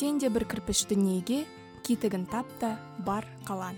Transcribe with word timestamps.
сен 0.00 0.16
де 0.16 0.30
бір 0.32 0.46
кірпіш 0.48 0.86
дүниеге 0.88 1.44
кетігін 1.84 2.24
тап 2.24 2.48
та 2.56 2.70
бар 3.04 3.26
қалан 3.44 3.76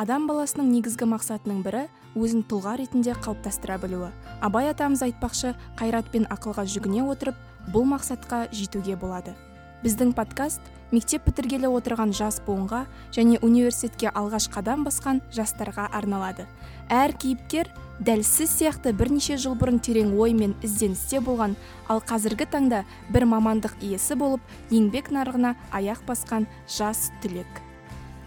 адам 0.00 0.24
баласының 0.24 0.70
негізгі 0.72 1.04
мақсатының 1.10 1.58
бірі 1.66 1.82
өзін 2.16 2.46
тұлға 2.48 2.78
ретінде 2.80 3.12
қалыптастыра 3.20 3.76
білуі. 3.82 4.08
Абай 4.40 4.70
атамыз 4.70 5.02
айтпақшы 5.04 5.52
қайрат 5.76 6.08
пен 6.14 6.24
ақылға 6.32 6.64
жүгіне 6.64 7.04
отырып 7.12 7.36
бұл 7.74 7.84
мақсатқа 7.92 8.46
жетуге 8.56 8.96
болады. 8.96 9.36
Біздің 9.80 10.10
подкаст 10.12 10.60
мектеп 10.92 11.24
бітіргелі 11.24 11.70
отырған 11.72 12.10
жас 12.12 12.36
буынға 12.44 12.82
және 13.16 13.38
университетке 13.40 14.10
алғаш 14.12 14.50
қадам 14.52 14.82
басқан 14.84 15.22
жастарға 15.32 15.86
арналады. 15.96 16.44
Әр 16.92 17.14
кейіпкер 17.16 17.70
дәл 17.96 18.20
сіз 18.20 18.52
сияқты 18.58 18.92
бірнеше 18.92 19.38
жыл 19.40 19.54
бұрын 19.56 19.80
терең 19.80 20.12
ой 20.20 20.34
мен 20.36 20.52
ізденісте 20.60 21.22
болған 21.24 21.54
ал 21.88 22.02
қазіргі 22.04 22.44
таңда 22.52 22.82
бір 23.08 23.24
мамандық 23.32 23.78
иесі 23.80 24.18
болып 24.20 24.44
еңбек 24.68 25.08
нарығына 25.16 25.54
аяқ 25.72 26.04
басқан 26.10 26.44
жас 26.68 27.08
түлек. 27.24 27.48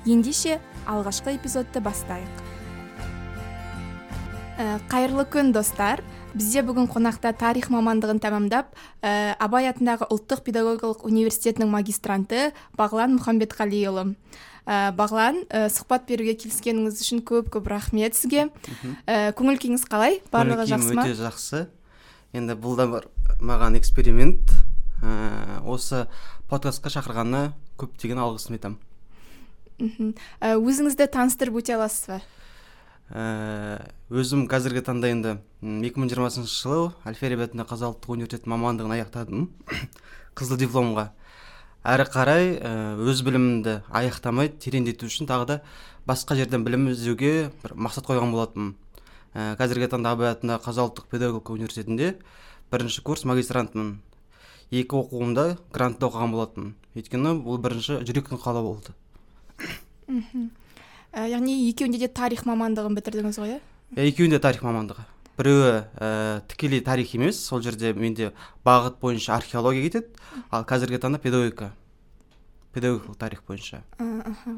Ендеше 0.09 0.57
алғашқы 0.89 1.35
эпизодты 1.37 1.85
бастайық. 1.85 2.41
Ә, 4.57 4.81
қайырлы 4.89 5.29
күн 5.29 5.53
достар. 5.53 6.01
Бізде 6.33 6.63
бүгін 6.65 6.87
қонақта 6.91 7.31
тарих 7.37 7.69
мамандығын 7.73 8.19
тәмамдап 8.23 8.73
ә, 9.01 9.33
абай 9.41 9.67
атындағы 9.69 10.07
ұлттық 10.13 10.43
педагогикалық 10.47 11.05
университетінің 11.07 11.69
магистранты 11.69 12.51
бағлан 12.77 13.15
мұхамбетқалиұлы. 13.19 14.13
Ә, 14.65 14.91
бағлан 14.97 15.43
ә, 15.49 15.67
сұхбат 15.73 16.07
беруге 16.09 16.33
келіскеніңіз 16.41 17.01
үшін 17.03 17.23
көп 17.27 17.51
көп 17.53 17.69
рахмет 17.69 18.17
сізге. 18.17 18.47
Ә, 19.05 19.33
көңіл 19.37 19.59
күйіңіз 19.61 19.85
қалай? 19.91 20.21
Барлығы 20.33 20.69
жақсы 20.71 20.97
ма? 20.97 21.05
өте 21.05 21.19
жақсы. 21.19 21.65
Енді 22.33 22.57
бұл 22.57 22.79
да 22.79 22.87
бір 22.89 23.09
маған 23.43 23.77
эксперимент. 23.77 24.55
Ә, 25.03 25.59
осы 25.67 26.07
подкастқа 26.49 26.93
шақырғанына 26.97 27.51
көптеген 27.77 28.23
алғысымды 28.23 28.61
айтамын 28.61 28.79
өзіңізді 29.83 31.09
таныстырып 31.11 31.59
өте 31.61 31.75
аласыз 31.75 32.07
ба? 32.07 32.19
Өзім 33.13 34.47
қазіргі 34.49 34.81
таңда 34.87 35.11
енді 35.13 35.33
2020 35.61 36.47
жылы 36.49 36.93
әл 37.05 37.17
фараби 37.19 37.45
атындағы 37.45 37.69
қазақ 37.69 37.91
ұлттық 37.93 38.13
университеті 38.15 38.49
мамандығын 38.49 38.95
аяқтадым 38.95 39.43
қызыл 40.39 40.57
дипломға. 40.57 41.11
Әрі 41.85 42.07
қарай 42.09 42.47
өз 43.05 43.21
білімімді 43.27 43.83
аяқтамай 43.93 44.49
тереңдету 44.49 45.05
үшін 45.11 45.29
тағы 45.29 45.45
да 45.45 45.59
басқа 46.09 46.39
жерден 46.39 46.65
білім 46.65 46.87
іздеуге 46.89 47.51
бір 47.61 47.75
мақсат 47.77 48.07
қойған 48.09 48.33
болатынмын. 48.33 48.73
Ә, 49.33 49.53
қазіргі 49.61 49.91
таңда 49.93 50.15
абай 50.15 50.31
атындағы 50.33 50.65
қазақ 50.65 50.89
ұлттық 50.89 51.11
педагогика 51.13 51.53
университетінде 51.53 52.15
бірінші 52.73 53.05
курс 53.05 53.27
магистрантмын 53.29 53.99
екі 54.71 54.97
оқуымда 55.03 55.59
грантта 55.75 56.09
оқыған 56.09 56.33
болатынмын. 56.33 56.73
Өйткені 56.97 57.37
бұл 57.45 57.61
бірінші 57.61 58.01
жүректің 58.07 58.41
қалауы 58.41 58.73
болды. 58.73 58.97
Мхм. 60.07 60.49
Ә, 61.13 61.27
яғни 61.29 61.69
екеуінде 61.69 62.01
де 62.01 62.09
тарих 62.09 62.43
мамандығын 62.49 62.97
бітірдіңіз 62.97 63.37
ғой 63.37 63.55
иә? 63.55 63.59
Екеуінде 64.09 64.39
тарих 64.41 64.63
мамандығы. 64.65 65.05
Біреуі 65.37 65.69
ә, 65.97 66.41
тікелей 66.49 66.81
тарих 66.81 67.13
емес 67.13 67.39
сол 67.45 67.61
жерде 67.61 67.93
менде 67.93 68.31
бағыт 68.65 68.97
бойынша 69.01 69.37
археология 69.37 69.85
кетеді 69.85 70.09
ал 70.49 70.65
қазіргі 70.65 71.01
таңда 71.01 71.21
педагогика. 71.21 71.71
Педагогикалық 72.73 73.17
тарих 73.21 73.43
бойынша. 73.47 73.83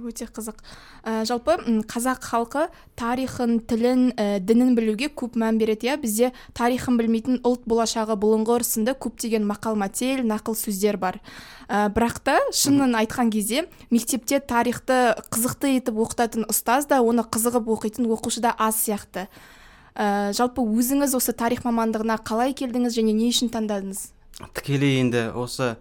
Өте 0.07 0.27
қызық. 0.31 0.61
Ә, 1.03 1.25
жалпы 1.27 1.57
қазақ 1.89 2.23
халқы 2.23 2.63
тарихын 2.95 3.59
тілін 3.67 4.13
ә, 4.15 4.39
дінін 4.39 4.75
білуге 4.77 5.09
көп 5.11 5.35
мән 5.35 5.59
береді 5.59 5.91
иә? 5.91 5.97
Бізде 5.99 6.31
тарихын 6.55 6.97
білмейтін 6.97 7.41
ұлт 7.43 7.67
болашағы 7.67 8.15
бұлыңғыр 8.15 8.63
сынды 8.63 8.95
көптеген 8.95 9.43
мақал 9.43 9.75
мәтел 9.75 10.23
нақыл 10.23 10.55
сөздер 10.55 10.97
бар. 10.97 11.19
Ә, 11.67 11.89
бірақ 11.91 12.21
та 12.23 12.37
шынын 12.55 12.95
айтқан 13.03 13.33
кезде 13.35 13.67
мектепте 13.91 14.39
тарихты 14.39 15.17
қызықты 15.27 15.75
етіп 15.75 15.99
оқытатын 16.07 16.47
ұстаз 16.47 16.87
да 16.87 17.01
оны 17.03 17.27
қызығып 17.27 17.67
оқитын 17.75 18.07
оқушы 18.07 18.39
да 18.39 18.55
аз 18.57 18.79
сияқты. 18.79 19.27
Ә, 19.95 20.31
жалпы 20.35 20.63
өзіңіз 20.63 21.15
осы 21.19 21.35
тарих 21.35 21.63
мамандығына 21.67 22.19
қалай 22.23 22.55
келдіңіз 22.55 22.95
және 22.95 23.11
не 23.15 23.29
үшін 23.31 23.51
таңдадыңыз? 23.51 24.11
Тікелей 24.55 24.99
енді 24.99 25.29
осы 25.35 25.75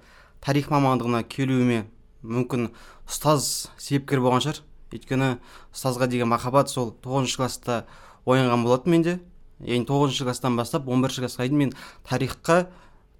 тарих 0.44 0.70
мамандығына 0.70 1.24
келуіме 1.26 1.84
мүмкін 2.24 2.70
ұстаз 3.06 3.68
себепкер 3.78 4.22
болған 4.24 4.42
шығар. 4.44 4.60
Өйткені 4.94 5.28
ұстазға 5.74 6.08
деген 6.10 6.30
махаббат 6.30 6.70
сол 6.72 6.92
тоғызыншы 7.04 7.38
класста 7.40 7.84
оянған 8.24 8.64
болатын 8.64 8.94
менде. 8.94 9.16
Яғни 9.60 9.86
тоғызыншы 9.88 10.26
класстан 10.26 10.56
бастап 10.56 10.88
он 10.88 11.04
бірінші 11.04 11.24
классқа 11.24 11.46
дейін 11.46 11.58
мен 11.60 11.74
тарихқа 12.08 12.66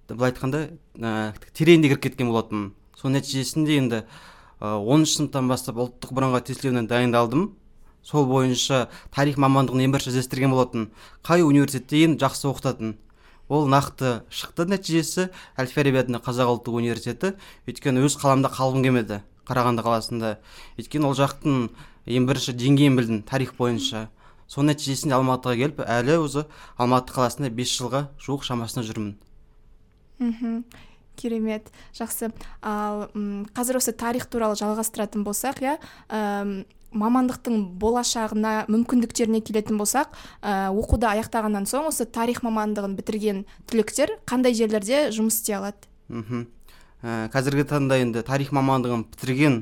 былай 0.08 0.32
айтқанда 0.32 0.62
ә, 0.98 1.34
тереңде 1.52 1.90
кіріп 1.92 2.08
кеткен 2.08 2.30
болатынмын. 2.32 2.72
Соның 2.98 3.20
нәтижесінде 3.20 3.78
енді 3.80 4.02
оныншы 4.60 5.18
сыныптан 5.18 5.48
бастап 5.50 5.78
ұлттық 5.82 6.14
бірыңғай 6.16 6.44
тестілеуіне 6.48 6.88
дайындалдым. 6.88 7.52
Сол 8.04 8.26
бойынша 8.28 8.88
тарих 9.14 9.38
мамандығын 9.40 9.86
ең 9.86 9.94
бірінші 9.94 10.12
іздестірген 10.12 10.52
болатын. 10.52 10.90
Қай 11.24 11.44
университетте 11.44 12.04
ең 12.04 12.18
жақсы 12.20 12.50
оқытатын? 12.50 12.96
Ол 13.48 13.66
нақты 13.68 14.22
шықты 14.32 14.66
нәтижесі 14.70 15.28
әл 15.60 15.68
фараби 15.70 16.00
атындағы 16.00 16.24
қазақ 16.28 16.52
ұлттық 16.54 16.78
университеті. 16.80 17.34
Өйткені 17.68 18.04
өз 18.06 18.16
қаламда 18.20 18.50
қалғым 18.54 18.84
келмеді 18.86 19.20
қарағанды 19.48 19.84
қаласында. 19.84 20.36
Өйткені 20.80 21.10
ол 21.10 21.16
жақтың 21.18 21.68
ең 22.08 22.28
бірінші 22.28 22.56
деңгейін 22.56 22.96
білдім 22.98 23.20
тарих 23.28 23.54
бойынша. 23.58 24.08
Соның 24.48 24.74
нәтижесінде 24.74 25.16
алматыға 25.16 25.56
келіп 25.60 25.84
әлі 25.84 26.18
өзі 26.24 26.46
алматы 26.80 27.14
қаласында 27.16 27.52
бес 27.52 27.72
жылға 27.76 28.06
жуық 28.20 28.44
шамасында 28.48 28.86
жүрмін. 28.88 29.14
Мхм 30.20 30.64
керемет. 31.16 31.70
Жақсы. 31.96 32.30
Ал 32.62 33.08
қазір 33.56 33.80
осы 33.80 33.94
тарих 33.96 34.26
туралы 34.26 34.58
жалғастыратын 34.58 35.24
болсақ 35.26 35.62
иә 35.64 35.76
мамандықтың 36.94 37.60
болашағына 37.82 38.54
мүмкіндіктеріне 38.70 39.42
келетін 39.44 39.78
болсақ 39.80 40.14
ә, 40.40 40.70
оқуды 40.70 41.08
аяқтағаннан 41.10 41.66
соң 41.68 41.90
осы 41.90 42.06
тарих 42.06 42.42
мамандығын 42.46 42.96
бітірген 42.98 43.44
түлектер 43.70 44.14
қандай 44.30 44.54
жерлерде 44.54 45.08
жұмыс 45.14 45.40
істей 45.40 45.58
алады? 45.58 45.90
Мхм. 46.08 46.46
Ә, 47.02 47.28
қазіргі 47.34 47.66
таңда 47.68 47.98
енді 48.00 48.24
тарих 48.24 48.54
мамандығын 48.54 49.04
бітірген 49.10 49.60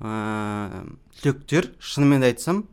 ә, 0.00 0.82
түлектер 1.20 1.72
шынымен 1.78 2.26
айтсам 2.26 2.64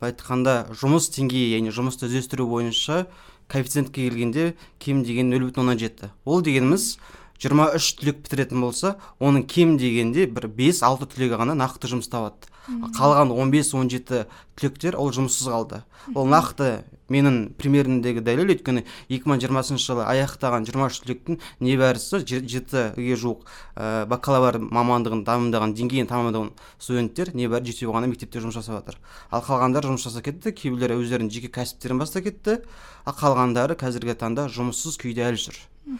былай 0.00 0.14
айтқанда 0.14 0.54
жұмыс 0.80 1.10
деңгейі 1.14 1.54
яғни 1.56 1.72
жұмысты 1.76 2.08
іздестіру 2.08 2.46
бойынша 2.48 3.06
коэффициентке 3.52 4.08
келгенде 4.08 4.54
кем 4.78 5.02
деген 5.04 5.28
нөл 5.28 5.48
бүтін 5.48 5.64
оннан 5.64 5.80
жеті. 5.80 6.10
Ол 6.24 6.40
дегеніміз 6.40 6.96
жиырма 7.40 7.70
үш 7.76 7.92
түлек 7.98 8.22
бітіретін 8.24 8.60
болса 8.64 8.94
оның 9.20 9.44
кем 9.48 9.76
дегенде 9.80 10.26
бір 10.26 10.48
бес 10.48 10.82
алты 10.86 11.08
түлегі 11.10 11.40
ғана 11.40 11.56
нақты 11.58 11.90
жұмыс 11.90 12.08
табады. 12.12 12.48
Қалған 12.68 13.32
15-17 13.32 14.24
түлектер 14.58 14.96
ол 15.00 15.10
жұмыссыз 15.14 15.48
қалды. 15.48 15.82
Ол 16.14 16.28
нақты 16.28 16.82
менің 17.10 17.38
примерімдегі 17.58 18.22
дәлел 18.24 18.52
өйткені 18.54 18.84
2020 19.10 19.80
жылы 19.82 20.04
аяқтаған 20.06 20.66
23 20.68 21.00
түлектің 21.04 21.40
небәрісі 21.64 22.20
жетіге 22.22 23.16
жуық 23.18 23.42
ә, 23.74 24.06
бакалавр 24.10 24.60
мамандығын 24.62 25.24
дамымдаған 25.26 25.74
деңгейін 25.74 26.10
тамамдаған 26.10 26.52
студенттер 26.78 27.32
небәрі 27.34 27.72
жетеуі 27.72 27.96
ғана 27.96 28.10
мектепте 28.12 28.42
жұмыс 28.44 28.60
жасап 28.60 28.78
жатыр. 28.78 29.00
Ал 29.30 29.42
қалғандары 29.42 29.90
жұмыс 29.90 30.06
жасап 30.06 30.28
кетті 30.28 30.54
кейбіреулері 30.54 31.00
өздерінің 31.02 31.34
жеке 31.34 31.50
кәсіптерін 31.58 31.98
бастап 32.00 32.28
кетті 32.28 32.60
ал 33.04 33.16
қалғандары 33.18 33.74
қазіргі 33.80 34.14
таңда 34.20 34.46
жұмыссыз 34.54 35.00
күйде 35.02 35.26
әлі 35.26 35.42
жүр. 35.48 35.58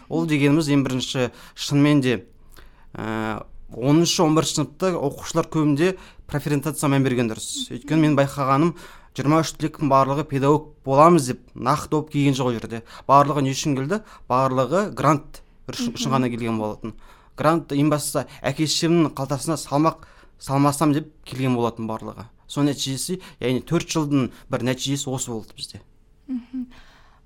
Ол 0.08 0.28
дегеніміз 0.30 0.70
ең 0.70 0.84
бірінші 0.86 1.30
шынымен 1.58 2.04
де 2.04 2.20
оныншы 3.76 4.22
он 4.24 4.34
бірінші 4.34 4.56
сыныпта 4.60 4.94
оқушылар 4.98 5.46
көбінде 5.52 5.94
проференциация 6.30 6.90
мән 6.90 7.04
берген 7.06 7.30
дұрыс 7.30 7.70
өйткені 7.70 8.06
мен 8.06 8.16
байқағаным 8.18 8.74
жиырма 9.16 9.40
үш 9.42 9.52
түлектің 9.58 9.90
барлығы 9.90 10.24
педагог 10.30 10.68
боламыз 10.86 11.30
деп 11.30 11.40
нақты 11.54 11.90
болып 11.94 12.12
келген 12.12 12.36
жоқ 12.38 12.50
ол 12.50 12.56
жерде. 12.58 12.82
Барлығы 13.08 13.42
не 13.46 13.54
үшін 13.54 13.76
келді? 13.78 14.00
Барлығы 14.30 14.90
грант 14.94 15.42
үшін 15.70 16.14
ғана 16.14 16.30
келген 16.30 16.58
болатын. 16.58 16.94
Грант 17.36 17.72
ең 17.74 17.90
бастысы 17.90 18.26
әке 18.42 18.66
шешемнің 18.66 19.14
қалтасына 19.18 19.58
салмақ 19.60 20.06
салмасам 20.40 20.94
деп 20.94 21.10
келген 21.24 21.56
болатын 21.58 21.88
барлығы. 21.90 22.26
Соның 22.50 22.72
нәтижесі 22.72 23.20
яғни 23.40 23.62
төрт 23.66 23.90
жылдың 23.90 24.30
бір 24.50 24.64
нәтижесі 24.70 25.10
осы 25.10 25.30
болды 25.30 25.54
бізде. 25.56 25.82
Э, 26.28 26.34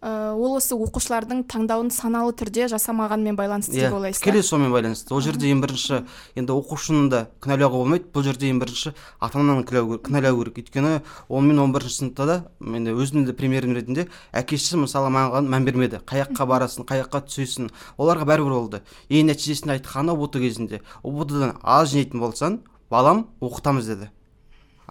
ол 0.05 0.59
осы 0.59 0.77
оқушылардың 0.77 1.47
таңдауын 1.49 1.89
саналы 1.95 2.35
түрде 2.37 2.67
жасамағанмен 2.69 3.39
байланысты 3.39 3.73
деп 3.73 3.89
иә, 3.89 3.97
ойлайсыз 3.97 4.21
тікелей 4.21 4.43
сонымен 4.45 4.75
байланысты. 4.75 5.15
Ол 5.17 5.23
жерде 5.25 5.49
ең 5.49 5.63
бірінші 5.65 6.03
енді 6.37 6.53
оқушыны 6.53 7.09
да 7.09 7.23
кінәлауға 7.41 7.81
болмайды. 7.81 8.05
Бұл 8.13 8.27
жерде 8.27 8.51
ең 8.53 8.61
бірінші 8.61 8.93
ата 9.19 9.41
ананы 9.41 9.65
кінәлау 9.65 10.45
керек. 10.45 10.61
Өйткені 10.61 11.01
он 11.29 11.49
мен 11.49 11.59
он 11.65 11.73
бірінші 11.73 12.03
сыныпта 12.03 12.27
да 12.29 12.37
енді 12.61 12.93
өзімнің 12.93 13.25
де 13.31 13.33
примерім 13.33 13.73
ретінде 13.79 14.09
әке 14.33 14.61
мысалы 14.77 15.09
маған 15.09 15.49
мән 15.49 15.65
бермеді. 15.65 16.03
Қай 16.05 16.27
жаққа 16.27 16.49
барасың 16.53 16.85
қай 16.85 17.01
жаққа 17.01 17.25
түсесің. 17.25 17.71
Оларға 17.97 18.29
бәрібір 18.29 18.53
болды 18.53 18.83
ең 19.09 19.33
нәтижесінде 19.33 19.79
айтқаны 19.79 20.13
ұбт 20.13 20.37
кезінде. 20.37 20.83
Ұбт 21.01 21.33
дан 21.33 21.57
аз 21.63 21.95
жинайтын 21.95 22.21
болсаң 22.21 22.61
балам 22.91 23.29
оқытамыз 23.41 23.89
деді. 23.89 24.11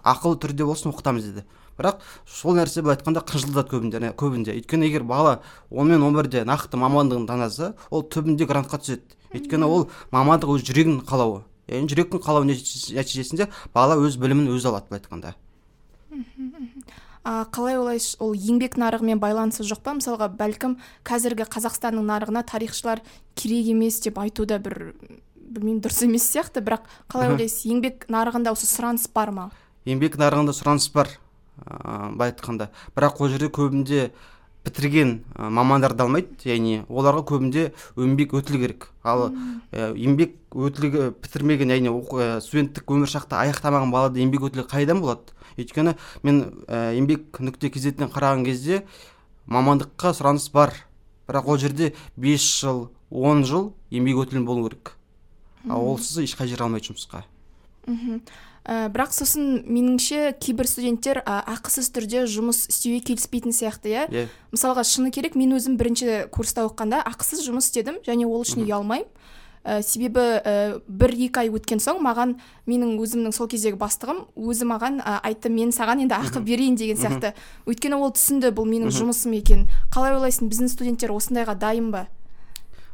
Ақылы 0.02 0.36
түрде 0.42 0.66
болсын 0.66 0.90
оқытамыз 0.90 1.30
деді. 1.30 1.44
Бірақ 1.78 2.02
сол 2.26 2.56
нәрсе 2.58 2.82
былай 2.82 2.96
айтқанда 2.98 3.24
қынжылтады 3.26 3.68
көбінде 3.70 4.12
көбінде. 4.14 4.54
Өйткені 4.60 4.88
егер 4.88 5.04
бала 5.04 5.42
он 5.70 5.88
мен 5.88 6.02
он 6.02 6.14
нақты 6.14 6.76
мамандығын 6.76 7.26
таңдаса 7.26 7.74
ол 7.90 8.02
түбінде 8.02 8.46
грантқа 8.46 8.78
түседі. 8.78 9.02
Өйткені 9.34 9.66
ол 9.66 9.88
мамандық 10.12 10.54
өз 10.54 10.62
жүрегінің 10.68 11.04
қалауы. 11.08 11.42
Яғни 11.66 11.88
жүректің 11.88 12.20
қалауы 12.20 12.46
нәтижесінде 12.50 13.48
бала 13.74 13.96
өз 13.96 14.18
білімін 14.20 14.52
өзі 14.52 14.68
алады 14.68 14.90
былай 14.90 15.00
айтқанда. 15.00 15.34
А 17.24 17.46
қалай 17.48 17.78
ойлайсыз 17.80 18.18
ол 18.20 18.34
еңбек 18.36 18.76
нарығымен 18.76 19.16
байланысы 19.16 19.64
жоқ 19.64 19.80
па? 19.80 19.94
Мысалға 19.96 20.28
бәлкім 20.36 20.76
қазіргі 21.08 21.46
қазақстанның 21.48 22.04
нарығына 22.04 22.44
тарихшылар 22.44 23.00
керек 23.34 23.70
емес 23.72 23.96
деп 24.04 24.20
айту 24.20 24.44
да 24.44 24.58
бір 24.60 24.92
білмеймін 25.40 25.80
дұрыс 25.80 26.04
емес 26.04 26.28
сияқты. 26.28 26.60
Бірақ 26.60 26.84
қалай 27.08 27.32
ойлайсыз 27.32 27.64
еңбек 27.64 28.04
нарығында 28.12 28.52
осы 28.52 28.68
сұраныс 28.68 29.08
бар 29.08 29.32
ма? 29.32 29.48
Еңбек 29.88 30.20
нарығында 30.20 30.52
сұраныс 30.52 30.90
бар. 30.92 31.08
Ыыы 31.62 32.14
былай 32.14 32.32
айтқанда. 32.32 32.70
Бірақ 32.96 33.20
ол 33.20 33.28
жерде 33.28 33.48
көбінде 33.48 34.10
бітірген 34.64 35.24
мамандарды 35.36 36.04
алмайды. 36.04 36.36
Яғни 36.48 36.84
оларға 36.88 37.24
көбінде 37.28 37.66
еңбек 38.00 38.34
өтілі 38.38 38.60
керек. 38.62 38.88
Ал 39.04 39.30
еңбек 39.72 40.36
өтілі 40.50 41.12
бітірмеген 41.22 41.74
яғни 41.74 41.92
студенттік 42.44 42.90
өмір 42.96 43.10
шақты 43.12 43.38
аяқтамаған 43.42 43.92
балада 43.92 44.22
еңбек 44.22 44.48
өтілі 44.48 44.66
қайдан 44.70 45.02
болады? 45.04 45.34
Өйткені 45.58 45.94
мен 46.24 46.40
ә, 46.66 46.96
еңбек 46.96 47.38
нүкте 47.38 47.70
кезетінен 47.70 48.10
қараған 48.10 48.42
кезде 48.48 48.82
мамандыққа 49.46 50.14
сұраныс 50.16 50.48
бар. 50.52 50.74
Бірақ 51.28 51.46
ол 51.48 51.60
жерде 51.60 51.92
5 52.16 52.48
жыл 52.64 52.88
10 53.10 53.44
жыл 53.46 53.70
еңбек 53.94 54.24
өтілі 54.24 54.42
болу 54.48 54.66
керек. 54.68 54.96
Ал 55.68 55.86
олсыз 55.94 56.24
ешқай 56.24 56.50
жер 56.50 56.66
алмайды 56.66 56.90
жұмысқа. 56.90 57.22
Мхм 57.86 58.20
ә, 58.64 58.88
бірақ 58.92 59.12
сосын 59.12 59.60
меніңше 59.68 60.34
кейбір 60.40 60.68
студенттер 60.68 61.20
ә, 61.22 61.40
ақысыз 61.54 61.90
түрде 61.94 62.24
жұмыс 62.30 62.64
істеуге 62.72 63.02
келіспейтін 63.10 63.52
сияқты 63.52 63.92
иә? 63.92 64.06
Yeah. 64.08 64.24
Иә. 64.24 64.28
мысалға 64.56 64.84
шыны 64.88 65.12
керек 65.12 65.36
мен 65.36 65.52
өзім 65.56 65.76
бірінші 65.76 66.26
курста 66.32 66.64
оқығанда 66.64 67.04
ақысыз 67.12 67.44
жұмыс 67.44 67.68
істедім 67.68 68.00
және 68.06 68.26
ол 68.26 68.40
үшін 68.40 68.64
ұялмаймын. 68.64 69.08
Ә, 69.64 69.80
себебі 69.80 70.20
ә, 70.20 70.80
бір 70.88 71.14
екі 71.16 71.40
ай 71.40 71.48
өткен 71.48 71.80
соң 71.80 72.02
маған 72.04 72.34
менің 72.68 72.98
өзімнің 73.00 73.32
сол 73.32 73.48
кездегі 73.48 73.78
бастығым 73.80 74.26
өзі 74.36 74.68
маған 74.68 74.98
ә, 75.00 75.22
айтты 75.24 75.48
мен 75.48 75.72
саған 75.72 76.04
енді 76.04 76.18
ақы 76.18 76.42
берейін 76.44 76.76
деген 76.76 77.00
сияқты. 77.00 77.32
Өйткені 77.64 77.96
ол 77.96 78.12
түсінді 78.12 78.52
бұл 78.52 78.68
менің 78.68 78.92
жұмысым 78.92 79.32
екен 79.40 79.64
қалай 79.88 80.18
ойлайсың 80.18 80.52
біздің 80.52 80.68
студенттер 80.68 81.16
осындайға 81.16 81.56
дайын 81.56 81.88
ба? 81.96 82.04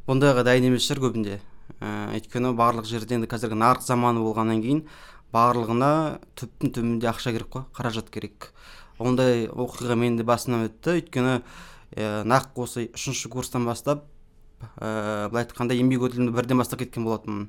Бұндайға 0.07 0.47
дайын 0.47 0.71
емес 0.71 0.87
шығар 0.87 1.09
көбінде. 1.09 1.41
Ә, 1.83 2.15
өйткені 2.15 2.55
барлық 2.55 2.87
жерде 2.87 3.19
енді 3.19 3.27
қазіргі 3.27 3.59
нарық 3.59 3.83
заманы 3.83 4.23
болғаннан 4.23 4.63
кейін 4.63 4.85
барлығына 5.35 6.21
түптің 6.39 6.73
түбінде 6.75 7.11
ақша 7.11 7.33
керек 7.35 7.51
қой 7.55 7.67
қаражат 7.77 8.11
керек. 8.13 8.51
Ондай 8.99 9.47
оқиға 9.49 9.97
менің 9.97 10.21
де 10.21 10.27
басымнан 10.27 10.69
өтті. 10.69 10.99
Өйткені 10.99 11.41
ә, 11.97 12.23
нақ 12.27 12.53
осы 12.61 12.89
үшінші 12.91 13.31
курстан 13.33 13.65
бастап 13.69 14.05
ә, 14.77 15.29
былай 15.31 15.47
айтқанда 15.47 15.77
еңбек 15.79 16.09
өтілімді 16.11 16.35
бірден 16.37 16.61
бастап 16.61 16.83
кеткен 16.83 17.07
болатынмын. 17.07 17.49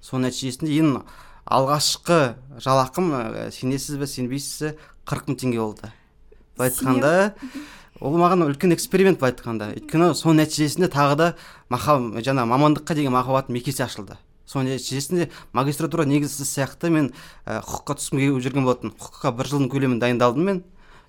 Соның 0.00 0.30
нәтижесінде 0.30 0.78
ең 0.80 1.00
алғашқы 1.46 2.20
жалақым 2.62 3.12
ә, 3.12 3.48
сенесіз 3.54 3.98
бе 4.00 4.08
сенбейсіз 4.10 4.62
бе 4.62 4.74
қырық 5.06 5.32
мың 5.32 5.40
теңге 5.42 5.62
болды. 5.62 5.92
Былай 6.56 6.70
айтқанда 6.70 7.12
ол 8.00 8.16
маған 8.20 8.46
үлкен 8.46 8.74
эксперимент 8.74 9.20
былай 9.20 9.34
айтқанда. 9.34 9.72
Өйткені 9.76 10.12
соның 10.16 10.44
нәтижесінде 10.44 10.88
тағы 10.92 11.18
да 11.20 11.28
махаб 11.72 12.16
жаңа 12.24 12.46
мамандыққа 12.48 12.96
деген 12.96 13.14
махаббатым 13.14 13.58
екі 13.60 13.72
есе 13.74 13.84
ашылды. 13.84 14.16
Соның 14.46 14.76
нәтижесінде 14.76 15.28
магистратура 15.56 16.06
негізі 16.06 16.46
сияқты 16.46 16.90
мен 16.94 17.12
ә, 17.44 17.60
құқыққа 17.66 17.98
түскім 17.98 18.22
келіп 18.22 18.42
жүрген 18.46 18.66
болатын. 18.66 18.94
Құқыққа 18.96 19.32
бір 19.36 19.50
жылдың 19.52 19.70
көлемін 19.74 20.02
дайындалдым 20.02 20.50
мен. 20.50 20.62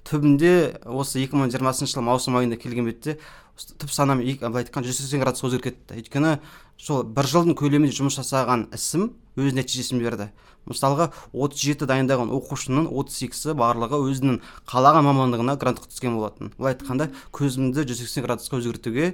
Түбінде 0.08 0.80
осы 0.86 1.22
2020 1.26 1.92
жыл 1.92 2.02
маусым 2.06 2.38
айында 2.40 2.58
келген 2.58 2.88
бетте 2.88 3.18
түп 3.58 3.92
санам 3.92 4.22
былай 4.22 4.64
айтқанда 4.64 4.88
жүз 4.88 5.02
сексен 5.02 5.22
градусқа 5.24 5.50
өзгеріп 5.50 5.66
кетті 5.66 5.98
өйткені 5.98 6.34
сол 6.78 7.04
бір 7.04 7.28
жылдың 7.28 7.58
көлемінде 7.58 7.96
жұмыс 7.98 8.20
жасаған 8.20 8.68
ісім 8.76 9.10
өз 9.38 9.58
нәтижесін 9.58 10.02
берді. 10.04 10.30
Мысалға 10.68 11.10
37 11.32 11.64
жеті 11.64 11.88
дайындаған 11.90 12.32
оқушының 12.38 12.90
отыз 12.92 13.22
екісі 13.28 13.56
барлығы 13.58 14.02
өзінің 14.12 14.42
қалаған 14.70 15.08
мамандығына 15.08 15.56
грантқа 15.62 15.90
түскен 15.90 16.18
болатын. 16.20 16.52
Былай 16.58 16.76
айтқанда 16.76 17.10
көзімді 17.34 17.88
жүз 17.88 18.04
сексен 18.04 18.28
градусқа 18.28 18.60
өзгертуге 18.60 19.14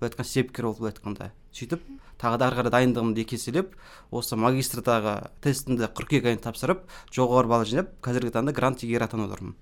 былай 0.00 0.10
айтқанда 0.10 0.28
себепкер 0.28 0.68
болды 0.68 0.82
былай 0.82 0.92
айтқанда 0.96 1.30
сөйтіп 1.54 1.86
тағы 2.18 2.40
да 2.40 2.48
ары 2.50 2.58
қарай 2.60 2.74
дайындығымды 2.74 3.24
екі 3.24 3.38
еселеп 3.38 3.72
осы 4.10 4.36
магистрдағы 4.36 5.16
тестімді 5.44 5.90
қыркүйек 5.94 6.28
айында 6.30 6.48
тапсырып 6.50 6.84
жоғары 7.14 7.50
балл 7.50 7.66
жинап 7.68 7.94
қазіргі 8.04 8.34
таңда 8.34 8.56
грант 8.56 8.84
иегері 8.84 9.06
атанып 9.06 9.30
отырмын. 9.30 9.56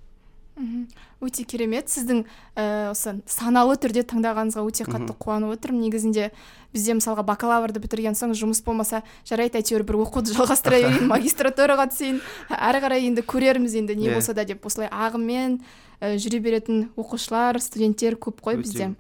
Өте 1.21 1.45
керемет. 1.45 1.91
Сіздің 1.93 2.23
ә, 2.57 2.93
осы 2.93 3.19
саналы 3.29 3.75
түрде 3.81 4.01
таңдағаныңызға 4.09 4.63
өте 4.65 4.87
қатты 4.89 5.13
қуанып 5.21 5.53
отырмын. 5.53 5.83
Негізінде 5.85 6.31
бізде 6.73 6.97
мысалға 6.97 7.27
бакалаврды 7.29 7.81
бітірген 7.85 8.17
соң 8.17 8.33
жұмыс 8.37 8.63
болмаса 8.65 9.03
жарайды 9.29 9.61
әйтеуір 9.61 9.85
бір 9.85 10.01
оқуды 10.07 10.33
жалғастыра 10.33 10.81
берейін 10.81 11.09
магистратураға 11.13 11.91
түсейін. 11.93 12.23
Әрі 12.49 12.83
қарай 12.87 13.09
енді 13.11 13.25
көрерміз 13.29 13.77
енді 13.83 13.99
не 14.01 14.09
иә. 14.09 14.17
болса 14.17 14.33
да 14.33 14.47
деп 14.49 14.65
осылай 14.65 14.89
ағыммен 14.89 15.61
ә, 16.01 16.17
жүре 16.17 16.41
беретін 16.41 16.87
оқушылар 16.97 17.61
студенттер 17.61 18.17
көп 18.17 18.41
қой 18.41 18.57
бізде. 18.65 18.95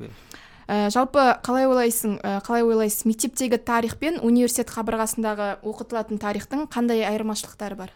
Ә, 0.67 0.89
жалпы 0.91 1.23
қалай 1.47 1.67
ойлайсың? 1.71 2.19
Ә, 2.23 2.41
қалай 2.47 2.65
ойлайсыз? 2.67 3.07
Мектептегі 3.07 3.59
тарих 3.59 3.97
пен 4.01 4.19
университет 4.23 4.71
қабырғасындағы 4.75 5.63
оқытылатын 5.63 6.21
тарихтың 6.23 6.67
қандай 6.73 7.05
айырмашылықтары 7.07 7.79
бар? 7.79 7.93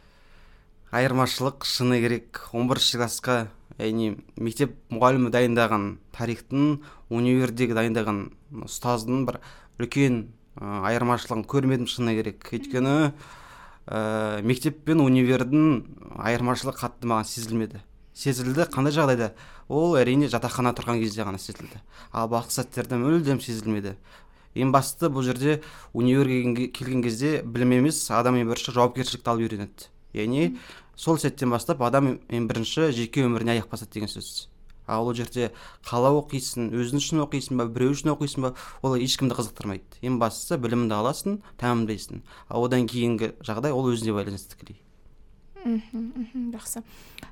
Айырмашылық 0.91 1.67
шыны 1.67 2.01
керек. 2.03 2.41
11 2.53 2.97
классқа 2.99 3.37
яғни 3.79 4.17
мектеп 4.37 4.75
мұғалімі 4.91 5.31
дайындаған 5.35 5.87
тарихтың 6.17 6.81
универдегі 7.11 7.77
дайындаған 7.79 8.25
ұстаздың 8.67 9.27
бір 9.29 9.41
үлкен 9.81 10.25
ә, 10.59 10.83
айырмашылығын 10.91 11.47
көрмедім 11.51 11.87
шыны 11.91 12.17
керек. 12.19 12.51
Өйткені 12.51 12.97
ә, 13.87 14.43
мектеп 14.47 14.83
пен 14.87 15.03
универдің 15.03 16.19
айырмашылығы 16.19 16.83
қатты 16.83 17.11
маған 17.11 17.31
сезілмеді. 17.31 17.83
Сезілді 18.15 18.67
қандай 18.71 18.93
жағдайда? 18.95 19.33
Ол 19.71 19.95
әрине 20.01 20.29
жатақхана 20.31 20.75
тұрған 20.75 20.99
кезде 21.01 21.23
ғана 21.23 21.39
сезілді. 21.39 21.79
Ал 22.13 22.29
басқа 22.29 22.61
сәттерде 22.61 22.99
мүлдем 22.99 23.41
сезілмеді. 23.41 23.95
Ең 24.59 24.73
бастысы 24.75 25.11
бұл 25.15 25.23
жерде 25.23 25.61
универге 25.95 26.67
келген 26.75 27.05
кезде 27.07 27.39
білім 27.47 27.77
емес 27.79 28.03
адам 28.11 28.41
ең 28.41 28.51
бірінші 28.51 28.75
жауапкершілікті 28.75 29.31
алып 29.31 29.47
үйренеді. 29.47 29.91
Яғни 30.19 30.57
сол 30.99 31.21
сәттен 31.23 31.55
бастап 31.55 31.85
адам 31.87 32.17
ең 32.29 32.49
бірінші 32.51 32.91
жеке 32.97 33.23
өміріне 33.29 33.55
аяқ 33.61 33.71
басады 33.71 33.95
деген 33.95 34.11
сөз. 34.11 34.49
Ал 34.91 35.07
ол 35.07 35.15
жерде 35.15 35.53
қалай 35.87 36.19
оқисың 36.19 36.73
өзің 36.75 36.99
үшін 36.99 37.23
оқисың 37.29 37.63
ба 37.63 37.69
біреу 37.71 37.95
үшін 37.95 38.11
оқисың 38.17 38.49
ба 38.49 38.55
ол 38.83 38.99
ешкімді 38.99 39.39
қызықтырмайды. 39.39 40.03
Ең 40.03 40.19
бастысы 40.19 40.59
біліміңді 40.59 40.99
аласың 40.99 41.39
тәмамдайсың. 41.63 42.25
Ал 42.51 42.67
одан 42.67 42.91
кейінгі 42.91 43.37
жағдай 43.47 43.71
ол 43.71 43.87
өзіне 43.93 44.17
байланысты 44.19 44.57
тікелей. 44.57 44.81
Мхм 45.63 46.51
жақсы. 46.57 46.83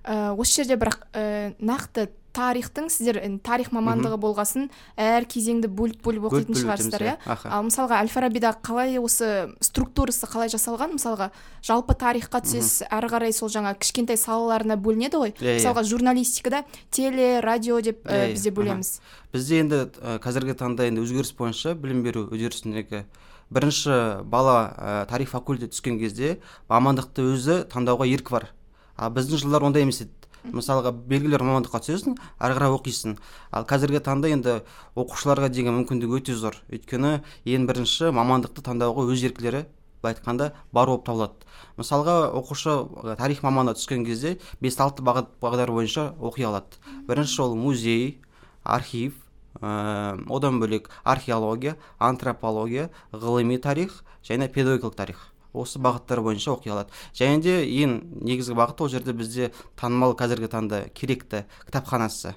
Ә, 0.04 0.36
осы 0.36 0.62
жерде 0.62 0.76
бірақ 0.78 1.02
ә, 1.16 1.56
нақты 1.58 2.10
тарихтың 2.38 2.86
сіздер 2.92 3.18
тарих 3.42 3.72
мамандығы 3.74 4.18
болғасын 4.22 4.68
әр 5.00 5.26
кезеңді 5.30 5.70
бөліп 5.74 6.04
бөліп 6.06 6.28
оқитын 6.30 6.58
шығарсыздар 6.60 7.04
иә? 7.04 7.14
ал 7.26 7.66
мысалға 7.66 7.98
әл 8.02 8.10
фарабида 8.12 8.54
қалай 8.62 8.98
осы 9.02 9.50
структурасы 9.64 10.28
қалай 10.30 10.52
жасалған? 10.52 10.94
Мысалға 10.96 11.30
жалпы 11.66 11.96
тарихқа 11.98 12.42
түсесіз 12.46 12.86
әрі 12.88 13.10
қарай 13.10 13.34
сол 13.34 13.50
жаңа 13.52 13.74
кішкентай 13.78 14.18
салаларына 14.20 14.78
бөлінеді 14.78 15.22
ғой? 15.22 15.34
Иә, 15.34 15.56
иә. 15.56 15.58
мысалға 15.58 15.84
журналистикада 15.88 16.62
теле 16.94 17.40
радио 17.44 17.80
деп 17.82 18.06
ә, 18.06 18.30
бізде 18.34 18.54
бөлеміз. 18.54 18.98
Бізде 19.34 19.62
енді 19.64 19.82
қазіргі 20.22 20.54
таңда 20.58 20.86
енді 20.88 21.02
өзгеріс 21.02 21.34
бойынша 21.38 21.74
білім 21.74 22.04
беру 22.06 22.28
үдерісіндегі 22.30 23.04
бірінші 23.50 24.24
бала 24.28 24.58
ә, 24.76 25.06
тарих 25.10 25.30
факультетіне 25.32 25.72
түскен 25.72 25.98
кезде 26.00 26.36
мамандықты 26.68 27.24
өзі 27.32 27.62
таңдауға 27.72 28.08
еркі 28.12 28.36
бар. 28.36 28.50
А 28.96 29.08
біздің 29.14 29.44
жылдар 29.44 29.64
ондай 29.64 29.86
емес 29.86 30.02
еді. 30.04 30.12
Мысалға 30.54 30.92
белгілі 31.08 31.40
мамандыққа 31.42 31.80
түсесің 31.84 32.18
ары 32.38 32.56
қарай 32.58 32.74
оқисың. 32.76 33.16
Ал 33.52 33.66
қазіргі 33.68 34.00
таңда 34.04 34.30
енді 34.32 34.54
оқушыларға 34.98 35.50
деген 35.52 35.76
мүмкіндік 35.80 36.14
өте 36.18 36.36
зор. 36.36 36.56
Өйткені 36.72 37.20
ең 37.44 37.66
бірінші 37.68 38.12
мамандықты 38.16 38.64
таңдауға 38.64 39.06
өз 39.12 39.24
еркілері 39.28 39.64
былай 40.02 40.14
айтқанда 40.14 40.52
бар 40.72 40.86
болып 40.86 41.06
табылады. 41.06 41.46
Мысалға 41.78 42.16
оқушы 42.38 42.74
тарих 43.18 43.42
мамандығына 43.42 43.78
түскен 43.78 44.04
кезде 44.06 44.38
бес 44.60 44.78
алты 44.80 45.02
бағыт 45.02 45.30
бағдар 45.42 45.72
бойынша 45.74 46.12
оқи 46.18 46.46
алады. 46.46 46.78
Бірінші 47.08 47.42
ол 47.42 47.56
музей 47.56 48.20
архив 48.62 49.14
ә, 49.60 50.18
одан 50.28 50.60
бөлек 50.60 50.90
археология 51.04 51.76
антропология 51.98 52.90
ғылыми 53.12 53.58
тарих 53.58 54.04
және 54.22 54.48
педагогикалық 54.48 54.94
тарих. 54.94 55.32
Осы 55.52 55.80
бағыттар 55.82 56.22
бойынша 56.24 56.52
оқи 56.54 56.72
алады. 56.72 56.92
Және 57.16 57.40
де 57.42 57.54
ең 57.64 58.00
негізгі 58.20 58.56
бағыт 58.58 58.82
ол 58.82 58.90
жерде 58.92 59.14
бізде 59.16 59.52
танымал 59.80 60.16
қазіргі 60.18 60.50
таңда 60.52 60.82
керекті 60.94 61.44
кітапханасы. 61.66 62.34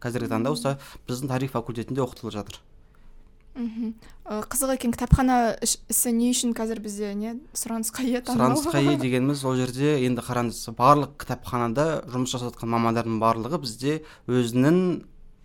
Қазіргі 0.00 0.32
таңда 0.32 0.54
осы 0.54 0.76
біздің 1.08 1.32
тарих 1.32 1.52
факультетінде 1.56 2.04
оқытылып 2.04 2.34
жатыр. 2.36 2.60
Мхм 3.56 3.94
қызық 4.52 4.74
екен 4.74 4.92
кітапхана 4.92 5.56
ісі 5.64 6.10
не 6.12 6.28
үшін 6.34 6.52
қазір 6.56 6.82
бізде 6.84 7.14
не? 7.16 7.38
Сұранысқа 7.56 8.04
ие 8.04 8.20
сұранысқа 8.20 8.82
ие 8.84 8.96
дегеніміз 9.00 9.44
ол 9.48 9.56
жерде 9.56 9.94
енді 10.04 10.20
қараңыз 10.26 10.58
барлық 10.76 11.14
кітапханада 11.22 11.86
жұмыс 12.12 12.34
жасап 12.36 12.52
жатқан 12.52 12.74
мамандардың 12.74 13.16
барлығы 13.22 13.62
бізде 13.64 13.94
өзінің 14.28 14.82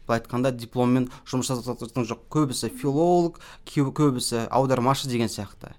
былай 0.08 0.20
айтқанда 0.20 0.52
дипломмен 0.52 1.08
жұмыс 1.24 1.54
жасап 1.54 1.80
жатқан 1.80 2.10
жоқ. 2.10 2.28
Көбісі 2.36 2.72
филолог 2.76 3.40
көбісі 3.72 4.44
аудармашы 4.52 5.08
деген 5.08 5.32
сияқты. 5.32 5.72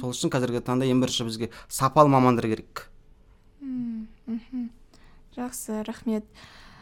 Сол 0.00 0.14
үшін 0.14 0.32
қазіргі 0.34 0.62
таңда 0.64 0.88
ең 0.90 1.02
бірінші 1.02 1.26
бізге 1.28 1.50
сапалы 1.68 2.10
мамандар 2.12 2.48
керек. 2.50 2.88
Мхм 3.60 4.68
жақсы 5.36 5.82
рахмет. 5.86 6.24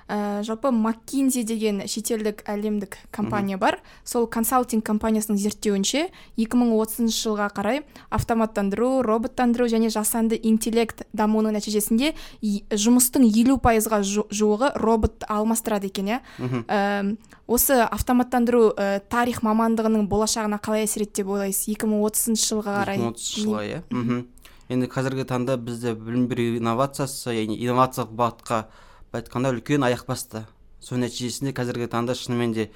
Ә, 0.09 0.43
жалпы 0.43 0.71
маккинзи 0.71 1.43
деген 1.45 1.83
шетелдік 1.87 2.43
әлемдік 2.49 2.97
компания 3.11 3.59
бар. 3.59 3.81
Сол 4.05 4.27
консалтинг 4.27 4.85
компаниясының 4.87 5.39
зерттеуінше 5.39 6.09
2030 6.37 7.13
жылға 7.13 7.49
қарай 7.55 7.83
автоматтандыру 8.11 9.03
роботтандыру 9.03 9.69
және 9.71 9.91
жасанды 9.93 10.39
интеллект 10.43 11.05
дамуының 11.13 11.57
нәтижесінде 11.59 12.15
жұмыстың 12.43 13.27
елу 13.29 13.59
пайызға 13.63 14.03
жуығы 14.03 14.73
робот 14.81 15.25
алмастырады 15.29 15.91
екен 15.93 16.17
иә. 16.17 16.21
Осы 17.47 17.83
автоматтандыру 17.83 18.71
ә, 18.77 19.01
тарих 19.11 19.43
мамандығының 19.43 20.07
болашағына 20.09 20.61
қалай 20.63 20.87
әсер 20.87 21.05
етті 21.05 21.23
деп 21.23 21.33
ойлайсыз? 21.35 21.67
2030 21.75 22.39
жылға 22.39 22.77
қарай? 22.81 23.03
2030 23.03 23.43
жылға 23.43 23.65
иә. 23.67 23.83
Енді 24.73 24.89
қазіргі 24.89 25.27
таңда 25.29 25.59
бізде 25.61 25.93
білім 25.99 26.29
беру 26.31 26.47
инновациясы 26.57 27.35
яғни 27.35 27.59
инновациялық 27.61 28.15
бағытқа 28.17 28.61
былай 29.13 29.27
айтқанда 29.27 29.51
үлкен 29.53 29.85
аяқ 29.85 30.07
басты. 30.09 30.47
Сол 30.81 30.97
нәтижесінде 31.03 31.53
қазіргі 31.53 31.85
таңда 31.93 32.15
шынымен 32.17 32.55
де 32.57 32.71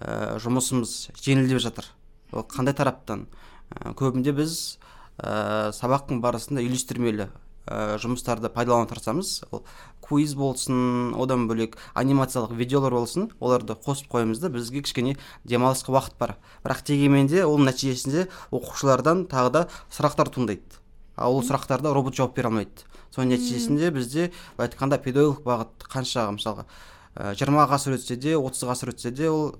ә, 0.00 0.38
жұмысымыз 0.40 1.12
жеңілдеп 1.20 1.60
жатыр. 1.60 1.90
Ол 2.32 2.46
қандай 2.48 2.72
тараптан? 2.72 3.26
Ә, 3.68 3.92
көбінде 3.92 4.32
біз 4.32 4.78
ә, 5.20 5.74
сабақтың 5.76 6.22
барысында 6.24 6.64
үйлестірмелі 6.64 7.28
ә, 7.68 7.98
жұмыстарды 8.00 8.48
пайдалана 8.48 8.88
тырысамыз 8.88 9.44
ол 9.50 9.66
квиз 10.00 10.32
болсын 10.40 11.12
одан 11.20 11.44
бөлек 11.50 11.76
анимациялық 11.92 12.56
видеолар 12.56 12.96
болсын 12.96 13.28
оларды 13.38 13.76
қосып 13.76 14.08
қоямыз 14.08 14.40
да 14.40 14.48
бізге 14.48 14.80
кішкене 14.88 15.18
демалысқа 15.44 15.92
уақыт 15.92 16.16
бар. 16.18 16.38
Бірақ 16.64 16.80
дегенмен 16.88 17.28
де 17.28 17.44
оның 17.44 17.68
нәтижесінде 17.68 18.30
оқушылардан 18.50 19.26
тағы 19.28 19.52
да 19.52 19.66
сұрақтар 19.92 20.32
туындайды. 20.32 20.80
Ал 21.16 21.36
ол 21.36 21.44
сұрақтарды 21.46 21.92
робот 21.94 22.16
жауап 22.16 22.34
бере 22.36 22.50
алмайды. 22.50 22.86
Соның 23.14 23.36
нәтижесінде 23.36 23.90
бізде 23.94 24.30
былай 24.56 24.68
айтқанда 24.68 24.98
педагогикалық 25.04 25.44
бағыт 25.46 25.86
қанша 25.92 26.26
мысалға 26.34 26.66
жиырма 27.38 27.68
ғасыр 27.70 27.98
өтсе 27.98 28.16
де 28.18 28.34
отыз 28.36 28.64
ғасыр 28.66 28.94
өтсе 28.94 29.12
де 29.14 29.30
ол 29.30 29.54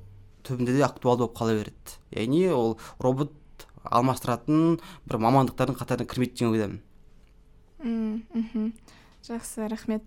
түбінде 0.45 0.75
де 0.75 0.83
актуалды 0.85 1.25
болып 1.25 1.39
қала 1.39 1.55
береді. 1.55 1.99
Яғни 2.11 2.49
ол 2.51 2.79
робот 2.99 3.33
алмастыратын 3.85 4.81
бір 5.07 5.21
мамандықтардың 5.23 5.79
қатарына 5.79 6.09
кірмейді 6.11 6.35
деген 6.35 6.53
ойдамын. 6.53 6.81
Мхм. 8.35 8.73
Жақсы 9.25 9.69
рахмет. 9.69 10.03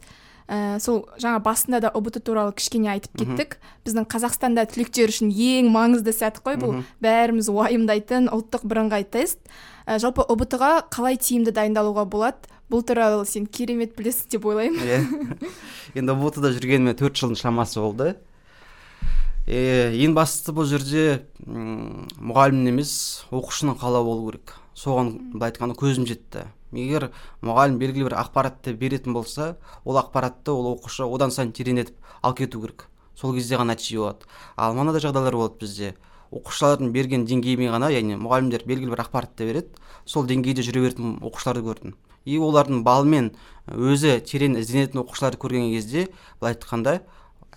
Ә, 0.47 0.79
сол 0.79 1.05
жаңа 1.19 1.39
басында 1.43 1.81
да 1.83 1.91
ұбт 1.95 2.19
туралы 2.23 2.53
кішкене 2.57 2.91
айтып 2.95 3.19
кеттік. 3.19 3.57
Біздің 3.85 4.07
қазақстанда 4.11 4.65
түлектер 4.71 5.11
үшін 5.11 5.31
ең 5.31 5.71
маңызды 5.73 6.13
сәт 6.15 6.39
қой 6.43 6.59
бұл. 6.59 6.83
Бәріміз 7.03 7.49
уайымдайтын 7.51 8.29
ұлттық 8.33 8.63
бірыңғай 8.67 9.07
тест. 9.11 9.39
Ә, 9.85 9.99
жалпы 9.99 10.25
ұбт 10.27 10.57
ға 10.59 10.71
қалай 10.91 11.19
тиімді 11.19 11.51
дайындалуға 11.55 12.07
болады? 12.07 12.55
Бұл 12.67 12.83
туралы 12.83 13.23
сен 13.27 13.45
керемет 13.47 13.95
білесің 13.95 14.31
деп 14.33 14.47
ойлаймын. 14.47 14.81
Иә 14.83 15.99
енді 15.99 16.15
ұбт 16.15 16.41
да 16.43 16.51
жүргеніме 16.55 16.95
төрт 16.99 17.15
жылдың 17.15 17.39
шамасы 17.39 17.79
болды. 17.79 18.15
Е, 19.47 19.93
ең 20.03 20.11
бастысы 20.17 20.51
бұл 20.51 20.67
жерде 20.67 21.21
мұғалімнің 21.47 22.73
емес 22.73 22.91
оқушының 23.31 23.77
қалауы 23.79 24.09
болу 24.09 24.31
керек. 24.33 24.57
Соған 24.77 25.15
былай 25.33 25.51
айтқанда 25.51 25.75
көзім 25.77 26.05
жетті. 26.07 26.45
Егер 26.75 27.09
мұғалім 27.41 27.79
белгілі 27.81 28.09
бір 28.09 28.17
ақпаратты 28.21 28.75
беретін 28.77 29.15
болса 29.15 29.55
ол 29.83 29.97
ақпаратты 29.97 30.53
ол 30.53 30.75
оқушы 30.75 31.07
одан 31.07 31.31
сайын 31.31 31.53
тереңдетіп 31.55 31.95
алып 32.21 32.43
кету 32.43 32.61
керек. 32.61 32.85
Сол 33.15 33.33
кезде 33.33 33.57
ғана 33.57 33.73
нәтиже 33.73 33.97
болады. 33.97 34.27
Ал 34.55 34.75
мынандай 34.77 35.01
жағдайлар 35.01 35.33
болады 35.33 35.57
бізде. 35.63 35.95
Оқушылардың 36.29 36.91
берген 36.91 37.23
деңгейімен 37.25 37.71
ғана 37.71 37.89
яғни 37.89 38.19
мұғалімдер 38.19 38.67
белгілі 38.67 38.91
бір 38.93 39.05
ақпаратты 39.07 39.47
береді 39.47 39.79
сол 40.05 40.27
деңгейде 40.27 40.61
жүре 40.67 40.83
беретін 40.83 41.15
оқушыларды 41.23 41.63
көрдім. 41.63 41.95
И 42.27 42.35
олардың 42.37 42.83
балымен 42.83 43.31
өзі 43.71 44.19
терең 44.27 44.59
ізденетін 44.59 45.01
оқушыларды 45.05 45.39
көрген 45.39 45.71
кезде 45.71 46.09
былай 46.41 46.57
айтқанда 46.57 46.99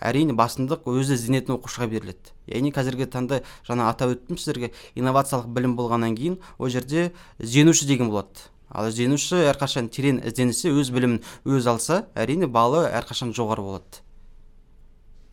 әрине 0.01 0.35
басымдық 0.37 0.89
өзі 0.91 1.15
ізденетін 1.17 1.57
оқушыға 1.57 1.89
беріледі. 1.93 2.33
Яғни 2.51 2.73
қазіргі 2.75 3.07
таңда 3.13 3.41
жаңа 3.69 3.89
атап 3.93 4.17
өттім 4.17 4.41
сіздерге 4.41 4.73
инновациялық 4.97 5.49
білім 5.53 5.77
болғаннан 5.79 6.17
кейін 6.17 6.39
ол 6.59 6.73
жерде 6.73 7.13
ізденуші 7.39 7.87
деген 7.87 8.11
болады. 8.11 8.49
Ал 8.71 8.89
ізденуші 8.91 9.45
әрқашан 9.51 9.91
терең 9.91 10.23
ізденсе 10.25 10.71
өз 10.71 10.93
білімін 10.95 11.21
өз 11.45 11.67
алса 11.71 12.05
әрине 12.15 12.47
балы 12.47 12.87
әрқашан 12.89 13.35
жоғары 13.37 13.67
болады. 13.67 14.03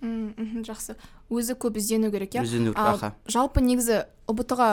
Мхм 0.01 0.62
жақсы. 0.68 0.96
Өзі 1.34 1.56
көп 1.60 1.77
іздену 1.80 2.12
керек 2.12 2.36
иә? 2.36 2.44
Іздену 2.46 2.74
керек 2.74 3.16
жалпы 3.27 3.62
негізі 3.66 4.06
ұбт 4.30 4.54
ға 4.54 4.68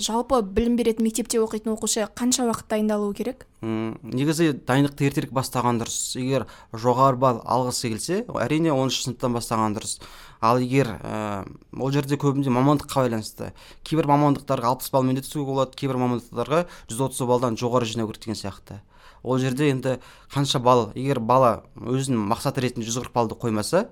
жалпы 0.00 0.40
білім 0.42 0.76
беретін 0.78 1.04
мектепте 1.04 1.40
оқитын 1.42 1.74
оқушы 1.74 2.06
қанша 2.16 2.46
уақыт 2.48 2.70
дайындалуы 2.70 3.14
керек? 3.14 3.46
М 3.60 3.98
негізі 4.02 4.54
дайындықты 4.66 5.06
ертерек 5.10 5.34
бастаған 5.36 5.82
дұрыс. 5.82 6.16
Егер 6.16 6.46
жоғары 6.72 7.20
балл 7.20 7.42
алғысы 7.44 7.90
келсе 7.92 8.22
әрине 8.32 8.72
оныншы 8.72 9.04
сыныптан 9.04 9.36
бастаған 9.36 9.76
дұрыс. 9.76 10.00
Ал 10.40 10.58
егер 10.62 10.94
ә, 11.02 11.44
ол 11.76 11.92
жерде 11.92 12.16
көбінде 12.16 12.50
мамандыққа 12.50 13.06
байланысты. 13.06 13.52
Кейбір 13.84 14.08
мамандықтарға 14.08 14.72
алпыс 14.72 14.90
баллмен 14.92 15.16
де 15.16 15.24
түсуге 15.24 15.46
болады 15.50 15.76
кейбір 15.76 15.98
мамандықтарға 16.00 16.66
жүз 16.88 17.04
отыз 17.08 17.26
балдан 17.26 17.56
жоғары 17.56 17.88
жинау 17.88 18.08
керек 18.08 18.26
деген 18.26 18.38
сияқты. 18.38 18.80
Ол 19.22 19.38
жерде 19.38 19.70
енді 19.72 19.98
қанша 20.30 20.60
балл 20.62 20.92
егер 20.94 21.18
бала 21.18 21.64
өзінің 21.80 22.28
мақсаты 22.30 22.62
ретінде 22.62 22.86
жүз 22.86 23.00
қырық 23.00 23.14
баллды 23.16 23.40
қоймаса 23.40 23.88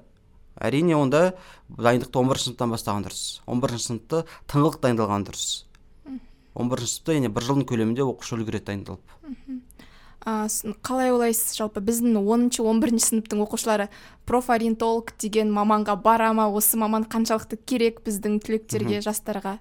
әрине 0.61 0.97
онда 0.97 1.35
дайындықты 1.69 2.19
он 2.21 2.31
бірінші 2.31 2.51
сыныптан 2.51 2.75
бастаған 2.75 3.07
дұрыс. 3.07 3.43
он 3.47 3.61
бірінші 3.61 3.87
сыныпты 3.91 4.25
тыңғылық 4.51 4.81
дайындалған 4.83 5.27
дұрыс. 5.29 5.65
Он 6.55 6.71
бірінші 6.71 6.93
сыныпта 6.93 7.17
яғни 7.19 7.31
бір 7.35 7.47
жылдың 7.49 7.67
көлемінде 7.67 8.07
оқушы 8.07 8.37
үлгереді 8.39 8.71
дайындалып. 8.71 9.01
А, 10.25 10.47
қалай 10.81 11.13
ойлайсыз? 11.13 11.53
Жалпы 11.59 11.83
біздің 11.85 12.17
оныншы 12.17 12.63
он 12.65 12.81
бірінші 12.81 13.11
сыныптың 13.11 13.43
оқушылары 13.45 13.91
профориентолог 14.25 15.13
деген 15.21 15.51
маманға 15.53 15.99
бара 16.01 16.33
ма? 16.33 16.47
Осы 16.49 16.79
маман 16.81 17.05
қаншалықты 17.05 17.59
керек 17.61 18.01
біздің 18.07 18.39
түлектерге 18.47 19.03
жастарға? 19.05 19.59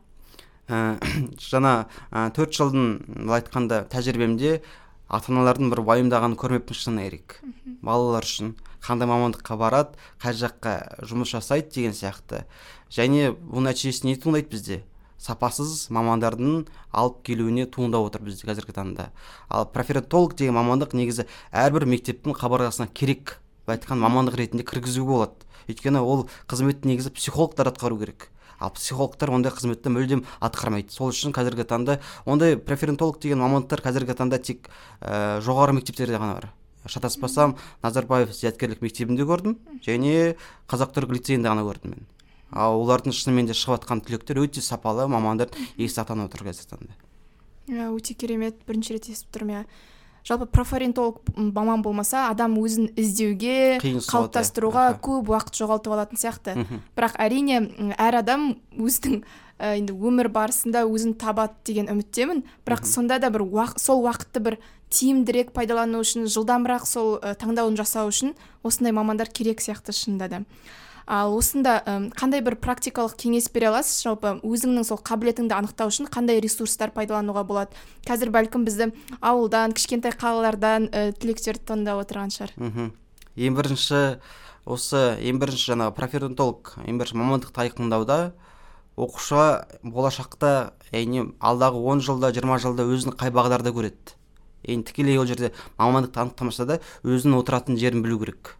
Ә, 0.72 0.96
жаңа 1.52 1.90
төрт 2.38 2.56
жылдың 2.56 2.86
былай 3.26 3.42
айтқанда 3.42 3.84
тәжірибемде 3.92 4.62
ата 5.14 5.30
аналардың 5.30 5.70
бір 5.70 5.84
уайымдағанын 5.84 6.38
көрмеппін 6.42 6.78
шыны 6.78 7.04
керек 7.06 7.38
балалар 7.86 8.26
үшін 8.26 8.56
қандай 8.84 9.08
мамандыққа 9.08 9.58
барады 9.60 10.00
қай 10.22 10.34
жаққа 10.40 10.74
жұмыс 11.08 11.36
жасайды 11.36 11.70
деген 11.76 11.94
сияқты. 11.94 12.44
Және 12.92 13.32
бұл 13.38 13.64
нәтижесі 13.68 14.08
не 14.10 14.18
туындайды 14.18 14.50
бізде? 14.52 14.80
Сапасыз 15.22 15.88
мамандардың 15.94 16.66
алып 16.92 17.22
келуіне 17.30 17.68
туындап 17.72 18.10
отыр 18.10 18.26
бізде 18.26 18.50
қазіргі 18.50 18.76
таңда. 18.76 19.08
Ал 19.48 19.70
проферетолог 19.72 20.36
деген 20.36 20.58
мамандық 20.58 20.98
негізі 20.98 21.30
әрбір 21.54 21.86
мектептің 21.94 22.36
қабырғасына 22.36 22.90
керек 22.92 23.38
былай 23.64 23.80
айтқан 23.80 24.02
мамандық 24.04 24.36
ретінде 24.42 24.68
кіргізуге 24.68 25.08
болады. 25.14 25.48
Өйткені 25.70 26.04
ол 26.04 26.28
қызметті 26.52 26.90
негізі 26.92 27.14
психологтар 27.16 27.72
атқару 27.72 28.02
керек. 28.02 28.33
Ал 28.64 28.72
психологтар 28.74 29.32
ондай 29.36 29.52
қызметті 29.52 29.92
мүлдем 29.92 30.24
атқармайды. 30.40 30.94
Сол 30.96 31.12
үшін 31.12 31.36
қазіргі 31.36 31.68
таңда 31.68 32.00
ондай 32.26 32.56
проферентолог 32.58 33.20
деген 33.20 33.44
мамандықтар 33.44 33.84
қазіргі 33.84 34.16
таңда 34.16 34.40
тек 34.40 34.70
ә, 35.02 35.40
жоғары 35.44 35.76
мектептерде 35.76 36.16
ғана 36.18 36.40
бар. 36.40 36.50
Шатаспасам 36.88 37.56
назарбаев 37.84 38.34
зияткерлік 38.36 38.82
мектебінде 38.84 39.28
көрдім 39.28 39.56
және 39.86 40.36
қазақ 40.68 40.96
түрік 40.96 41.16
лицейінде 41.16 41.52
ғана 41.52 41.64
көрдім 41.68 41.96
мен. 41.96 42.08
Ал 42.52 42.82
олардың 42.82 43.16
шынымен 43.16 43.48
де 43.50 43.56
шығып 43.58 43.82
жатқан 43.82 44.04
түлектер 44.04 44.42
өте 44.44 44.62
сапалы 44.62 45.08
мамандар 45.08 45.52
естіп 45.78 46.12
отыр 46.12 46.48
қазіргі 46.50 46.76
таңда. 46.76 47.00
Иә 47.72 47.88
өте 47.96 48.14
керемет. 48.20 48.60
Бірінші 48.68 48.98
рет 48.98 49.08
естіп 49.10 49.32
тұрмын 49.38 49.62
иә. 49.62 49.66
Жалпы 50.24 50.46
профориентолог 50.46 51.22
маман 51.36 51.82
болмаса 51.84 52.28
адам 52.30 52.56
өзін 52.62 52.92
іздеуге 52.96 53.80
қалыптастыруға 53.82 54.86
көп 55.04 55.32
уақыт 55.34 55.60
жоғалтып 55.60 55.96
алатын 55.96 56.22
сияқты. 56.22 56.56
Бірақ 56.96 57.18
әрине 57.20 57.60
әр 57.98 58.22
адам 58.22 58.54
өзінің 58.78 59.24
ә, 59.60 59.76
енді 59.80 59.94
өмір 59.94 60.30
барысында 60.34 60.86
өзін 60.88 61.18
табады 61.20 61.54
деген 61.68 61.92
үміттемін. 61.92 62.44
Бірақ 62.66 62.88
сонда 62.88 63.20
да 63.20 63.30
бір 63.34 63.44
уақыт, 63.46 63.84
сол 63.84 64.06
уақытты 64.08 64.44
бір 64.44 64.60
тиімдірек 64.94 65.52
пайдалану 65.52 66.04
үшін 66.04 66.30
жылдамырақ 66.32 66.88
сол 66.88 67.18
ә, 67.20 67.36
таңдауын 67.36 67.78
жасау 67.80 68.12
үшін 68.14 68.36
осындай 68.64 68.94
мамандар 68.96 69.28
керек 69.28 69.62
сияқты 69.64 69.92
шынында 69.92 70.30
да. 70.30 70.44
Ал 71.08 71.36
осында 71.38 71.82
қандай 72.16 72.44
бір 72.46 72.56
практикалық 72.62 73.18
кеңес 73.20 73.50
бере 73.54 73.70
аласыз? 73.72 74.04
Жалпы 74.06 74.38
өзіңнің 74.44 74.88
сол 74.88 75.02
қабілетіңді 75.04 75.56
анықтау 75.58 75.92
үшін 75.92 76.08
қандай 76.14 76.40
ресурстар 76.44 76.94
пайдалануға 76.96 77.44
болады? 77.48 77.76
Қазір 78.08 78.32
бәлкім 78.34 78.64
бізді 78.68 78.92
ауылдан 79.20 79.76
кішкентай 79.76 80.16
қалалардан 80.16 80.90
ә, 80.92 81.12
түлектер 81.18 81.60
тыңдап 81.60 82.04
отырған 82.06 82.32
шығар. 82.34 82.56
Ең 83.36 83.58
бірінші 83.58 84.02
осы 84.64 85.04
ең 85.20 85.40
бірінші 85.42 85.74
жаңағы 85.74 85.96
проферонтолог 85.98 86.76
ең 86.88 87.02
бірінші 87.02 87.20
мамандықты 87.20 87.66
айқындауда 87.66 88.20
оқушыға 88.96 89.48
болашақта 89.84 90.74
яғни 90.94 91.26
алдағы 91.42 91.82
он 91.84 92.04
жылда 92.06 92.30
жиырма 92.32 92.60
жылда 92.62 92.86
өзін 92.88 93.18
қай 93.18 93.34
бағдарда 93.34 93.74
көреді? 93.74 94.16
Енді 94.64 94.92
тікелей 94.92 95.18
ол 95.18 95.26
жерде 95.28 95.52
мамандықты 95.80 96.22
анықтамаса 96.22 96.66
да 96.70 96.80
өзінің 97.04 97.42
отыратын 97.42 97.76
жерін 97.82 98.06
білу 98.06 98.22
керек. 98.22 98.54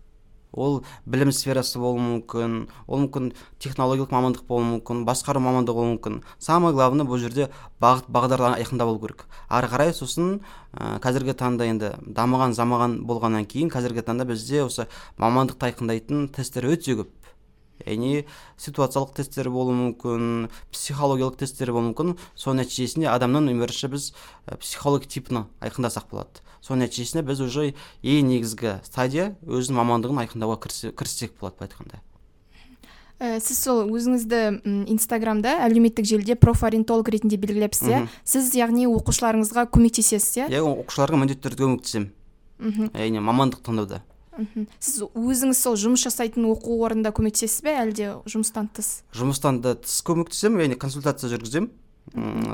Ол 0.54 0.84
білім 1.06 1.32
сферасы 1.34 1.80
болуы 1.82 2.02
мүмкін 2.02 2.58
ол 2.88 3.04
мүмкін 3.06 3.32
технологиялық 3.64 4.14
мамандық 4.14 4.46
болуы 4.48 4.68
мүмкін 4.76 5.04
басқару 5.08 5.42
мамандығы 5.44 5.80
болуы 5.80 5.94
мүмкін. 5.96 6.20
Самое 6.40 6.74
главное 6.74 7.08
бұл 7.10 7.22
жерде 7.22 7.50
бағыт 7.82 8.08
бағдар 8.08 8.46
айқында 8.54 8.86
болу 8.86 9.02
керек. 9.02 9.26
Ары 9.50 9.68
қарай 9.72 9.94
сосын 9.94 10.40
ә, 10.74 11.00
қазіргі 11.04 11.34
таңда 11.38 11.68
енді 11.70 11.96
дамыған 12.06 12.54
замаған 12.54 13.02
болғаннан 13.08 13.46
кейін 13.50 13.74
қазіргі 13.74 14.06
таңда 14.06 14.30
бізде 14.30 14.64
осы 14.68 14.88
мамандықты 15.18 15.72
айқындайтын 15.72 16.30
тесттер 16.36 16.70
өте 16.70 17.02
көп. 17.02 17.12
Яғни 17.86 18.26
ситуациялық 18.62 19.14
тесттер 19.18 19.50
болуы 19.54 19.76
мүмкін 19.80 20.48
психологиялық 20.74 21.38
тесттер 21.42 21.74
болуы 21.74 21.92
мүмкін. 21.92 22.16
Соның 22.36 22.64
нәтижесінде 22.64 23.10
адамның 23.12 23.52
ең 23.54 23.62
бірінші 23.64 23.92
біз 23.94 24.10
психолог 24.62 25.06
типін 25.10 25.46
айқындасақ 25.64 26.10
болады. 26.12 26.42
Соның 26.64 26.88
нәтижесінде 26.88 27.26
біз 27.28 27.44
уже 27.44 27.74
ең 28.02 28.32
негізгі 28.32 28.80
стадия 28.88 29.34
өзінің 29.44 29.80
мамандығын 29.82 30.26
айқындауға 30.26 30.60
кіріссек 30.68 31.38
болады 31.40 31.60
былай 31.60 31.72
айтқанда. 31.72 32.04
Ә, 33.24 33.38
сіз 33.40 33.60
сол 33.62 33.86
өзіңізді 33.94 34.40
инстаграмда 34.92 35.54
әлеуметтік 35.64 36.08
желіде 36.08 36.36
профориентолог 36.36 37.08
ретінде 37.14 37.38
белгілепсіз 37.40 37.88
иә? 37.88 38.00
Сіз 38.28 38.50
яғни 38.58 38.88
оқушыларыңызға 38.90 39.68
көмектесесіз 39.72 40.42
иә? 40.42 40.48
Иә 40.52 40.64
оқушыларға 40.66 41.22
міндетті 41.22 41.46
түрде 41.46 41.64
көмектесемін. 41.64 42.10
Мхм. 42.60 42.90
Яғни 42.92 43.24
мамандық 43.24 43.64
таңдауда. 43.64 44.02
Мхм. 44.38 44.66
Сіз 44.80 45.04
өзіңіз 45.14 45.60
сол 45.60 45.78
жұмыс 45.80 46.04
жасайтын 46.08 46.48
оқу 46.52 46.80
орнында 46.86 47.14
көмектесесіз 47.16 47.64
бе 47.66 47.76
әлде 47.82 48.10
жұмыстан 48.30 48.70
тыс? 48.74 49.04
Жұмыстан 49.16 49.62
да 49.64 49.76
тыс 49.80 50.02
көмектесемін 50.06 50.66
яғни 50.66 50.80
консультация 50.82 51.32
жүргіземін. 51.34 51.70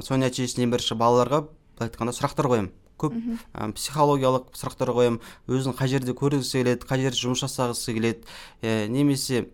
Соның 0.05 0.27
нәтижесінде 0.27 0.69
бірінші 0.69 1.00
балаларға 1.00 1.43
былай 1.45 1.89
айтқанда 1.89 2.15
сұрақтар 2.15 2.50
қоямын. 2.51 2.74
Көп 3.00 3.15
ә, 3.15 3.69
психологиялық 3.75 4.50
сұрақтар 4.59 4.91
қоямын. 4.91 5.21
Өзін 5.48 5.75
қай 5.77 5.88
жерде 5.88 6.12
көргісі 6.12 6.59
келеді 6.59 6.88
қай 6.89 7.05
жерде 7.05 7.21
жұмыс 7.24 7.45
жасағысы 7.45 7.95
келеді. 7.95 8.27
Ә, 8.62 8.89
немесе 8.91 9.48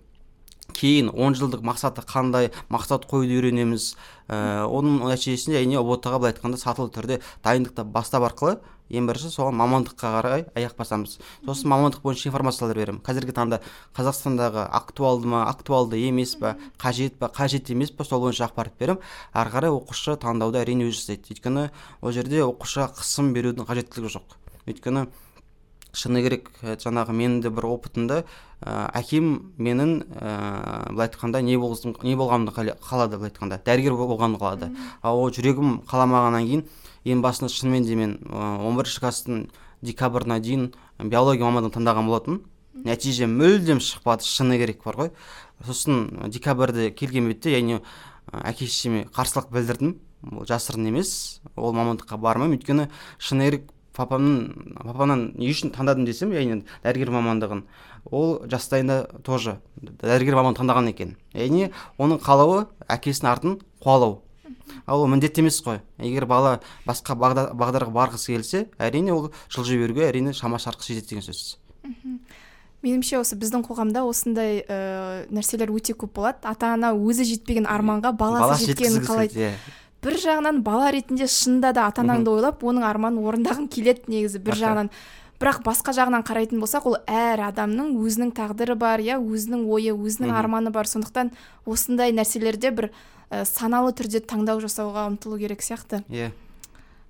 кейін 0.73 1.11
он 1.13 1.35
жылдық 1.37 1.63
мақсаты 1.65 2.03
қандай 2.07 2.51
мақсат 2.69 3.05
қоюды 3.09 3.37
үйренеміз. 3.39 3.95
Ә, 4.27 4.65
оның 4.65 5.03
нәтижесінде 5.05 5.61
әрине 5.61 5.77
ұбт 5.81 6.07
ға 6.09 6.19
былай 6.19 6.33
айтқанда 6.33 6.57
сатылы 6.57 6.89
түрде 6.91 7.21
дайындықты 7.45 7.85
бастап 7.85 8.25
арқылы 8.25 8.57
ең 8.89 9.07
бірінші 9.09 9.31
соған 9.33 9.55
мамандыққа 9.57 10.11
қарай 10.13 10.43
аяқ 10.53 10.75
басамыз. 10.77 11.17
Сосын 11.45 11.71
мамандық 11.71 12.03
бойынша 12.03 12.29
информациялар 12.29 12.77
беремін. 12.77 13.01
Қазіргі 13.05 13.33
таңда 13.33 13.61
қазақстандағы 13.97 14.67
актуалды 14.69 15.31
ма 15.31 15.45
актуалды 15.49 15.97
емес 16.05 16.35
па 16.37 16.55
қажет 16.77 17.17
па 17.17 17.31
қажет 17.33 17.71
емес 17.73 17.89
па 17.89 18.05
сол 18.05 18.21
бойынша 18.21 18.45
ақпарат 18.45 18.77
беремін. 18.77 19.01
Ары 19.33 19.53
қарай 19.55 19.73
оқушы 19.73 20.19
таңдауды 20.21 20.61
әрине 20.61 20.85
өзі 20.85 21.01
жасайды 21.01 21.33
өйткені 21.33 21.69
ол 22.01 22.13
жерде 22.13 22.43
оқушыға 22.45 22.91
қысым 22.99 23.33
берудің 23.33 23.65
қажеттілігі 23.65 24.13
жоқ. 24.19 24.37
Өйткені 24.69 25.07
шыны 25.95 26.21
керек 26.21 26.51
жаңағы 26.61 27.15
менің 27.15 27.41
де 27.41 27.49
бір 27.49 27.69
опытымда 27.71 28.23
ә, 28.65 28.89
әкем 28.97 29.53
менің 29.61 29.93
ә, 30.17 30.89
былай 30.89 31.07
айтқанда 31.07 31.41
не 31.45 31.55
болсын 31.61 31.93
не 32.01 32.15
болғанымды 32.17 32.51
қалады 32.81 33.19
былай 33.19 33.29
айтқанда? 33.29 33.61
Дәрігер 33.65 33.93
болғанымды 33.93 34.41
қалады. 34.41 34.71
Ал 35.05 35.21
ол 35.21 35.29
жүрегім 35.29 35.83
қаламағаннан 35.85 36.49
кейін 36.49 36.65
ең 37.05 37.21
басында 37.21 37.53
шынымен 37.53 37.85
де 37.85 37.95
мен 37.95 38.17
он 38.33 38.75
бірінші 38.75 38.99
класстың 39.05 39.45
декабрына 39.85 40.39
дейін 40.41 40.71
биология 40.97 41.45
мамандығын 41.45 41.77
таңдаған 41.77 42.09
болатын 42.09 42.41
нәтиже 42.75 43.27
мүлдем 43.29 43.79
шықпады 43.79 44.25
шыны 44.25 44.57
керек 44.59 44.83
бар 44.83 44.97
ғой. 44.97 45.11
Сосын 45.65 46.29
декабрьде 46.29 46.89
келген 46.91 47.29
бетте 47.29 47.53
яғни 47.53 47.79
әке 48.31 48.67
шешеме 48.67 49.05
қарсылық 49.15 49.51
білдірдім. 49.53 49.95
Ол 50.31 50.45
жасырын 50.49 50.89
емес 50.89 51.41
ол 51.55 51.73
мамандыққа 51.77 52.17
бармаймын. 52.17 52.57
Өйткені 52.57 52.89
шыны 53.19 53.47
керек 53.49 53.69
папамның 53.95 54.75
папамнан 54.81 55.31
не 55.39 55.49
үшін 55.51 55.73
таңдадым 55.75 56.05
десем 56.07 56.33
яғни 56.35 56.61
дәрігер 56.83 57.13
мамандығын 57.15 57.63
ол 58.11 58.37
жастайында 58.51 58.99
тоже 59.25 59.57
дәрігер 59.81 60.37
мамандығын 60.37 60.59
таңдаған 60.61 60.91
екен. 60.91 61.15
Яғни 61.33 61.71
оның 61.97 62.21
қалауы 62.23 62.65
әкесінің 62.91 63.31
артын 63.31 63.57
қуалау. 63.83 64.19
Ал 64.85 65.01
ол 65.01 65.09
міндетті 65.09 65.41
емес 65.41 65.61
қой. 65.65 65.79
Егер 66.01 66.25
бала 66.29 66.59
басқа 66.85 67.15
бағдарға 67.17 67.91
барғысы 67.93 68.33
келсе 68.35 68.65
әрине 68.77 69.13
ол 69.13 69.31
жылжи 69.49 69.77
беруге 69.79 70.07
әрине 70.09 70.33
шама 70.33 70.59
шарқы 70.61 70.85
жетеді 70.85 71.15
деген 71.15 71.25
сөз. 71.25 71.57
Меніңше 72.85 73.17
осы 73.17 73.37
біздің 73.39 73.63
қоғамда 73.65 74.03
осындай 74.05 74.59
ә, 74.61 75.25
нәрселер 75.33 75.71
өте 75.73 75.95
көп 75.97 76.13
болады. 76.19 76.43
Ата 76.45 76.75
ана 76.75 76.91
өзі 76.93 77.25
жетпеген 77.25 77.65
арманға 77.65 78.11
баласы 78.13 78.67
жеткенін 78.67 79.05
қалайды. 79.07 79.55
Бір 80.03 80.17
жағынан 80.21 80.61
бала 80.65 80.91
ретінде 80.93 81.27
шынында 81.31 81.71
да 81.73 81.87
ата 81.89 82.03
анаңды 82.03 82.33
ойлап 82.33 82.63
оның 82.63 82.85
арманын 82.85 83.23
орындағың 83.25 83.69
келеді 83.73 84.11
негізі 84.11 84.41
бір 84.43 84.59
жағынан. 84.59 84.91
Бірақ 85.35 85.65
басқа 85.65 85.91
жағынан 85.91 86.23
қарайтын 86.23 86.61
болсақ 86.63 86.85
ол 86.87 86.95
әр 87.11 87.41
адамның 87.49 87.97
өзінің 87.99 88.31
тағдыры 88.37 88.77
бар 88.79 89.01
иә 89.03 89.17
өзінің 89.19 89.65
ойы 89.67 89.91
өзінің 89.91 90.31
арманы 90.31 90.71
бар. 90.71 90.87
Сондықтан 90.87 91.33
осындай 91.67 92.15
нәрселерде 92.15 92.71
бір 92.71 92.87
ә, 93.29 93.43
саналы 93.43 93.91
түрде 93.91 94.21
таңдау 94.23 94.63
жасауға 94.63 95.09
ұмтылу 95.09 95.41
керек 95.41 95.59
сияқты. 95.65 96.05
Иә. 96.07 96.31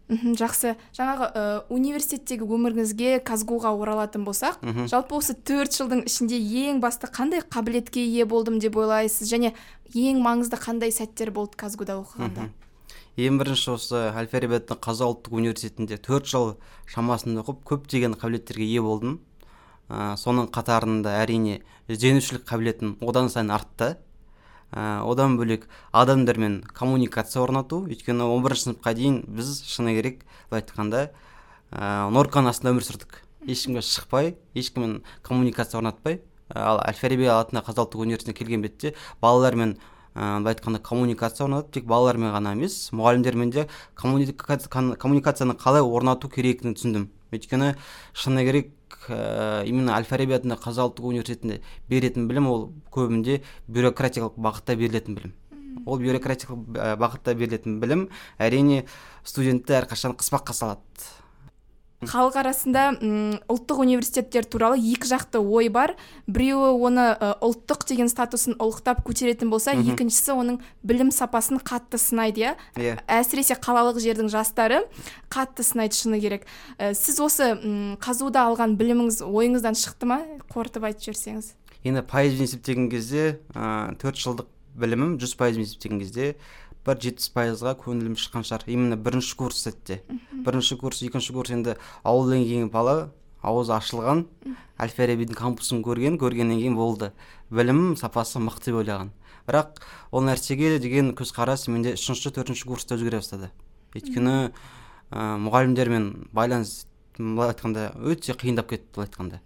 Мхм 0.09 0.33
жақсы. 0.41 0.73
Жаңағы 0.97 1.29
ә, 1.29 1.45
университеттегі 1.69 2.49
өміріңізге 2.49 3.21
казгуға 3.25 3.75
оралатын 3.77 4.25
болсақ 4.25 4.61
жалпы 4.89 5.17
осы 5.17 5.33
төрт 5.33 5.77
жылдың 5.77 6.03
ішінде 6.09 6.37
ең 6.65 6.81
басты 6.81 7.09
қандай 7.09 7.45
қабілетке 7.45 8.01
ие 8.01 8.25
болдым 8.25 8.57
деп 8.57 8.77
ойлайсыз? 8.77 9.29
Және 9.29 9.53
ең 9.93 10.21
маңызды 10.25 10.57
қандай 10.61 10.93
сәттер 10.93 11.33
болды 11.33 11.57
казгуда 11.57 11.97
оқығанда? 12.01 12.49
Ең 13.15 13.37
бірінші 13.39 13.69
осы 13.77 13.99
әл 14.11 14.27
фараби 14.27 14.57
атындағы 14.57 14.81
қазақ 14.83 15.11
ұлттық 15.13 15.35
университетінде 15.39 15.97
төрт 16.03 16.27
жыл 16.27 16.49
шамасында 16.91 17.45
оқып 17.45 17.61
көптеген 17.69 18.17
қабілеттерге 18.19 18.67
ие 18.67 18.81
болдым. 18.83 19.21
Ә, 19.87 20.17
соның 20.19 20.49
қатарында 20.51 21.13
әрине 21.21 21.61
ізденушілік 21.87 22.43
қабілетім 22.49 22.97
одан 22.99 23.31
сайын 23.31 23.53
артты. 23.55 23.95
Ә, 24.75 24.99
одан 25.07 25.37
бөлек 25.39 25.69
адамдармен 25.95 26.59
коммуникация 26.75 27.41
орнату. 27.45 27.85
Өйткені 27.87 28.27
он 28.27 28.43
бірінші 28.43 28.67
сыныпқа 28.71 28.95
дейін 28.99 29.23
біз 29.31 29.61
шыны 29.63 29.95
керек 29.95 30.25
былай 30.49 30.65
айтқанда 30.65 31.07
ә, 31.71 32.11
норканың 32.11 32.51
астында 32.51 32.75
өмір 32.75 32.83
сүрдік. 32.83 33.21
Ешкімге 33.47 33.85
шықпай 33.85 34.35
ешкіммен 34.59 35.03
коммуникация 35.23 35.79
орнатпай. 35.79 36.19
Ал 36.51 36.83
әл 36.83 36.99
фараби 36.99 37.31
атындағы 37.31 37.71
қазақ 37.71 37.87
ұлттық 37.87 38.07
университетіне 38.09 38.37
келген 38.37 38.65
бетте 38.65 38.95
балалармен 39.21 39.77
ә, 40.15 40.39
былай 40.39 40.55
айтқанда 40.55 40.79
коммуникация 40.79 41.45
орнатып 41.45 41.75
тек 41.75 41.85
балалармен 41.85 42.31
ғана 42.33 42.55
емес 42.55 42.89
мұғалімдермен 42.95 43.51
де 43.51 43.67
коммуникацияны 43.99 45.57
қалай 45.59 45.83
орнату 45.83 46.29
керектігін 46.31 46.75
түсіндім. 46.79 47.09
Өйткені 47.35 47.73
шыны 48.15 48.45
керек 48.47 48.71
ә, 49.09 49.65
именно 49.67 49.97
әл 49.97 50.07
фараби 50.07 50.37
атындағы 50.37 50.63
қазақ 50.69 50.93
ұлттық 50.93 51.09
университетінде 51.11 51.59
беретін 51.89 52.29
білім 52.29 52.47
ол 52.47 52.69
көбінде 52.95 53.41
бюрократиялық 53.67 54.39
бағытта 54.39 54.77
берілетін 54.79 55.19
білім. 55.19 55.35
Ол 55.85 55.99
бюрократиялық 55.99 56.97
бағытта 57.01 57.35
берілетін 57.35 57.81
білім 57.83 58.07
әрине 58.39 58.85
студентті 59.27 59.75
әрқашан 59.81 60.15
қыспаққа 60.15 60.55
салады. 60.55 60.81
Халық 62.09 62.37
арасында 62.41 62.83
ұлттық 63.51 63.81
университеттер 63.83 64.45
туралы 64.45 64.79
екі 64.79 65.09
жақты 65.09 65.41
ой 65.41 65.69
бар. 65.73 65.95
Біреуі 66.27 66.75
оны 66.87 67.07
ұлттық 67.43 67.85
деген 67.89 68.09
статусын 68.11 68.57
ұлықтап 68.59 69.03
көтеретін 69.07 69.51
болса 69.53 69.75
екіншісі 69.75 70.35
оның 70.35 70.59
білім 70.83 71.11
сапасын 71.15 71.59
қатты 71.59 71.99
сынайды 72.01 72.45
иә? 72.45 72.55
Yeah. 72.77 73.01
әсіресе 73.07 73.57
қалалық 73.61 73.99
жердің 74.03 74.31
жастары 74.33 74.83
қатты 75.29 75.65
сынайды 75.65 75.95
шыны 75.97 76.19
керек. 76.21 76.45
Ә, 76.77 76.93
сіз 76.93 77.19
осы 77.23 77.51
қазуда 78.03 78.47
алған 78.49 78.75
біліміңіз 78.79 79.21
ойыңыздан 79.25 79.77
шықты 79.79 80.09
ма? 80.09 80.19
Қорытып 80.51 80.89
айтып 80.89 81.09
жіберсеңіз. 81.09 81.53
Енді 81.85 82.01
пайызбен 82.09 82.47
есептеген 82.47 82.89
кезде 82.89 83.39
төрт 84.01 84.17
жылдық 84.17 84.51
білімім 84.75 85.15
жүз 85.21 85.35
пайызбен 85.39 85.65
есептеген 85.65 86.01
кезде 86.01 86.35
бір 86.85 86.99
жетпіс 87.01 87.29
пайызға 87.33 87.73
көңілім 87.81 88.15
шыққан 88.19 88.45
шығар. 88.45 88.65
Именно 88.69 88.97
бірінші 89.01 89.35
курс 89.39 89.63
сәтте. 89.65 90.01
Бірінші 90.31 90.77
курс 90.77 91.01
екінші 91.03 91.33
курс 91.33 91.51
енді 91.55 91.75
ауылдан 92.03 92.43
келген 92.45 92.69
бала 92.69 93.11
аузы 93.41 93.73
ашылған 93.75 94.25
әл 94.81 94.93
фарабидің 94.93 95.37
кампусын 95.37 95.83
көрген 95.85 96.19
көргеннен 96.21 96.61
кейін 96.61 96.77
болды. 96.77 97.11
Білім 97.49 97.95
сапасы 97.97 98.41
мықты 98.41 98.71
деп 98.71 98.81
ойлаған. 98.81 99.11
Бірақ 99.45 99.81
ол 100.11 100.25
нәрсеге 100.25 100.77
деген 100.81 101.13
көзқарас 101.17 101.67
менде 101.69 101.93
үшінші 101.97 102.33
төртінші 102.37 102.65
курста 102.69 102.97
өзгере 102.97 103.21
бастады. 103.21 103.51
Өйткені 103.93 104.35
ә, 104.49 105.37
мұғалімдермен 105.45 106.29
байланыс 106.33 106.87
былай 107.17 107.53
айтқанда 107.53 107.91
өте 108.01 108.33
қиындап 108.33 108.71
кетті 108.73 108.89
былай 108.95 109.09
айтқанда. 109.09 109.41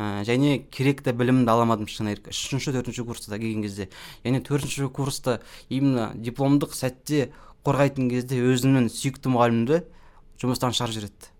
Ә, 0.00 0.24
және 0.24 0.62
керекті 0.72 1.12
білімді 1.12 1.52
ала 1.52 1.66
алмадым 1.66 1.88
шыны 1.90 2.14
керек 2.14 2.30
үшінші 2.32 2.72
төртінші 2.72 3.04
курста 3.04 3.36
келген 3.36 3.66
кезде. 3.66 3.88
Және 4.24 4.40
төртінші 4.40 4.88
курста 4.88 5.40
именно 5.68 6.10
дипломдық 6.14 6.72
сәтте 6.72 7.28
қорғайтын 7.66 8.08
кезде 8.08 8.40
өзімнің 8.40 8.88
сүйікті 8.94 9.34
мұғалімімді 9.34 9.82
жұмыстан 10.40 10.72
шығарып 10.72 10.96
жібереді. 10.96 11.34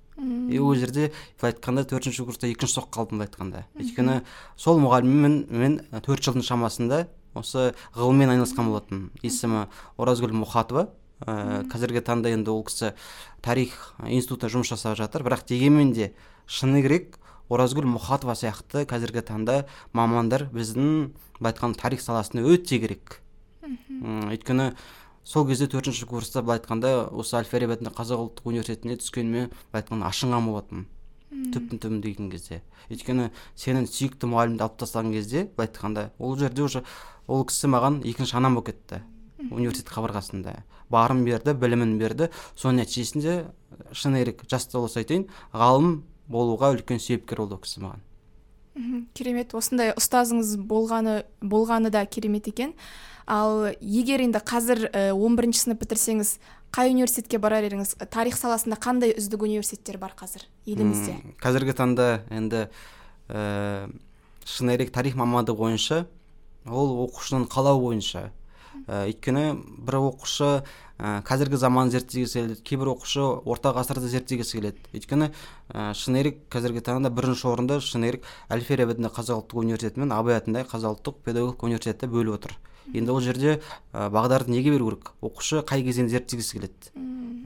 И 0.52 0.58
ол 0.60 0.74
жерде 0.76 1.08
былай 1.40 1.54
айтқанда 1.54 1.86
төртінші 1.88 2.26
курста 2.28 2.50
екінші 2.50 2.76
соққы 2.76 2.92
қалдым 2.98 3.22
былай 3.22 3.30
айтқанда. 3.30 3.62
Өйткені 3.80 4.20
сол 4.60 4.80
мұғаліммен 4.84 5.36
мен 5.48 5.78
төрт 6.04 6.26
жылдың 6.26 6.44
шамасында 6.44 7.06
осы 7.32 7.70
ғылыммен 7.96 8.34
айналысқан 8.34 8.68
болатынмын. 8.68 9.08
Есімі 9.24 9.64
оразгүл 9.96 10.36
мұхатова. 10.42 10.90
Ә, 11.24 11.64
қазіргі 11.72 12.04
таңда 12.04 12.34
енді 12.34 12.52
ол 12.52 12.66
кісі 12.68 12.92
тарих 13.40 13.94
институтында 14.04 14.52
жұмыс 14.52 14.74
жасап 14.74 14.98
жатыр. 15.00 15.24
Бірақ 15.24 15.46
дегенмен 15.48 15.94
де 15.96 16.12
шыны 16.44 16.82
керек 16.84 17.16
оразгүл 17.50 17.88
мұхатова 17.90 18.36
сияқты 18.38 18.86
қазіргі 18.88 19.24
таңда 19.26 19.64
мамандар 19.92 20.46
біздің 20.54 21.10
былай 21.40 21.52
айтқанда 21.52 21.80
тарих 21.80 22.00
саласында 22.04 22.46
өте 22.46 22.78
керек. 22.80 23.20
Өйткені 24.00 24.70
сол 25.24 25.46
кезде 25.48 25.66
төртінші 25.70 26.06
курста 26.06 26.42
былай 26.42 26.60
айтқанда 26.60 27.10
осы 27.10 27.36
әл 27.40 27.48
фараби 27.50 27.76
атындағы 27.76 27.98
қазақ 27.98 28.24
ұлттық 28.24 28.50
университетіне 28.54 28.96
түскеніме 29.02 29.46
былай 29.50 29.82
айтқанда 29.82 30.10
ашынған 30.10 30.48
болатынмын. 30.50 30.88
Түптің 31.54 31.78
түбін 31.82 32.00
деген 32.02 32.30
кезде. 32.32 32.60
Өйткені 32.90 33.30
сенің 33.58 33.86
сүйікті 33.86 34.30
мұғаліміңді 34.30 34.64
алып 34.66 34.80
тастаған 34.82 35.12
кезде 35.14 35.44
былай 35.54 35.70
айтқанда 35.70 36.10
ол 36.18 36.36
жерде 36.38 36.64
уже 36.66 36.82
ол 37.30 37.44
кісі 37.46 37.70
маған 37.70 38.00
екінші 38.02 38.36
анам 38.40 38.58
болып 38.58 38.72
кетті 38.72 39.02
университет 39.50 39.92
қабырғасында. 39.94 40.56
Барын 40.90 41.22
берді 41.24 41.54
білімін 41.54 41.94
берді. 42.00 42.28
Соның 42.58 42.82
нәтижесінде 42.82 43.44
шыны 43.94 44.24
керек 44.24 44.42
жаста 44.50 44.82
болса 44.82 45.00
айтайын 45.00 45.28
ғалым 45.54 46.02
болуға 46.30 46.72
үлкен 46.76 47.02
себепкер 47.02 47.42
болды 47.42 47.58
ол 47.58 47.62
кісі 47.64 47.82
маған. 47.84 48.06
Керемет. 49.18 49.52
Осындай 49.58 49.90
ұстазыңыз 49.98 50.54
болғаны 50.70 51.24
болғаны 51.42 51.90
да 51.90 52.04
керемет 52.06 52.48
екен. 52.48 52.72
Ал 53.26 53.68
егер 53.80 54.22
енді 54.22 54.40
қазір 54.42 54.86
он 55.12 55.36
бірінші 55.36 55.66
сынып 55.66 55.82
бітірсеңіз 55.82 56.38
қай 56.74 56.92
университетке 56.94 57.38
барар 57.42 57.66
едіңіз? 57.66 57.96
Тарих 58.10 58.38
саласында 58.38 58.78
қандай 58.80 59.12
үздік 59.18 59.42
университеттер 59.42 59.98
бар 59.98 60.14
қазір 60.18 60.46
елімізде? 60.66 61.18
Қазіргі 61.42 61.74
таңда 61.78 62.08
енді 62.30 62.68
ә, 63.28 63.90
шыны 64.46 64.78
керек 64.78 64.94
тарих 64.94 65.18
мамандығы 65.18 65.58
бойынша 65.58 66.04
ол 66.66 66.94
оқушының 67.06 67.48
қалауы 67.50 67.90
бойынша. 67.90 68.30
Ә, 68.86 69.10
өйткені 69.10 69.58
бір 69.82 69.98
оқушы 70.00 70.62
ә, 71.00 71.22
қазіргі 71.24 71.56
заманды 71.56 71.96
зерттегісі 71.96 72.42
келеді 72.44 72.62
кейбір 72.62 72.92
оқушы 72.92 73.24
орта 73.48 73.72
ғасырды 73.72 74.10
зерттегісі 74.12 74.60
келеді. 74.60 74.84
Өйткені 74.92 75.30
ә, 75.72 75.90
шыны 75.96 76.20
керек 76.20 76.42
қазіргі 76.52 76.84
таңда 76.84 77.10
бірінші 77.10 77.48
орынды 77.48 77.80
шыны 77.80 78.12
керек 78.12 78.28
әл 78.52 78.60
фараби 78.60 78.94
атындағы 78.98 79.16
қазақ 79.16 79.40
ұлттық 79.40 79.62
университеті 79.64 80.04
мен 80.04 80.12
абай 80.12 80.36
атындағы 80.36 80.68
қазақ 80.74 80.98
ұлттық 81.00 81.22
педагогикалық 81.24 81.64
университеті 81.70 82.10
бөліп 82.12 82.36
отыр. 82.36 82.58
Енді 82.90 83.12
ол 83.12 83.20
жерде 83.22 83.60
ә, 83.92 84.10
бағдарды 84.10 84.50
неге 84.50 84.72
беру 84.74 84.90
керек? 84.90 85.12
Оқушы 85.22 85.62
қай 85.64 85.84
кезеңді 85.86 86.16
зерттегісі 86.16 86.58
келеді? 86.58 86.92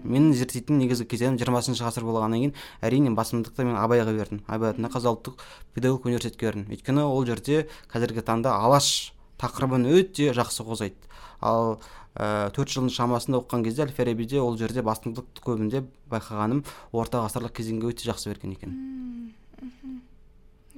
Менің 0.04 0.34
зерттейтін 0.36 0.78
негізгі 0.80 1.06
кезеңім 1.10 1.36
жиырмасыншы 1.40 1.84
ғасыр 1.84 2.04
болғаннан 2.04 2.40
кейін 2.40 2.54
әрине 2.84 3.12
басымдықты 3.16 3.64
мен 3.64 3.76
абайға 3.80 4.12
бердім. 4.16 4.42
Абай 4.46 4.72
атындағы 4.72 4.98
қазақ 4.98 5.18
ұлттық 5.18 5.44
педагогикалық 5.76 6.08
университетке 6.12 6.48
бердім. 6.48 6.66
Өйткені 6.72 7.04
ол 7.08 7.24
жерде 7.28 7.66
қазіргі 7.92 8.24
таңда 8.24 8.56
алаш 8.56 9.13
тақырыбын 9.40 9.86
өте 9.90 10.32
жақсы 10.36 10.66
қозғайды. 10.66 11.10
Ал 11.40 11.78
төрт 12.14 12.70
жылдың 12.70 12.92
шамасында 12.94 13.40
оқыған 13.42 13.64
кезде 13.66 13.82
әл 13.82 13.90
фарабиде 13.94 14.38
ол 14.38 14.54
жерде 14.58 14.84
басымдық 14.86 15.40
көбінде 15.42 15.82
байқағаным 16.12 16.62
орта 16.92 17.24
ғасырлық 17.24 17.56
кезеңге 17.58 17.90
өте 17.90 18.06
жақсы 18.06 18.30
берген 18.30 18.54
екен. 18.54 18.76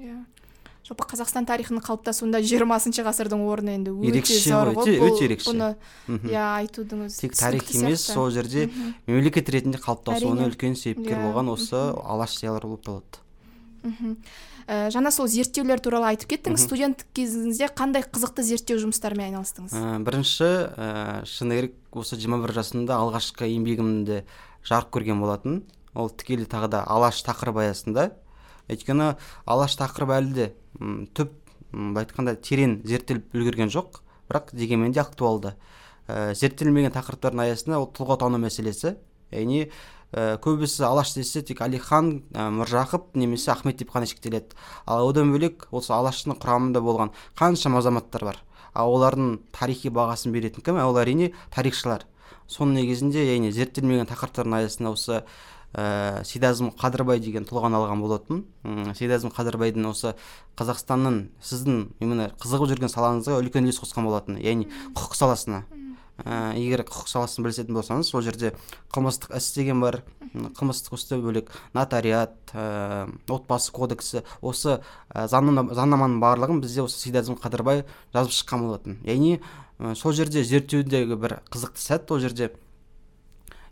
Иә. 0.00 0.22
Жалпы 0.86 1.02
қазақстан 1.10 1.44
тарихының 1.50 1.82
қалыптасуында 1.82 2.40
жиырмасыншы 2.46 3.02
ғасырдың 3.04 3.40
орны 3.50 3.74
енді 3.74 3.92
өте 4.06 4.38
зор 4.38 4.70
ғой 4.76 4.96
өте 5.02 5.26
ерекше. 5.26 5.50
бұны. 5.50 5.74
Иә 6.30 6.44
айтудың 6.62 7.04
өзі 7.08 7.20
тек 7.26 7.34
тарих 7.34 7.68
емес 7.74 8.06
сол 8.06 8.30
жерде 8.30 8.70
мемлекет 9.08 9.50
ретінде 9.50 9.82
қалыптасуына 9.82 10.46
үлкен 10.46 10.78
себепкер 10.78 11.18
болған 11.26 11.50
осы 11.52 11.74
алаш 11.76 12.38
зиялылар 12.38 12.70
болып 12.70 12.86
табылады. 12.86 13.25
Ә, 14.66 14.88
жаңа 14.94 15.10
сол 15.14 15.28
зерттеулер 15.30 15.80
туралы 15.82 16.10
айтып 16.12 16.34
кеттіңіз. 16.34 16.64
Студенттік 16.66 17.08
кезіңізде 17.16 17.68
қандай 17.76 18.04
қызықты 18.04 18.44
зерттеу 18.46 18.80
жұмыстармен 18.82 19.30
айналыстыңыз? 19.30 19.76
Ә, 19.76 19.96
бірінші 20.06 20.48
ә, 20.48 20.88
шыны 21.28 21.60
керек 21.60 21.96
осы 21.96 22.18
жиырма 22.20 22.40
бір 22.44 22.54
жасымда 22.58 22.98
алғашқы 22.98 23.48
еңбегімді 23.52 24.22
жарық 24.66 24.92
көрген 24.96 25.22
болатын. 25.22 25.62
Ол 25.94 26.10
тікелей 26.10 26.48
тағы 26.50 26.70
да 26.74 26.84
алаш 26.84 27.22
тақырыбы 27.26 27.64
аясында. 27.66 28.10
Өйткені 28.68 29.14
алаш 29.46 29.78
тақырыбы 29.78 30.18
әлі 30.18 30.34
де 30.36 30.48
түп 31.16 31.32
былай 31.72 32.04
айтқанда 32.04 32.36
терең 32.42 32.80
зерттеліп 32.84 33.34
үлгерген 33.34 33.72
жоқ. 33.72 34.02
Бірақ 34.28 34.50
дегенмен 34.52 34.92
де 34.92 35.00
актуалды. 35.00 35.54
Ә, 36.06 36.34
зерттелмеген 36.34 36.92
тақырыптардың 36.94 37.46
аясында 37.46 37.80
ол 37.80 37.88
тұлға 37.94 38.18
тану 38.20 38.38
мәселесі 38.42 38.96
яғни 39.32 39.66
ә, 40.16 40.38
көбісі 40.42 40.86
алаш 40.88 41.12
десе 41.14 41.42
тек 41.44 41.60
әлихан 41.64 42.10
ә, 42.32 42.48
міржақып 42.56 43.12
немесе 43.20 43.52
ахмет 43.52 43.76
деп 43.76 43.92
қана 43.92 44.08
шектеледі. 44.08 44.56
Ал 44.86 45.10
одан 45.10 45.32
бөлек 45.34 45.68
осы 45.70 45.92
алаштың 45.92 46.38
құрамында 46.40 46.80
болған 46.80 47.12
қаншама 47.38 47.82
азаматтар 47.82 48.24
бар. 48.24 48.40
Ал 48.74 48.94
олардың 48.96 49.38
тарихи 49.52 49.92
бағасын 49.92 50.32
беретін 50.32 50.64
кім? 50.64 50.80
Ол 50.80 50.96
әрине 51.00 51.32
тарихшылар. 51.54 52.06
Соның 52.48 52.80
негізінде 52.80 53.26
яғни 53.26 53.52
зерттелмеген 53.52 54.08
тақырыптардың 54.08 54.56
аясында 54.60 54.92
осы 54.96 55.22
ә, 55.76 56.24
сейдазым 56.24 56.72
қадырбай 56.78 57.20
деген 57.20 57.44
тұлғаны 57.48 57.76
алған 57.76 58.04
болатын. 58.04 58.44
Сейдазым 58.96 59.32
қадырбайдың 59.34 59.88
осы 59.90 60.14
қазақстанның 60.58 61.26
сіздің 61.44 61.82
именно 62.00 62.30
қызығып 62.40 62.72
жүрген 62.72 62.92
салаңызға 62.92 63.40
үлкен 63.42 63.66
үлес 63.66 63.82
қосқан 63.82 64.06
болатын. 64.08 64.40
Яғни 64.40 64.70
құқық 64.94 65.18
саласына. 65.18 65.64
Ә, 66.24 66.56
егер 66.56 66.82
құқық 66.86 67.08
саласын 67.10 67.44
білісетін 67.44 67.76
болсаңыз 67.76 68.10
сол 68.10 68.22
жерде 68.24 68.52
қылмыстық 68.94 69.36
іс 69.36 69.50
деген 69.56 69.80
бар. 69.80 70.02
Қылмыстық 70.32 70.96
істен 70.96 71.22
бөлек 71.24 71.50
нотариат 71.76 72.36
ә, 72.52 73.08
отбасы 73.28 73.72
кодексі. 73.72 74.22
Осы 74.40 74.78
ә, 75.12 75.26
заңнаманың 75.28 76.20
барлығын 76.22 76.60
бізде 76.64 76.84
осы 76.84 77.00
сейдазым 77.00 77.38
қадырбай 77.40 77.84
жазып 78.14 78.36
шыққан 78.36 78.66
болатын. 78.66 79.00
Яғни 79.04 79.40
ә, 79.78 79.94
сол 79.94 80.12
жерде 80.16 80.44
зерттеудегі 80.44 81.18
бір 81.20 81.40
қызықты 81.50 81.82
сәт 81.82 82.12
ол 82.12 82.20
жерде 82.20 82.52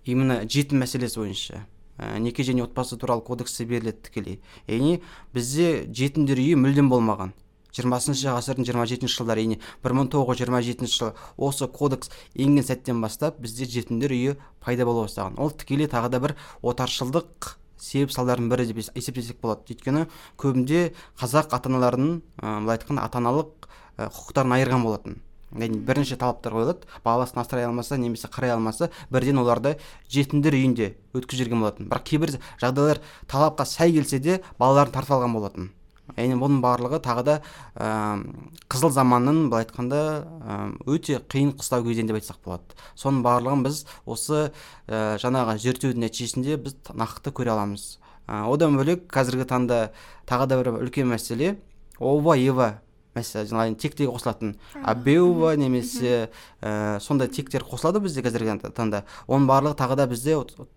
именно 0.04 0.42
жетім 0.44 0.84
мәселесі 0.84 1.20
бойынша 1.20 1.64
ә, 1.98 2.18
неке 2.18 2.44
және 2.44 2.64
отбасы 2.64 2.98
туралы 3.00 3.24
кодексте 3.24 3.64
беріледі 3.64 4.04
тікелей. 4.08 4.40
Яғни 4.68 5.00
бізде 5.32 5.86
жетімдер 5.92 6.40
үйі 6.40 6.60
мүлдем 6.60 6.92
болмаған. 6.92 7.32
Жиырмасыншы 7.74 8.30
ғасырдың 8.30 8.68
жиырма 8.68 8.86
жетінші 8.86 9.18
жылдары 9.18 9.44
яғни 9.44 9.58
бір 9.82 9.96
мың 9.98 10.08
тоғыз 10.14 10.38
жүз 10.38 10.40
жиырма 10.44 10.62
жетінші 10.62 10.98
жылы 11.00 11.12
осы 11.36 11.68
кодекс 11.68 12.10
енген 12.34 12.64
сәттен 12.64 13.02
бастап 13.02 13.40
бізде 13.42 13.66
жетімдер 13.66 14.14
үйі 14.14 14.36
пайда 14.64 14.86
бола 14.86 15.08
бастаған. 15.08 15.36
Ол 15.38 15.50
тікелей 15.50 15.90
тағы 15.90 16.12
да 16.14 16.22
бір 16.22 16.36
отаршылдық 16.62 17.56
себеп 17.84 18.14
салдардың 18.14 18.48
бірі 18.48 18.70
деп 18.70 18.80
есептесек 18.94 19.40
болады. 19.42 19.66
Өйткені 19.74 20.06
көбінде 20.40 20.94
қазақ 21.20 21.52
ата 21.52 21.68
аналарының 21.68 22.20
былай 22.40 22.78
айтқанда 22.78 23.04
ата 23.04 23.20
аналық 23.20 23.68
құқықтарын 23.98 24.56
айырған 24.56 24.86
болатын. 24.86 25.20
Яғни 25.54 25.78
бірінші 25.86 26.16
талаптар 26.18 26.56
қойылады. 26.56 26.88
Баласын 27.04 27.38
асырай 27.42 27.68
алмаса 27.68 27.98
немесе 28.00 28.26
қарай 28.32 28.54
алмаса 28.56 28.90
бірден 29.10 29.38
оларды 29.38 29.76
жетімдер 30.10 30.56
үйінде 30.56 30.94
өткізіп 31.14 31.44
жіберген 31.44 31.62
болатын. 31.62 31.90
Бірақ 31.92 32.08
кейбір 32.08 32.34
жағдайлар 32.62 33.02
талапқа 33.30 33.68
сай 33.68 33.94
келсе 33.94 34.18
де 34.18 34.40
балаларын 34.58 34.94
тартып 34.96 35.18
алған 35.20 35.36
болатын. 35.36 35.70
Яғни 36.16 36.38
бұның 36.40 36.60
барлығы 36.64 37.00
тағы 37.04 37.24
да 37.26 37.36
ә, 37.74 37.88
қызыл 38.70 38.92
заманның 38.94 39.48
былай 39.50 39.66
айтқанда 39.66 40.00
өте 40.86 41.18
қиын 41.32 41.54
қыстау 41.58 41.84
кезең 41.86 42.10
деп 42.10 42.20
айтсақ 42.20 42.40
болады. 42.44 42.78
Соның 42.94 43.24
барлығын 43.26 43.66
біз 43.66 43.82
осы 44.06 44.46
ә, 44.86 45.18
жаңағы 45.22 45.58
зерттеудің 45.64 46.06
нәтижесінде 46.06 46.58
біз 46.62 46.78
нақты 46.94 47.34
көре 47.34 47.54
аламыз. 47.56 47.98
Ә, 48.28 48.44
одан 48.46 48.78
бөлек 48.78 49.08
қазіргі 49.12 49.48
таңда 49.50 49.80
тағы 50.28 50.48
да 50.48 50.60
бір 50.62 50.72
үлкен 50.78 51.10
мәселе. 51.10 51.56
Ова 51.98 52.34
ева 52.38 52.83
мәселе 53.14 53.74
тектегі 53.74 54.10
қосылатын. 54.12 54.54
Абеува 54.82 55.54
немесе 55.56 56.30
ә, 56.60 57.00
сондай 57.00 57.28
тектер 57.28 57.64
қосылады 57.64 58.00
бізде 58.04 58.22
қазіргі 58.24 58.72
таңда. 58.74 59.04
Оның 59.26 59.48
барлығы 59.48 59.78
тағы 59.78 59.98
да 60.00 60.06
бізде 60.10 60.36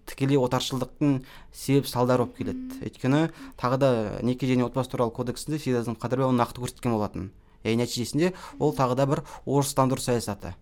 тікелей 0.09 0.37
отаршылдықтың 0.37 1.21
себеп 1.53 1.87
салдары 1.87 2.25
болып 2.25 2.37
келеді. 2.37 2.81
Өйткені 2.81 3.23
тағы 3.57 3.77
да 3.77 3.91
неке 4.21 4.47
және 4.47 4.67
отбасы 4.67 4.91
туралы 4.93 5.11
кодексінде 5.11 5.59
сейдазым 5.59 5.97
қадырбай 5.97 6.29
оны 6.29 6.43
нақты 6.43 6.61
көрсеткен 6.61 6.93
болатын. 6.93 7.31
Яғни 7.63 7.83
нәтижесінде 7.83 8.33
ол 8.59 8.75
тағы 8.75 8.95
да 8.95 9.07
бір 9.07 9.23
орыстандыру 9.45 10.01
саясаты. 10.01 10.53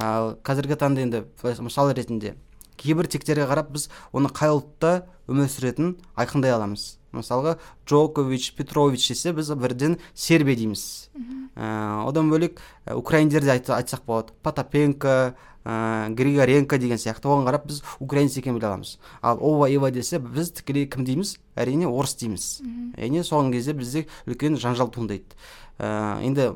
Ал 0.00 0.38
қазіргі 0.42 0.80
таңда 0.80 1.04
енді 1.04 1.26
мысал 1.60 1.92
ретінде 1.92 2.34
кейбір 2.82 3.06
тектерге 3.06 3.46
қарап 3.46 3.70
біз 3.74 3.88
оны 4.12 4.30
қай 4.32 4.50
ұлтта 4.54 5.04
өмір 5.30 5.50
сүретінін 5.52 5.94
айқындай 6.18 6.54
аламыз. 6.54 6.96
Мысалға 7.12 7.56
джокович 7.86 8.52
петрович 8.56 9.08
десе 9.08 9.32
біз 9.32 9.52
бірден 9.56 9.98
сербия 10.14 10.56
дейміз. 10.56 11.10
Ә, 11.56 12.08
одан 12.08 12.30
бөлек 12.32 12.60
ә, 12.86 12.96
украиндерді 12.96 13.52
айтсақ 13.52 14.04
болады. 14.06 14.32
Потапенко 14.42 15.34
ә, 15.64 16.08
григоренко 16.08 16.78
деген 16.78 16.96
сияқты. 16.96 17.28
Оған 17.28 17.44
қарап 17.48 17.66
біз 17.68 17.82
украинец 18.00 18.36
екенін 18.36 18.58
біле 18.58 18.70
аламыз. 18.70 18.98
Ал 19.20 19.38
ова 19.40 19.68
ева 19.68 19.90
десе 19.90 20.18
біз 20.18 20.50
тікелей 20.56 20.88
кім 20.88 21.04
дейміз? 21.04 21.36
Әрине 21.56 21.86
орыс 21.90 22.16
дейміз. 22.16 22.62
Яғни 22.96 23.24
соған 23.26 23.52
кезде 23.52 23.76
бізде 23.76 24.06
үлкен 24.26 24.56
жанжал 24.56 24.88
туындайды. 24.88 25.36
Ә, 25.78 26.22
енді 26.24 26.52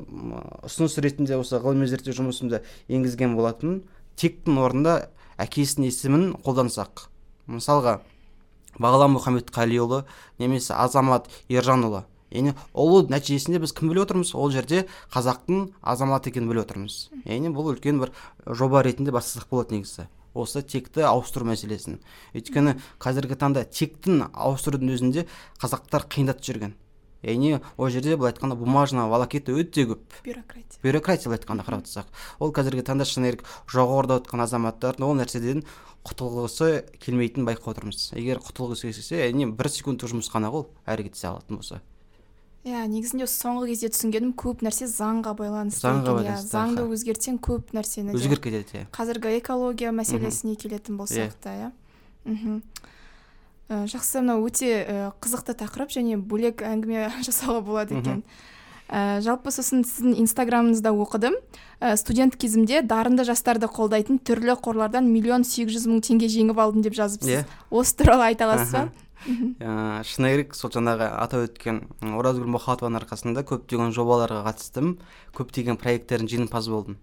ұсыныс 0.65 0.97
ретінде 1.03 1.37
осы 1.37 1.61
ғылыми 1.61 1.85
зерттеу 1.85 2.17
жұмысымда 2.17 2.63
енгізген 2.89 3.37
болатын 3.37 3.83
тектің 4.17 4.57
орнында 4.63 5.09
әкесінің 5.37 5.91
есімін 5.91 6.29
қолдансақ. 6.41 7.07
Мысалға 7.47 7.99
бағлан 8.81 9.15
мұхамедқалиұлы 9.17 10.03
немесе 10.39 10.75
азамат 10.77 11.27
ержанұлы. 11.49 12.05
Яғни 12.31 12.53
ұлы 12.75 13.05
нәтижесінде 13.11 13.61
біз 13.63 13.71
кім 13.75 13.93
біліп 13.93 14.07
отырмыз? 14.07 14.33
Ол 14.35 14.51
жерде 14.51 14.85
қазақтың 15.13 15.69
азаматы 15.81 16.31
екенін 16.33 16.51
біліп 16.51 16.65
отырмыз. 16.65 16.97
Яғни 17.23 17.53
бұл 17.55 17.71
үлкен 17.71 18.01
бір 18.01 18.11
жоба 18.45 18.83
ретінде 18.83 19.13
бастасақ 19.15 19.47
болады 19.51 19.77
негізі. 19.77 20.09
Осы 20.37 20.61
текті 20.61 21.07
ауыстыру 21.07 21.47
мәселесін. 21.47 22.01
Өйткені 22.35 22.75
қазіргі 23.01 23.39
таңда 23.39 23.63
тектін 23.71 24.27
ауыстырудың 24.33 24.91
өзінде 24.97 25.25
қазақтар 25.61 26.05
қиындатып 26.11 26.51
жүрген. 26.51 26.75
Яғни 27.27 27.59
ол 27.77 27.89
жерде 27.91 28.15
былай 28.15 28.31
айтқанда 28.33 28.55
бумажный 28.55 29.07
волокита 29.11 29.51
өте 29.51 29.85
көп. 29.91 30.21
Бюрократия. 30.23 30.79
Бюрократия 30.83 31.29
былай 31.29 31.41
айтқанда 31.41 31.67
қарап 31.67 31.83
отырсақ. 31.83 32.07
Ол 32.39 32.53
қазіргі 32.55 32.85
таңда 32.87 33.05
шыны 33.05 33.33
керек 33.33 33.43
жоғарыда 33.67 34.21
отырған 34.21 34.45
азаматтардың 34.47 35.05
ол 35.05 35.19
нәрседен 35.19 35.65
құтылғысы 36.07 36.87
келмейтінін 37.03 37.47
байқап 37.49 37.73
отырмыз. 37.73 38.13
Егер 38.15 38.39
құтылғысы 38.39 38.93
келсе 38.93 39.21
әрине 39.27 39.51
бір 39.51 39.69
секундтық 39.73 40.13
жұмыс 40.13 40.31
қана 40.31 40.51
ғой 40.53 40.69
әрекет 40.87 41.19
ете 41.19 41.27
алатын 41.27 41.59
болса. 41.59 41.81
Иә 42.67 42.83
негізінде 42.91 43.27
соңғы 43.31 43.69
кезде 43.69 43.87
түсінгенім 43.93 44.33
көп 44.35 44.63
нәрсе 44.65 44.89
заңға 44.91 45.31
байланысты 45.39 45.85
заңға 45.85 46.11
иә. 46.11 46.15
байланысты, 46.17 46.51
заңды 46.51 46.83
өзгертсең 46.95 47.37
көп 47.39 47.71
нәрсені 47.75 48.15
өзгеріп 48.17 48.43
кетеді 48.43 48.81
иә. 48.81 48.87
Қазіргі 48.91 49.37
экология 49.37 49.93
мәселесіне 49.95 50.57
келетін 50.59 50.99
болсақ 50.99 51.37
та 51.43 51.53
иә. 51.55 51.69
Мхм. 52.25 52.59
Ә, 53.67 53.83
жақсы 53.83 54.21
мынау 54.23 54.45
өте 54.47 54.69
ә, 54.79 54.99
қызықты 55.19 55.51
тақырып 55.59 55.91
және 55.91 56.15
бөлек 56.15 56.61
әңгіме 56.63 57.09
жасауға 57.27 57.59
болады 57.67 57.97
екен. 57.99 58.21
Ә, 58.87 59.19
жалпы 59.19 59.51
сосын 59.51 59.81
сіздің 59.83 60.21
инстаграмыңызда 60.23 60.93
оқыдым. 60.95 61.35
Ә, 61.81 61.97
студент 61.99 62.37
кезімде 62.39 62.79
дарынды 62.79 63.25
жастарды 63.27 63.67
қолдайтын 63.67 64.21
түрлі 64.23 64.55
қорлардан 64.63 65.09
миллион 65.11 65.43
сегіз 65.43 65.75
жүз 65.75 65.89
мың 65.91 65.99
теңге 66.07 66.31
жеңіп 66.31 66.63
алдым 66.63 66.85
деп 66.87 66.95
жазыпсыз. 66.95 67.27
Иә. 67.27 67.43
осы 67.69 67.97
туралы 67.99 68.29
айта 68.29 68.47
аласыз 68.47 68.71
ба? 68.71 68.85
Ә, 69.27 69.99
шыны 70.07 70.31
керек 70.31 70.55
сол 70.55 70.71
жаңағы 70.71 71.11
атап 71.19 71.49
өткен 71.49 71.83
оразгүл 72.15 72.47
мұхатованың 72.55 73.01
арқасында 73.03 73.43
көптеген 73.51 73.91
жобаларға 73.91 74.45
қатыстым. 74.47 74.95
Көптеген 75.35 75.75
проекттердің 75.75 76.31
жеңімпазы 76.31 76.71
болдым. 76.71 77.01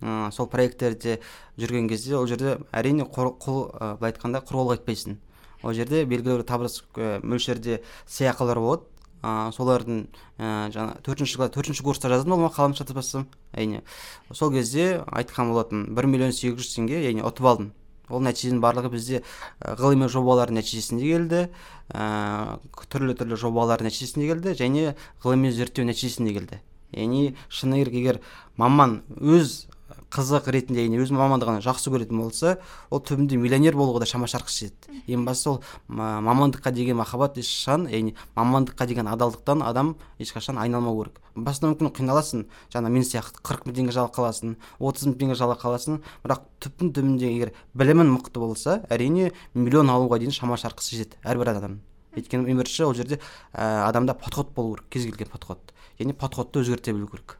Ә, 0.00 0.32
сол 0.32 0.48
проекттерде 0.48 1.18
жүрген 1.60 1.92
кезде 1.92 2.16
ол 2.16 2.24
жерде 2.30 2.56
әрине 2.72 3.04
құл 3.04 3.34
былай 3.36 4.14
айтқанда 4.14 4.40
құр 4.46 4.62
қолға 4.62 4.78
айтпайсың 4.78 5.18
ол 5.62 5.74
жерде 5.74 6.04
белгілі 6.04 6.38
бір 6.38 6.46
табыс 6.46 6.82
ә, 6.94 7.18
мөлшерде 7.22 7.82
сыйақылар 8.06 8.60
болады. 8.62 8.86
Ә, 9.18 9.50
солардың 9.50 10.04
ә, 10.38 10.70
жаңа 10.70 11.00
төртінші 11.02 11.40
кла- 11.40 11.50
төртінші 11.50 11.82
курста 11.82 12.06
жаздым 12.06 12.36
ол 12.36 12.44
мақаламды 12.44 12.78
шатаспасам 12.78 13.26
әрине 13.50 13.82
сол 14.30 14.52
кезде 14.54 15.02
айтқан 15.10 15.50
болатын 15.50 15.88
бір 15.96 16.06
миллион 16.06 16.30
сегіз 16.30 16.62
жүз 16.62 16.76
теңге 16.76 17.02
яғни 17.02 17.26
ұтып 17.26 17.48
алдым. 17.50 17.72
Ол 18.08 18.22
нәтиженің 18.22 18.62
барлығы 18.62 18.92
бізде 18.94 19.18
ә, 19.20 19.74
ғылыми 19.74 20.06
жобалардың 20.06 20.60
нәтижесінде 20.60 21.10
келді 21.10 21.42
ә, 21.90 22.60
түрлі 22.88 23.18
түрлі 23.18 23.36
жобалардың 23.42 23.90
нәтижесінде 23.90 24.30
келді 24.30 24.54
және 24.56 24.94
ғылыми 25.24 25.50
зерттеу 25.50 25.84
нәтижесінде 25.84 26.32
келді. 26.38 26.62
Яғни 26.94 27.34
шыны 27.50 27.82
керек 27.82 27.98
егер 27.98 28.20
маман 28.56 29.02
өз 29.18 29.66
қызық 30.08 30.46
ретінде 30.48 30.86
яғни 30.86 31.02
өз 31.02 31.10
мамандығын 31.12 31.60
жақсы 31.60 31.90
көретін 31.92 32.20
болса 32.22 32.54
ол 32.88 33.02
түбінде 33.04 33.36
миллионер 33.36 33.76
болуға 33.76 34.00
да 34.00 34.06
шама 34.08 34.24
шарқысы 34.24 34.70
жетеді 34.70 35.02
ең 35.12 35.26
бастысы 35.26 35.50
ол 35.50 35.58
ма- 35.88 36.22
мамандыққа 36.24 36.72
деген 36.72 36.96
махаббат 36.96 37.36
ешқашан 37.36 37.84
яғни 37.92 38.14
мамандыққа 38.36 38.86
деген 38.88 39.10
адалдықтан 39.12 39.62
адам 39.62 39.96
ешқашан 40.18 40.56
айналмау 40.56 41.02
керек. 41.02 41.20
Басында 41.36 41.74
мүмкін 41.74 41.92
қиналасың 41.98 42.46
жаңа 42.72 42.88
мен 42.88 43.04
сияқты 43.04 43.42
қырық 43.44 43.68
мың 43.68 43.76
теңге 43.76 43.92
жалақы 43.92 44.22
аласың 44.24 44.56
отыз 44.80 45.06
мың 45.10 45.18
теңге 45.20 45.36
жалақы 45.36 45.68
аласың 45.68 46.00
бірақ 46.24 46.48
түптің 46.64 46.94
түбінде 46.96 47.28
егер 47.28 47.52
білімің 47.76 48.08
мықты 48.16 48.40
болса 48.40 48.80
әрине 48.88 49.32
миллион 49.54 49.92
алуға 49.92 50.18
дейін 50.18 50.32
шама 50.32 50.56
шарқысы 50.56 50.96
жетеді 50.96 51.20
әрбір 51.22 51.52
адам. 51.52 51.80
Өйткені 52.16 52.48
ең 52.48 52.58
бірінші 52.58 52.88
ол 52.88 52.94
жерде 52.96 53.20
ә, 53.52 53.84
адамда 53.86 54.14
подход 54.14 54.50
болу 54.56 54.74
керек 54.74 54.88
кез 54.90 55.04
келген 55.04 55.28
подход. 55.30 55.60
Яғни 56.00 56.16
подходты 56.16 56.64
өзгерте 56.64 56.96
білу 56.96 57.06
керек. 57.12 57.38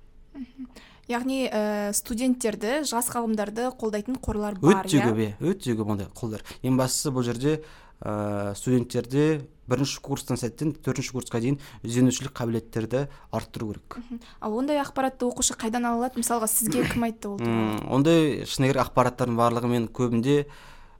Яғни 1.08 1.46
ә, 1.48 1.92
студенттерді 1.96 2.82
жас 2.88 3.08
ғалымдарды 3.14 3.70
қолдайтын 3.80 4.18
қорлар 4.20 4.58
бар 4.60 4.84
өте 4.86 4.98
иә? 4.98 5.06
көп 5.08 5.20
иә. 5.24 5.30
Өте 5.40 5.74
көп 5.78 5.92
ондай 5.94 6.08
қолдар. 6.14 6.42
ең 6.62 6.76
бастысы 6.78 7.10
бұл 7.14 7.24
жерде 7.24 7.62
ә, 8.04 8.54
студенттерде 8.54 9.46
бірінші 9.68 10.00
курстан 10.00 10.38
сәттен 10.40 10.74
төртінші 10.84 11.12
курсқа 11.16 11.40
дейін 11.40 11.58
ізденушілік 11.82 12.32
қабілеттерді 12.36 13.06
арттыру 13.32 13.72
керек. 13.74 13.98
Ал 14.40 14.54
ондай 14.56 14.78
ақпаратты 14.80 15.26
оқушы 15.28 15.56
қайдан 15.60 15.84
ала 15.84 16.06
алады? 16.06 16.20
Мысалға 16.22 16.48
сізге 16.48 16.86
кім 16.88 17.04
айтты 17.08 17.28
ол 17.28 17.38
туралы? 17.38 17.82
Ондай 17.88 18.44
шыны 18.48 18.70
керек 18.70 18.86
ақпараттардың 18.86 19.36
барлығы 19.36 19.68
мен 19.68 19.88
көбінде 19.88 20.46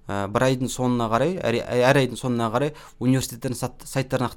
ә, 0.08 0.26
бір 0.28 0.48
айдың 0.50 0.68
соңына 0.72 1.08
қарай 1.12 1.38
әр, 1.40 1.62
әр 1.64 2.02
айдың 2.02 2.20
соңына 2.20 2.50
қарай 2.52 2.74
университеттердің 3.00 3.56
сат- 3.56 3.88
сайттарын 3.88 4.28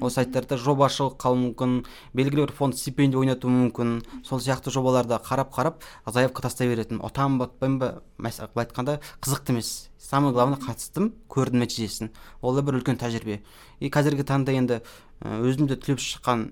ол 0.00 0.10
сайттарда 0.10 0.56
жоба 0.58 0.88
шығып 0.92 1.24
мүмкін 1.24 1.74
белгілі 2.14 2.46
бір 2.46 2.52
фонд 2.54 2.78
стипендия 2.78 3.18
ойнатуы 3.20 3.50
мүмкін. 3.50 4.00
Сол 4.24 4.40
сияқты 4.40 4.70
жобаларды 4.74 5.18
қарап 5.18 5.52
қарап 5.54 5.82
заявка 6.06 6.42
тастай 6.42 6.68
беретін. 6.68 7.02
Ұтамын 7.02 7.38
ба 7.38 7.48
ұтпаймын 7.48 7.78
ба 7.78 7.90
былай 8.18 8.66
айтқанда 8.66 8.98
қызықты 9.20 9.54
емес. 9.54 9.90
Самое 9.98 10.32
главное 10.32 10.58
қатыстым 10.58 11.12
көрдім 11.28 11.64
нәтижесін. 11.64 12.12
Ол 12.40 12.54
да 12.54 12.62
бір 12.62 12.80
үлкен 12.80 12.98
тәжірибе. 12.98 13.42
И 13.80 13.90
қазіргі 13.90 14.24
таңда 14.24 14.54
енді 14.56 14.80
өзімде 15.20 15.76
түлеп 15.76 16.00
шыққан 16.00 16.50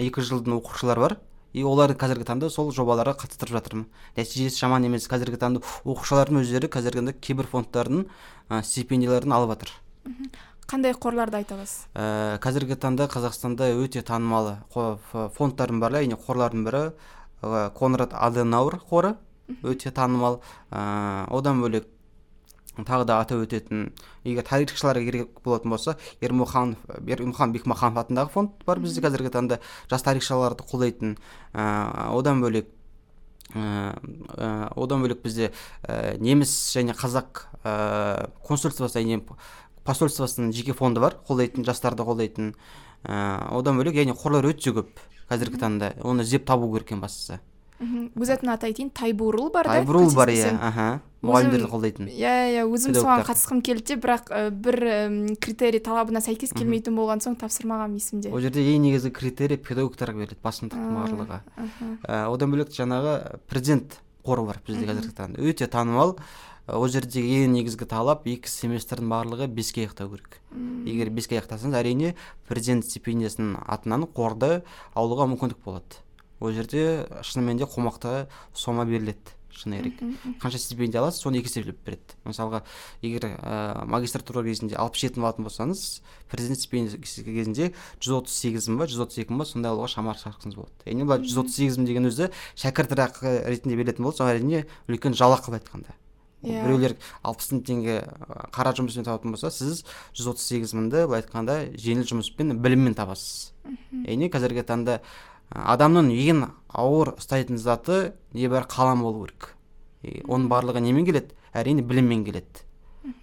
екі 0.00 0.22
жылдың 0.22 0.56
оқушылар 0.60 1.00
бар. 1.00 1.18
И 1.52 1.62
оларды 1.64 1.96
қазіргі 1.96 2.26
таңда 2.28 2.50
сол 2.52 2.70
жобаларға 2.72 3.16
қатыстырып 3.22 3.56
жатырмын. 3.56 3.86
Нәтижесі 4.16 4.60
жаман 4.60 4.84
емес. 4.84 5.08
Қазіргі 5.08 5.40
таңда 5.40 5.62
оқушылардың 5.88 6.42
өздері 6.42 6.68
қазіргі 6.68 7.00
таңда 7.00 7.14
кейбір 7.16 7.48
фондтардың 7.48 8.04
стипендияларын 8.62 9.32
алып 9.32 9.54
жатыр. 9.56 9.72
Қандай 10.66 10.94
қорларды 10.98 11.38
айта 11.38 11.54
аласыз 11.54 11.86
ә, 11.94 12.38
қазіргі 12.42 12.76
таңда 12.82 13.06
қазақстанда 13.12 13.68
өте 13.78 14.02
ф- 15.10 15.30
фондтардың 15.36 15.80
бірі 15.80 16.02
яғни 16.02 16.18
қорлардың 16.26 16.64
бірі 16.66 16.82
ә, 17.42 17.70
конрад 17.76 18.12
аденауэр 18.12 18.80
қоры. 18.90 19.14
Өте 19.62 19.92
танымал. 19.94 20.40
Ә, 20.72 21.28
одан 21.30 21.60
бөлек 21.62 21.86
тағы 22.76 23.04
да 23.06 23.20
атап 23.22 23.44
өтетін 23.46 23.92
егер 24.24 24.42
тарихшыларға 24.42 25.04
керек 25.06 25.38
болатын 25.44 25.70
болса 25.70 25.94
ермұхан 26.20 26.74
ермұхан 27.06 27.52
бекмаханов 27.54 28.02
атындағы 28.02 28.32
фонд 28.34 28.64
бар 28.66 28.80
бізде 28.82 29.04
қазіргі 29.06 29.30
таңда. 29.30 29.60
Жас 29.88 30.02
тарихшыларды 30.02 30.66
қолдайтын. 30.66 31.14
Ә, 31.54 32.10
одан 32.10 32.42
бөлек 32.42 32.66
ә, 33.54 33.94
ә, 34.34 34.72
одан 34.74 35.06
бөлек 35.06 35.22
бізде 35.22 35.52
ә, 35.86 36.18
неміс 36.18 36.74
және 36.74 36.96
қазақ 36.98 37.46
ә, 37.62 38.30
консульствосы 38.42 38.98
яғни 38.98 39.22
посольствосының 39.86 40.52
жеке 40.56 40.74
фонды 40.76 41.00
бар 41.00 41.18
қолдайтын 41.28 41.66
жастарды 41.66 42.04
қолдайтын 42.06 42.54
ә, 43.06 43.50
одан 43.54 43.78
бөлек 43.78 43.96
яғни 44.02 44.16
қорлар 44.18 44.50
өте 44.50 44.74
көп 44.76 45.04
қазіргі 45.30 45.60
таңда. 45.62 45.92
Оны 46.06 46.26
іздеп 46.26 46.46
табу 46.46 46.68
керек 46.74 46.92
ең 46.94 47.02
бастысы. 47.02 47.40
Мхм 47.76 48.06
өз 48.16 48.30
атын 48.32 48.54
аты 48.54 48.70
айтайын 48.70 48.88
тайбурул 48.96 49.50
бар 49.52 49.66
да? 49.68 49.74
Тайбурул 49.76 50.08
бар 50.16 50.30
иә 50.32 50.54
аха. 50.64 50.86
Мұғалімдерді 51.26 51.68
қолдайтын 51.68 52.08
иә 52.08 52.32
иә 52.54 52.62
өзім 52.70 52.94
соған 52.96 53.24
қатысқым 53.26 53.60
келді 53.66 53.84
де 53.90 53.96
бірақ 54.00 54.30
ә, 54.30 54.48
бір 54.50 54.78
критерий 55.42 55.82
талабына 55.84 56.22
сәйкес 56.24 56.54
келмейтін 56.56 56.96
болған 56.96 57.20
соң 57.24 57.36
тапсырмағанмын 57.40 57.98
есімде. 57.98 58.30
Ол 58.30 58.40
жерде 58.40 58.62
ең 58.62 58.86
негізгі 58.86 59.12
критерий 59.12 59.60
педагогтарға 59.60 60.22
беріледі 60.22 60.40
басымдықтың 60.46 60.96
барлығы. 60.96 61.40
Ә, 62.06 62.24
одан 62.30 62.54
бөлек 62.54 62.72
жаңағы 62.72 63.16
президент 63.50 63.98
қоры 64.24 64.46
бар 64.46 64.62
бізде 64.64 64.86
қазіргі 64.86 65.16
таңда. 65.18 65.42
Өте 65.42 65.68
танымал. 65.68 66.16
Ол 66.66 66.88
жердегі 66.90 67.44
ең 67.44 67.54
негізгі 67.54 67.86
талап 67.90 68.26
екі 68.26 68.50
семестрдің 68.50 69.10
барлығы 69.12 69.46
беске 69.52 69.84
аяқтау 69.84 70.10
керек. 70.14 70.40
Егер 70.86 71.12
беске 71.14 71.38
аяқтасаңыз 71.38 71.78
әрине 71.78 72.14
президент 72.48 72.88
стипендиясының 72.88 73.62
атынан 73.66 74.08
қорды 74.10 74.64
алуға 74.94 75.28
мүмкіндік 75.30 75.62
болады. 75.64 76.02
Ол 76.40 76.52
жерде 76.52 77.06
шынымен 77.22 77.62
де 77.62 77.70
қомақты 77.70 78.26
сома 78.52 78.84
беріледі 78.84 79.36
шыны 79.56 79.78
керек. 79.80 80.02
Қанша 80.42 80.58
стипендия 80.58 81.00
аласыз 81.00 81.22
соны 81.22 81.40
екі 81.40 81.48
еселеп 81.48 81.78
береді. 81.86 82.16
Мысалға 82.26 82.62
егер 83.00 83.24
ә, 83.30 83.86
магистратура 83.88 84.42
кезінде 84.44 84.76
алпыс 84.76 85.06
жеті 85.06 85.20
мың 85.20 85.30
алатын 85.30 85.46
болсаңыз 85.48 85.84
президент 86.28 86.60
стипендиясы 86.60 87.24
кезінде 87.24 87.70
жүз 88.04 88.18
отыз 88.20 88.36
сегіз 88.42 88.68
мың 88.68 88.82
ба 88.82 88.88
жүз 88.90 89.06
отыз 89.06 89.22
екі 89.24 89.32
мың 89.32 89.40
ба 89.40 89.48
сондай 89.48 89.72
алуға 89.72 89.88
шама 89.94 90.16
шарқыңыз 90.20 90.58
болады. 90.58 90.76
Яғни 90.84 91.08
былай 91.08 91.24
жүз 91.24 91.40
отыз 91.46 91.56
сегіз 91.56 91.80
мың 91.80 91.88
деген 91.88 92.10
өзі 92.10 92.28
шәкіртақы 92.60 93.38
ретінде 93.48 93.80
берілетін 93.80 94.04
болса 94.04 94.28
әрине 94.28 94.66
үлкен 94.90 95.16
жалақы 95.16 95.54
былай 95.54 95.64
айтқанда. 95.64 95.96
Иә. 96.44 96.62
біреулер 96.66 96.94
алпыс 97.24 97.48
мың 97.50 97.62
теңге 97.64 97.94
қара 98.52 98.74
жұмыспен 98.76 99.06
табатын 99.06 99.32
болса 99.32 99.50
сіз 99.50 99.80
жүз 100.14 100.28
отыз 100.34 100.44
сегіз 100.44 100.74
мыңды 100.76 101.06
былай 101.08 101.22
айтқанда 101.24 101.56
жеңіл 101.80 102.04
жұмыспен 102.10 102.58
біліммен 102.60 102.94
табасыз. 102.94 103.52
Яғни 104.04 104.28
қазіргі 104.30 104.66
таңда 104.68 105.00
адамның 105.50 106.12
ең 106.12 106.44
ауыр 106.68 107.14
ұстайтын 107.16 107.58
заты 107.58 108.12
небәрі 108.36 108.68
қалам 108.68 109.02
болу 109.06 109.24
керек. 109.26 109.54
Оның 110.28 110.50
барлығы 110.52 110.84
немен 110.84 111.06
келеді? 111.08 111.32
Әрине 111.56 111.82
біліммен 111.82 112.24
келеді. 112.26 112.66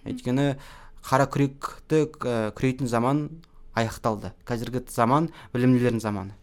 Өйткені 0.04 0.56
қара 1.04 1.28
күректі 1.30 2.08
күрейтін 2.18 2.90
заман 2.90 3.28
аяқталды. 3.78 4.32
Қазіргі 4.48 4.84
заман 4.90 5.30
білімділердің 5.54 6.02
заманы. 6.02 6.34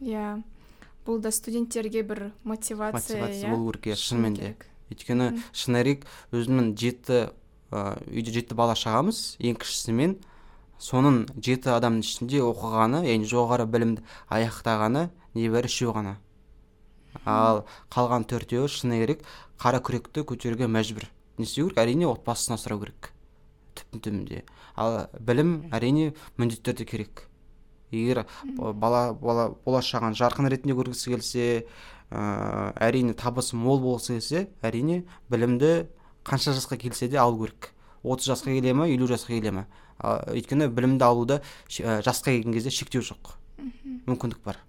Иә. 0.00 0.42
Бұл 1.06 1.20
да 1.20 1.30
студенттерге 1.32 2.02
бір 2.02 2.32
мотивация 2.44 2.92
мотивация 2.92 3.48
иә. 3.48 3.54
болу 3.54 3.72
керек 3.72 3.86
иә 3.86 3.96
шынымен 3.96 4.34
де. 4.34 4.42
керек. 4.42 4.66
Өйткені 4.92 5.30
шыны 5.52 5.82
керек 5.84 6.06
өзімнің 6.32 6.72
жеті 6.78 7.20
ә, 7.72 7.98
үйде 8.08 8.34
жеті 8.34 8.56
бала 8.58 8.76
шағамыз 8.78 9.38
ең 9.42 9.58
кішісімен 9.60 10.16
соның 10.78 11.24
жеті 11.42 11.74
адамның 11.74 12.04
ішінде 12.06 12.40
оқығаны 12.46 13.02
яғни 13.08 13.28
жоғары 13.28 13.66
білімді 13.68 14.04
аяқтағаны 14.30 15.08
небәрі 15.34 15.70
үшеу 15.70 15.94
ғана. 15.96 16.16
Ал 17.26 17.64
қалған 17.92 18.26
төртеуі 18.30 18.70
шыны 18.70 19.00
керек 19.02 19.24
қара 19.58 19.82
күректі 19.82 20.24
көтеруге 20.28 20.68
мәжбүр. 20.70 21.08
Не 21.38 21.46
істеу 21.46 21.68
керек? 21.68 21.82
Әрине 21.82 22.06
отбасысынан 22.10 22.60
сұрау 22.62 22.82
керек. 22.84 23.10
Түптің 23.78 24.04
түбінде 24.04 24.44
ал 24.78 25.08
білім 25.18 25.70
әрине 25.74 26.12
міндетті 26.38 26.70
түрде 26.70 26.86
керек. 26.86 27.24
Егер 27.90 28.24
бала 28.54 29.12
бала 29.18 29.48
болашағын 29.64 30.16
жарқын 30.18 30.50
ретінде 30.52 30.76
көргісі 30.78 31.14
келсе 31.14 31.46
ә, 32.10 32.72
әрине 32.80 33.14
табысы 33.14 33.56
мол 33.56 33.80
болғысы 33.82 34.18
келсе 34.18 34.46
әрине 34.62 35.02
білімді 35.30 35.88
қанша 36.24 36.54
жасқа 36.56 36.78
келсе 36.80 37.08
де 37.08 37.18
алу 37.18 37.44
керек. 37.44 37.72
отыз 38.02 38.28
жасқа 38.30 38.54
келе 38.54 38.72
ма 38.74 38.86
елу 38.88 39.06
жасқа 39.06 39.34
келе 39.34 39.50
ма 39.50 39.66
өйткені 40.00 40.68
білімді 40.70 41.04
алуда 41.04 41.40
ә, 41.68 42.00
жасқа 42.02 42.30
келген 42.30 42.54
кезде 42.54 42.70
шектеу 42.70 43.02
жоқ. 43.02 43.34
Мүмкіндік 44.06 44.38
бар. 44.44 44.60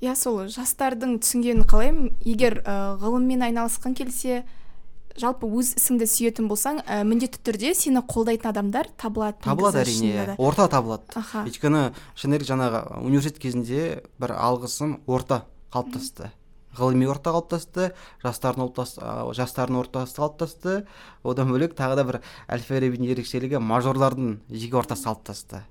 Иә 0.00 0.14
сол 0.16 0.46
жастардың 0.52 1.18
түсінгенін 1.22 1.66
қалаймын. 1.66 2.12
Егер 2.24 2.60
ә, 2.62 2.94
ғылыммен 3.00 3.42
айналысқың 3.48 3.96
келсе 3.98 4.44
жалпы 5.20 5.46
өз 5.46 5.74
ісіңді 5.78 6.06
сүйетін 6.10 6.48
болсаң 6.50 6.80
ә, 6.82 7.02
міндетті 7.06 7.40
түрде 7.46 7.72
сені 7.78 8.02
қолдайтын 8.08 8.50
адамдар 8.50 8.88
табылады 8.98 9.38
табылады 9.44 9.84
әрине. 9.84 10.34
орта 10.38 10.66
табылады. 10.68 11.06
Аха. 11.14 11.44
Өйткені 11.46 11.92
шыны 12.18 12.40
жаңағы 12.42 12.98
университет 13.02 13.38
кезінде 13.42 14.02
бір 14.18 14.34
алғысым 14.34 14.98
орта 15.06 15.44
қалыптасты. 15.72 16.32
Ғылыми 16.74 17.06
орта 17.06 17.30
қалыптасты 17.30 17.92
жастардың 18.24 18.72
жастардың 19.38 19.78
ортасы 19.78 20.18
қалыптасты. 20.18 20.76
Одан 21.22 21.52
бөлек 21.52 21.76
тағы 21.78 22.00
да 22.00 22.04
бір 22.04 22.20
әл 22.50 22.66
фарабидің 22.66 23.14
ерекшелігі 23.14 23.62
мажорлардың 23.62 24.40
жеке 24.50 24.80
ортасы 24.82 25.06
қалыптасты. 25.06 25.62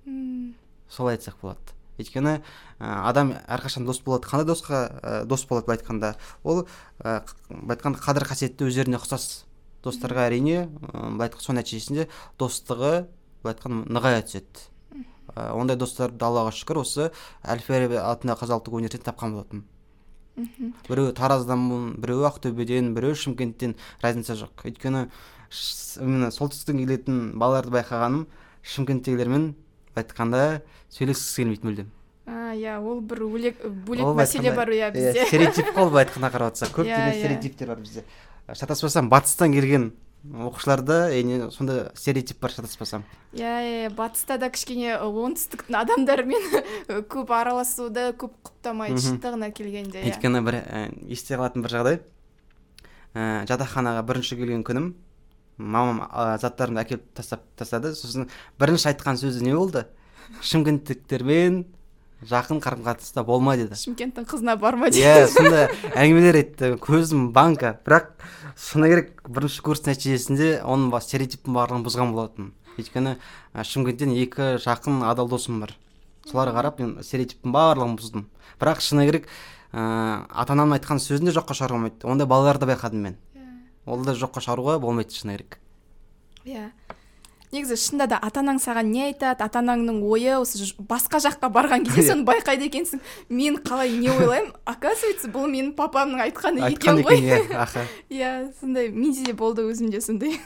Солай 0.88 1.18
айтсақ 1.18 1.42
болады. 1.42 1.76
Өйткені 2.00 2.40
адам 2.80 3.34
әрқашан 3.48 3.86
дос 3.86 4.02
болады. 4.06 4.28
Қандай 4.30 4.48
досқа 4.48 4.84
ә, 5.02 5.26
дос 5.26 5.46
болады 5.50 5.68
былай 5.68 5.80
айтқанда? 5.80 6.14
Ол 6.44 6.64
ә, 7.00 7.24
былай 7.50 7.78
айтқанда 7.78 8.02
қадір 8.04 8.28
қасиетті 8.30 8.68
өздеріне 8.70 9.00
ұқсас 9.00 9.44
достарға 9.84 10.28
әрине 10.30 10.68
былай 10.70 11.30
айтқан 11.30 11.44
соның 11.44 11.62
нәтижесінде 11.62 12.08
достығы 12.42 12.94
былай 13.44 13.54
айтқанда 13.56 13.94
нығая 13.94 14.24
түседі. 14.26 14.66
Ә, 15.36 15.52
ондай 15.54 15.78
достарды 15.78 16.26
аллаға 16.26 16.56
шүкір 16.56 16.82
осы 16.82 17.12
әл 17.44 17.62
фараби 17.64 18.02
атындағы 18.02 18.46
қазақ 18.46 18.64
ұлттық 18.64 18.82
университетін 18.82 19.12
тапқан 19.12 19.38
болатынмын 19.38 19.70
біреуі 20.34 21.14
тараздан 21.14 21.94
біреуі 22.02 22.26
ақтөбеден 22.32 22.94
біреуі 22.96 23.18
шымкенттен. 23.22 23.76
Разница 24.02 24.34
жоқ. 24.34 24.66
Өйткені 24.66 25.06
именно 26.02 26.32
солтүстіктен 26.34 26.80
келетін 26.82 27.20
балаларды 27.38 27.74
байқағаным 27.76 28.26
шымкенттегілермен 28.66 29.54
айтқанда 30.00 30.62
сөйлескісі 30.94 31.44
келмейді 31.44 31.68
мүлдем. 31.68 31.92
Иә 32.24 32.78
ол 32.80 33.02
бір 33.02 33.26
бөлек 33.28 33.64
бөлек 33.88 34.14
мәселе 34.16 34.54
бар 34.56 34.70
иә, 34.72 34.88
иә 34.88 34.94
бізде. 34.94 35.26
стереотип 35.28 35.74
қой 35.76 35.90
былай 35.90 36.06
айтқанда 36.06 36.30
қарап 36.32 36.54
отырсақ. 36.54 36.72
Көптеген 36.78 37.10
иә, 37.10 37.16
иә. 37.16 37.20
стереотиптер 37.20 37.68
бар 37.68 37.82
бізде. 37.84 38.04
Шатаспасам 38.48 39.10
батыстан 39.10 39.54
келген 39.54 39.92
оқушыларда 40.24 41.10
яғни 41.12 41.52
сондай 41.52 41.90
стереотип 42.00 42.40
бар 42.40 42.52
шатаспасам. 42.52 43.04
Иә 43.34 43.90
иә 43.90 43.90
батыста 43.94 44.38
да 44.40 44.50
кішкене 44.50 44.96
оңтүстіктің 45.04 45.76
адамдарымен 45.82 47.04
көп 47.12 47.34
араласуды 47.36 48.14
көп 48.16 48.38
құптамайды 48.48 49.04
шындығына 49.04 49.52
келгенде 49.52 50.00
иә. 50.00 50.14
Өйткені 50.14 50.44
бір 50.48 50.62
есте 51.12 51.36
қалатын 51.36 51.66
бір 51.66 51.76
жағдай. 51.76 52.00
Ә, 53.14 53.44
жатақханаға 53.52 54.06
бірінші 54.08 54.40
келген 54.40 54.64
күнім 54.66 54.94
мамам 55.58 56.04
ә, 56.08 56.38
заттарымды 56.42 56.84
әкеліп 56.84 57.06
тастап 57.18 57.44
тастады. 57.60 57.94
Сосын 57.98 58.30
бірінші 58.60 58.92
айтқан 58.94 59.20
сөзі 59.20 59.44
не 59.46 59.54
болды? 59.56 59.86
Шымкенттіктермен 60.42 61.64
жақын 62.28 62.62
қарым 62.64 62.84
қатынаста 62.86 63.24
болма 63.28 63.56
деді. 63.60 63.78
Шымкенттің 63.78 64.28
қызына 64.30 64.56
барма 64.60 64.90
деді. 64.90 65.04
Иә 65.04 65.28
сондай 65.34 65.70
әңгімелер 65.94 66.40
айтты. 66.40 66.74
Көзім 66.82 67.32
банка. 67.36 67.76
Бірақ 67.86 68.14
шыны 68.56 68.90
керек 68.92 69.14
бірінші 69.28 69.64
курс 69.66 69.84
нәтижесінде 69.88 70.60
оның 70.64 70.94
стереотиптің 71.04 71.58
барлығын 71.58 71.88
бұзған 71.88 72.14
болатын. 72.16 72.52
Өйткені 72.80 73.18
шымкенттен 73.54 74.16
екі 74.18 74.56
жақын 74.64 75.04
адал 75.10 75.30
досым 75.30 75.60
бар. 75.64 75.76
Соларға 76.30 76.62
қарап 76.62 76.80
мен 76.82 76.96
стереотиптің 77.04 77.54
барлығын 77.54 78.00
бұздым. 78.00 78.26
Бірақ 78.62 78.82
шыны 78.82 79.06
керек 79.10 79.28
ыыы 79.74 80.24
ата 80.30 80.54
анамның 80.56 80.80
айтқан 80.80 81.02
сөзін 81.02 81.28
де 81.28 81.36
жоққа 81.36 81.58
шығаруға 81.58 81.80
болмайды 81.80 82.08
ондай 82.08 82.30
балаларды 82.30 82.70
байқадым 82.70 83.08
мен. 83.10 83.16
Ол 83.86 84.04
да 84.06 84.16
жоққа 84.18 84.44
шығаруға 84.44 84.80
болмайды 84.84 85.16
шыны 85.16 85.38
керек 85.38 85.60
иә. 86.46 86.72
Негізі 87.54 87.76
шынында 87.78 88.08
да 88.10 88.18
ата 88.26 88.42
анаң 88.42 88.58
саған 88.58 88.88
не 88.90 89.04
айтады 89.12 89.46
ата 89.46 89.60
анаңның 89.62 90.00
ойы 90.10 90.40
осы 90.40 90.72
басқа 90.90 91.20
жаққа 91.22 91.52
барған 91.54 91.86
кезде 91.86 92.08
соны 92.10 92.26
байқайды 92.26 92.66
екенсің. 92.66 93.02
Мен 93.30 93.60
қалай 93.62 93.94
не 93.94 94.10
ойлаймын? 94.10 94.56
Оказывается 94.66 95.30
бұл 95.30 95.46
менің 95.52 95.76
папамның 95.78 96.24
айтқаны 96.26 96.66
екен 96.72 97.04
ғой. 97.06 97.22
иә 97.22 97.86
иә 98.10 98.32
сондай 98.60 98.90
менде 98.90 99.28
де 99.30 99.38
болды 99.38 99.68
өзімде 99.70 100.02
сондай. 100.02 100.40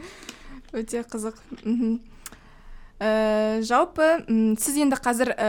Өте 0.72 1.02
қызық. 1.02 1.42
Мхм. 1.64 1.98
Ә, 3.04 3.60
жалпы 3.60 4.24
сіз 4.60 4.78
енді 4.80 4.96
қазір 5.04 5.34
ә, 5.36 5.48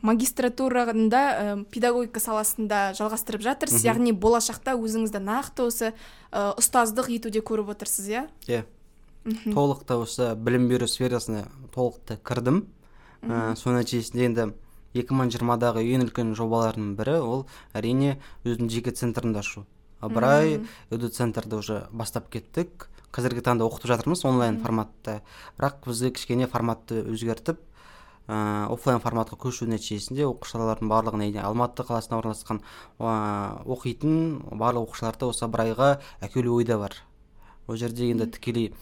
магистратурада 0.00 0.94
ә, 1.04 1.56
педагогика 1.68 2.22
саласында 2.22 2.94
жалғастырып 2.96 3.44
жатырсыз 3.44 3.84
яғни 3.84 4.14
болашақта 4.16 4.76
өзіңізді 4.78 5.20
нақты 5.20 5.68
осы 5.68 5.92
ә, 6.32 6.54
ұстаздық 6.56 7.10
етуде 7.12 7.44
көріп 7.44 7.74
отырсыз 7.74 8.08
иә? 8.08 8.24
Иә. 8.48 8.64
Толықта 9.52 10.00
осы 10.00 10.32
білім 10.36 10.68
беру 10.68 10.88
сферасына 10.88 11.46
толықтай 11.76 12.18
кірдім. 12.24 12.64
Ә, 13.24 13.54
соның 13.60 13.82
нәтижесінде 13.82 14.28
енді 14.30 14.48
2020-дағы 14.94 15.84
ең 15.94 16.06
үлкен 16.06 16.34
жобалардың 16.38 16.92
бірі 16.98 17.20
ол 17.20 17.46
әрине 17.74 18.18
өзімнің 18.44 18.70
жеке 18.70 18.92
центрімді 18.94 19.40
ашу. 19.40 19.64
Ыбырай 20.04 20.60
эду 20.90 21.08
центрді 21.08 21.56
уже 21.56 21.86
бастап 21.90 22.28
кеттік. 22.30 22.88
Қазіргі 23.14 23.44
таңда 23.46 23.68
оқытып 23.68 23.92
жатырмыз. 23.92 24.24
Онлайн 24.26 24.58
форматта. 24.62 25.20
Бірақ 25.58 25.86
бізге 25.86 26.10
кішкене 26.16 26.48
форматты 26.50 27.04
өзгертіп 27.06 27.60
ә, 28.26 28.66
офлайн 28.72 29.02
форматқа 29.04 29.38
көшу 29.38 29.68
нәтижесінде 29.70 30.26
оқушылардың 30.26 30.90
барлығын 30.90 31.38
алматы 31.44 31.84
қаласында 31.86 32.18
орналасқан 32.18 32.62
оқитын 32.98 34.16
барлық 34.50 34.88
оқушыларды 34.88 35.28
осы 35.28 35.46
ыбырайға 35.46 35.90
әкелу 36.24 36.56
ойда 36.58 36.78
бар. 36.80 36.96
Ол 37.68 37.76
жерде 37.76 38.10
енді 38.10 38.26
тікелей 38.34 38.72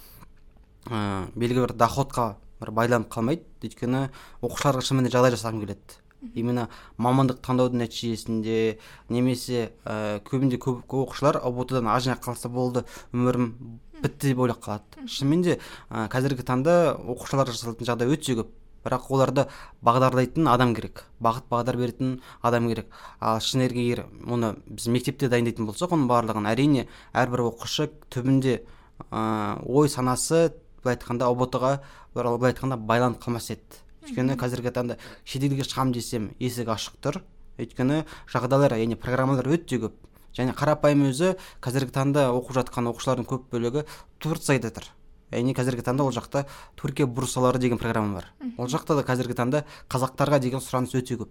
ә, 0.87 1.29
белгілі 1.35 1.67
бір 1.67 1.77
доходқа 1.77 2.37
бір 2.63 2.73
байланып 2.73 3.13
қалмайды. 3.13 3.45
Өйткені 3.63 4.09
оқушыларға 4.41 4.87
шынымен 4.87 5.13
жағдай 5.13 5.37
жасағым 5.37 5.67
келеді. 5.67 5.99
Именно 6.39 6.69
мамандық 7.03 7.41
таңдаудың 7.43 7.83
нәтижесінде 7.83 8.79
немесе 9.11 9.73
ә, 9.83 10.21
көбінде 10.23 10.61
көп, 10.63 10.85
оқушылар 10.87 11.41
ұбт 11.43 11.75
дан 11.75 11.91
аз 11.91 12.07
қалса 12.23 12.47
болды 12.47 12.85
өмірім 13.11 13.57
бітті 14.03 14.33
деп 14.33 14.43
ойлап 14.45 14.61
қалады. 14.65 15.07
Шынымен 15.07 15.45
де 15.47 15.59
ә, 15.91 16.09
қазіргі 16.13 16.45
таңда 16.47 16.97
оқушыларға 16.99 17.55
жасалатын 17.55 17.89
жағдай 17.89 18.13
өте 18.13 18.37
көп. 18.41 18.51
Бірақ 18.83 19.05
оларды 19.15 19.45
бағдарлайтын 19.87 20.49
адам 20.51 20.73
керек. 20.75 21.05
Бағыт 21.23 21.47
бағдар 21.51 21.77
беретін 21.79 22.17
адам 22.43 22.67
керек. 22.67 22.89
Ал 23.21 23.39
шын 23.39 23.63
егер 23.69 24.09
оны 24.27 24.57
біз 24.67 24.89
мектепте 24.91 25.29
дайындайтын 25.31 25.69
болсақ 25.69 25.95
оның 25.95 26.09
барлығын 26.11 26.49
әрине 26.51 26.89
әрбір 27.15 27.45
оқушы 27.47 27.93
түбінде 28.11 28.59
ә, 29.11 29.63
ой 29.63 29.89
санасы 29.89 30.51
былай 30.83 30.97
айтқанда 30.97 31.31
ұбт 31.31 31.61
ға 31.63 31.77
былай 32.15 32.51
айтқанда 32.51 32.77
байланып 32.77 33.23
қалмас 33.23 33.53
еді. 33.55 33.79
Өйткені 34.03 34.35
қазіргі 34.35 34.73
таңда 34.75 34.99
шетелге 35.23 35.63
шығамын 35.63 35.95
десем 35.95 36.33
есік 36.43 36.73
ашық 36.75 36.99
тұр. 37.07 37.21
Өйткені 37.63 38.03
жағдайлар 38.33 38.75
яғни 38.75 38.99
программалар 38.99 39.47
өте 39.55 39.79
көп. 39.79 39.95
Және 40.37 40.55
қарапайым 40.57 41.07
өзі 41.11 41.37
қазіргі 41.65 41.95
таңда 41.95 42.31
оқып 42.33 42.59
жатқан 42.61 42.91
оқушылардың 42.93 43.29
көп 43.29 43.49
бөлігі 43.53 43.87
турцияда 44.23 44.73
тұр. 44.73 44.89
Яғни 45.33 45.55
қазіргі 45.57 45.81
таңда 45.87 46.05
ол 46.05 46.13
жақта 46.13 46.45
түркия 46.77 47.07
бурсалары 47.09 47.59
деген 47.59 47.79
программа 47.81 48.21
бар. 48.21 48.27
Ол 48.59 48.69
жақта 48.69 48.99
да 48.99 49.05
қазіргі 49.07 49.37
таңда 49.39 49.63
қазақтарға 49.89 50.39
деген 50.45 50.61
сұраныс 50.61 50.93
өте 50.93 51.17
көп. 51.17 51.31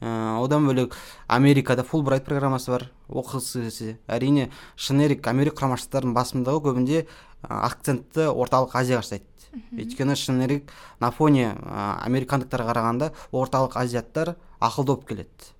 Ә, 0.00 0.40
одан 0.40 0.64
бөлек 0.64 0.96
америкада 1.28 1.84
фулбрайт 1.84 2.24
программасы 2.24 2.72
бар 2.72 2.86
оқығысы 3.12 3.66
келсе 3.66 3.98
әрине 4.08 4.48
шыны 4.76 5.04
керек 5.04 5.28
америка 5.28 5.60
құрама 5.60 5.76
штаттарының 5.76 6.16
басымдығы 6.16 6.62
көбінде 6.64 7.02
акцентті 7.44 8.30
орталық 8.32 8.78
азияға 8.80 9.04
жасайды 9.04 9.28
өйткені 9.76 10.16
шыны 10.16 10.46
керек 10.46 10.72
на 11.04 11.10
фоне 11.12 11.50
американдықтарға 11.52 12.72
қарағанда 12.72 13.12
орталық 13.32 13.76
азиаттар 13.76 14.36
ақылды 14.60 14.94
болып 14.94 15.08
келеді. 15.08 15.52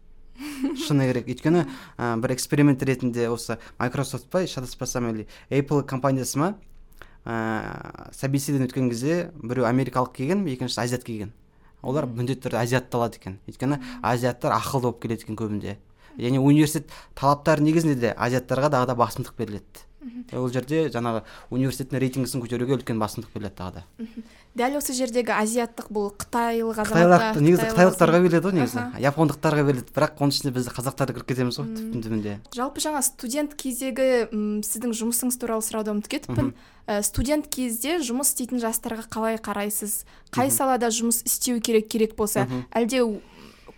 Шыны 0.86 1.06
керек. 1.10 1.28
Өйткені 1.28 1.66
ә, 1.96 2.16
бір 2.20 2.34
эксперимент 2.34 2.82
ретінде 2.82 3.28
осы 3.30 3.58
майкрософт 3.78 4.26
па 4.30 4.46
шатаспасам 4.46 5.10
или 5.12 5.26
apple 5.50 5.82
компаниясы 5.84 6.38
ма 6.38 6.54
ә, 7.24 8.12
собеседование 8.14 8.68
өткен 8.68 8.88
кезде 8.90 9.30
біреу 9.42 9.68
америкалық 9.68 10.14
келген 10.16 10.46
екіншісі 10.46 10.80
азиат 10.80 11.04
келген. 11.04 11.32
Олар 11.82 12.06
міндетті 12.06 12.48
түрде 12.48 12.60
азиатты 12.60 12.96
алады 12.96 13.20
екен. 13.20 13.38
Өйткені 13.48 13.80
азиаттар 14.02 14.52
ақылды 14.56 14.90
болып 14.90 15.02
келеді 15.02 15.24
екен 15.24 15.36
көбінде. 15.36 15.76
Және 16.18 16.40
университет 16.40 16.90
талаптары 17.16 17.64
негізінде 17.64 17.94
де 17.94 18.10
азиаттарға 18.16 18.68
дағы 18.74 18.90
да 18.90 18.96
басымдық 19.00 19.36
беріледі. 19.38 19.86
Ол 20.36 20.48
жерде 20.52 20.88
жаңағы 20.92 21.22
университеттің 21.54 22.00
рейтингісін 22.00 22.42
көтеруге 22.44 22.76
үлкен 22.76 23.00
басымдық 23.00 23.32
беріледі 23.34 23.56
тағы 23.56 23.80
да. 23.80 23.84
Дәл 24.58 24.76
осы 24.80 24.94
жердегі 24.96 25.30
азиаттық 25.36 25.90
бұл 25.94 26.08
қытайлық 26.20 26.80
қытайлық 26.82 27.38
негізі 27.40 27.68
қытайлықтарға 27.70 28.20
беріледі 28.24 28.46
ғой 28.48 28.54
негізі. 28.58 28.82
Япондықтарға 29.04 29.62
беріледі 29.68 29.94
бірақ 29.94 30.18
оның 30.20 30.34
ішінде 30.34 30.52
біз 30.56 30.68
қазақтар 30.74 31.12
кіріп 31.14 31.28
кетеміз 31.30 31.60
ғой 31.60 31.68
түптің 31.76 32.02
түбінде. 32.06 32.34
Жалпы 32.58 32.82
жаңа 32.82 33.02
студент 33.06 33.54
кездегі 33.54 34.08
м, 34.26 34.60
сіздің 34.66 34.94
жұмысыңыз 35.00 35.38
туралы 35.38 35.62
сұрауды 35.64 35.94
ұмытып 35.94 36.16
кетіппін 36.18 36.52
Ә, 36.90 37.04
студент 37.06 37.46
кезде 37.46 38.00
жұмыс 38.02 38.32
істейтін 38.32 38.58
жастарға 38.58 39.04
қалай 39.06 39.36
қарайсыз? 39.38 40.00
Қай 40.34 40.50
салада 40.50 40.88
жұмыс 40.90 41.20
істеу 41.22 41.60
керек 41.62 41.86
керек 41.86 42.16
болса 42.18 42.48
әлде 42.74 43.04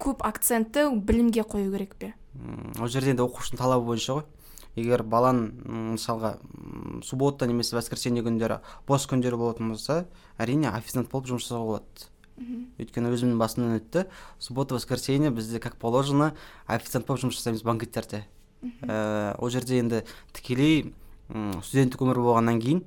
көп 0.01 0.23
акцентті 0.25 0.87
білімге 0.97 1.45
қою 1.45 1.69
керек 1.75 1.93
пе? 2.01 2.15
Ол 2.81 2.89
жерде 2.89 3.13
енді 3.13 3.27
оқушының 3.27 3.61
талабы 3.61 3.85
бойынша 3.91 4.17
ғой. 4.17 4.25
Егер 4.77 5.03
баланың 5.03 5.51
м, 5.67 5.83
мысалға 5.97 6.37
суббота 7.05 7.47
немесе 7.47 7.77
воскресенье 7.77 8.23
күндері 8.25 8.61
бос 8.89 9.07
күндері 9.11 9.37
болатын 9.37 9.73
болса 9.75 10.07
әрине 10.39 10.71
официант 10.73 11.11
болып 11.13 11.29
жұмыс 11.29 11.47
жасауға 11.47 11.67
болады. 11.67 12.09
Өйткені 12.81 13.13
өзімнің 13.13 13.39
басымнан 13.39 13.77
өтті. 13.77 14.07
Суббота 14.39 14.75
воскресенье 14.75 15.31
бізде 15.31 15.61
как 15.61 15.77
положено 15.77 16.33
официант 16.67 17.07
болып 17.07 17.23
жұмыс 17.23 17.37
жасаймыз 17.39 17.63
банкеттерде. 17.63 18.25
Ә, 18.83 19.37
ол 19.39 19.51
жерде 19.51 19.79
енді 19.79 20.03
тікелей 20.33 20.95
студенттік 21.29 22.03
өмір 22.03 22.23
болғаннан 22.23 22.61
кейін 22.63 22.83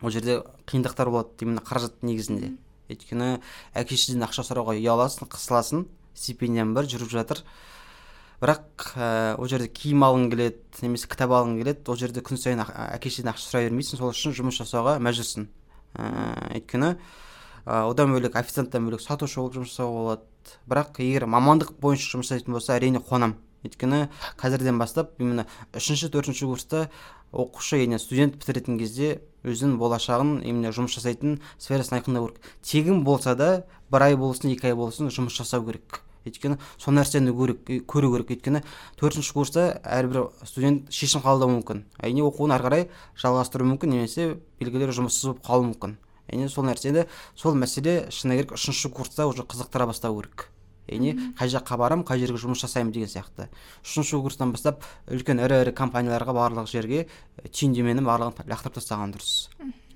ол 0.00 0.10
жерде 0.10 0.40
қиындықтар 0.70 1.10
болады 1.10 1.44
именно 1.44 1.60
қаражат 1.60 2.02
негізінде. 2.06 2.54
Өйткені 2.90 3.40
әке 3.74 3.96
шешеден 3.96 4.24
ақша 4.24 4.46
сұрауға 4.46 4.78
ұяласың 4.78 5.28
қысыласың 5.30 5.84
стипендиям 6.14 6.74
бар 6.74 6.88
жүріп 6.90 7.10
жатыр. 7.12 7.42
Бірақ 8.40 8.86
ә, 8.96 9.08
ол 9.36 9.48
жерде 9.50 9.68
киім 9.68 10.04
алғың 10.06 10.30
келеді 10.32 10.84
немесе 10.86 11.08
кітап 11.12 11.34
алғың 11.36 11.58
келеді 11.60 11.92
ол 11.92 11.98
жерде 12.00 12.22
күн 12.24 12.40
сайын 12.40 12.62
әке 12.64 13.12
шешеден 13.12 13.34
ақша 13.34 13.50
сұрай 13.50 13.68
бермейсің 13.68 14.00
сол 14.00 14.14
үшін 14.14 14.36
жұмыс 14.38 14.60
жасауға 14.62 14.96
мәжбүрсің. 15.04 15.46
Ә, 16.00 16.08
өйткені 16.56 16.94
ә, 16.96 17.84
одан 17.84 18.14
бөлек 18.16 18.40
официанттан 18.40 18.88
бөлек 18.88 19.04
сатушы 19.04 19.42
болып 19.42 19.58
жұмыс 19.58 19.74
жасауға 19.74 20.00
болады. 20.00 20.26
Бірақ 20.70 21.02
егер 21.04 21.28
мамандық 21.28 21.76
бойынша 21.82 22.14
жұмыс 22.16 22.30
жасайтын 22.32 22.56
болса 22.56 22.78
әрине 22.78 23.04
қуанамын 23.04 23.36
өйткені 23.60 24.06
қазірден 24.40 24.78
бастап 24.80 25.18
именно 25.20 25.44
үшінші 25.76 26.08
төртінші 26.14 26.46
курста 26.48 26.86
оқушы 27.30 27.76
яғни 27.76 27.98
студент 28.00 28.38
бітіретін 28.40 28.78
кезде 28.80 29.20
өзінің 29.44 29.76
болашағын 29.80 30.38
именно 30.48 30.72
жұмыс 30.72 30.96
жасайтын 30.96 31.42
сферасын 31.58 31.98
айқындау 31.98 32.30
керек. 32.30 32.48
Тегін 32.64 33.04
болса 33.04 33.36
да 33.36 33.66
бір 33.92 34.08
ай 34.08 34.16
болсын 34.16 34.54
екі 34.54 34.72
ай 34.72 34.78
болсын 34.78 35.12
жұмыс 35.12 35.36
жасау 35.36 35.66
керек. 35.68 36.00
Өйткені 36.26 36.58
сол 36.76 36.94
нәрсені 36.96 37.32
көру, 37.36 37.56
көру 37.88 38.12
керек. 38.14 38.30
Өйткені 38.36 38.62
төртінші 39.00 39.32
курста 39.32 39.66
әрбір 39.84 40.30
студент 40.44 40.92
шешім 40.92 41.24
қабылдауы 41.24 41.56
мүмкін. 41.58 41.82
Әрине 41.98 42.26
оқуын 42.26 42.54
ары 42.54 42.68
қарай 42.68 42.86
жалғастыруы 43.22 43.72
мүмкін 43.72 43.96
немесе 43.96 44.36
белгілі 44.60 44.92
жұмыссыз 44.92 45.32
болып 45.32 45.44
қалуы 45.46 45.70
мүмкін. 45.72 45.98
Яғни 46.30 46.48
сол 46.52 46.68
нәрсені 46.68 47.06
сол 47.34 47.56
мәселе 47.58 48.06
шыны 48.14 48.36
керек 48.38 48.54
үшінші 48.54 48.92
курста 48.94 49.26
уже 49.26 49.42
қызықтыра 49.42 49.88
бастау 49.90 50.20
керек. 50.20 50.50
Яғни 50.90 51.32
қай 51.38 51.50
жаққа 51.52 51.78
барамын 51.80 52.04
қай 52.06 52.20
жерге 52.20 52.40
жұмыс 52.42 52.60
жасаймын 52.64 52.92
деген 52.94 53.10
сияқты. 53.10 53.48
Үшінші 53.84 54.20
курстан 54.24 54.52
бастап 54.52 54.84
үлкен 55.10 55.40
ірі 55.44 55.62
ірі 55.64 55.74
компанияларға 55.78 56.34
барлық 56.36 56.70
жерге 56.70 57.06
түйіндемені 57.46 58.04
барлығын 58.04 58.50
лақтырып 58.50 58.78
тастаған 58.80 59.14
дұрыс. 59.14 59.48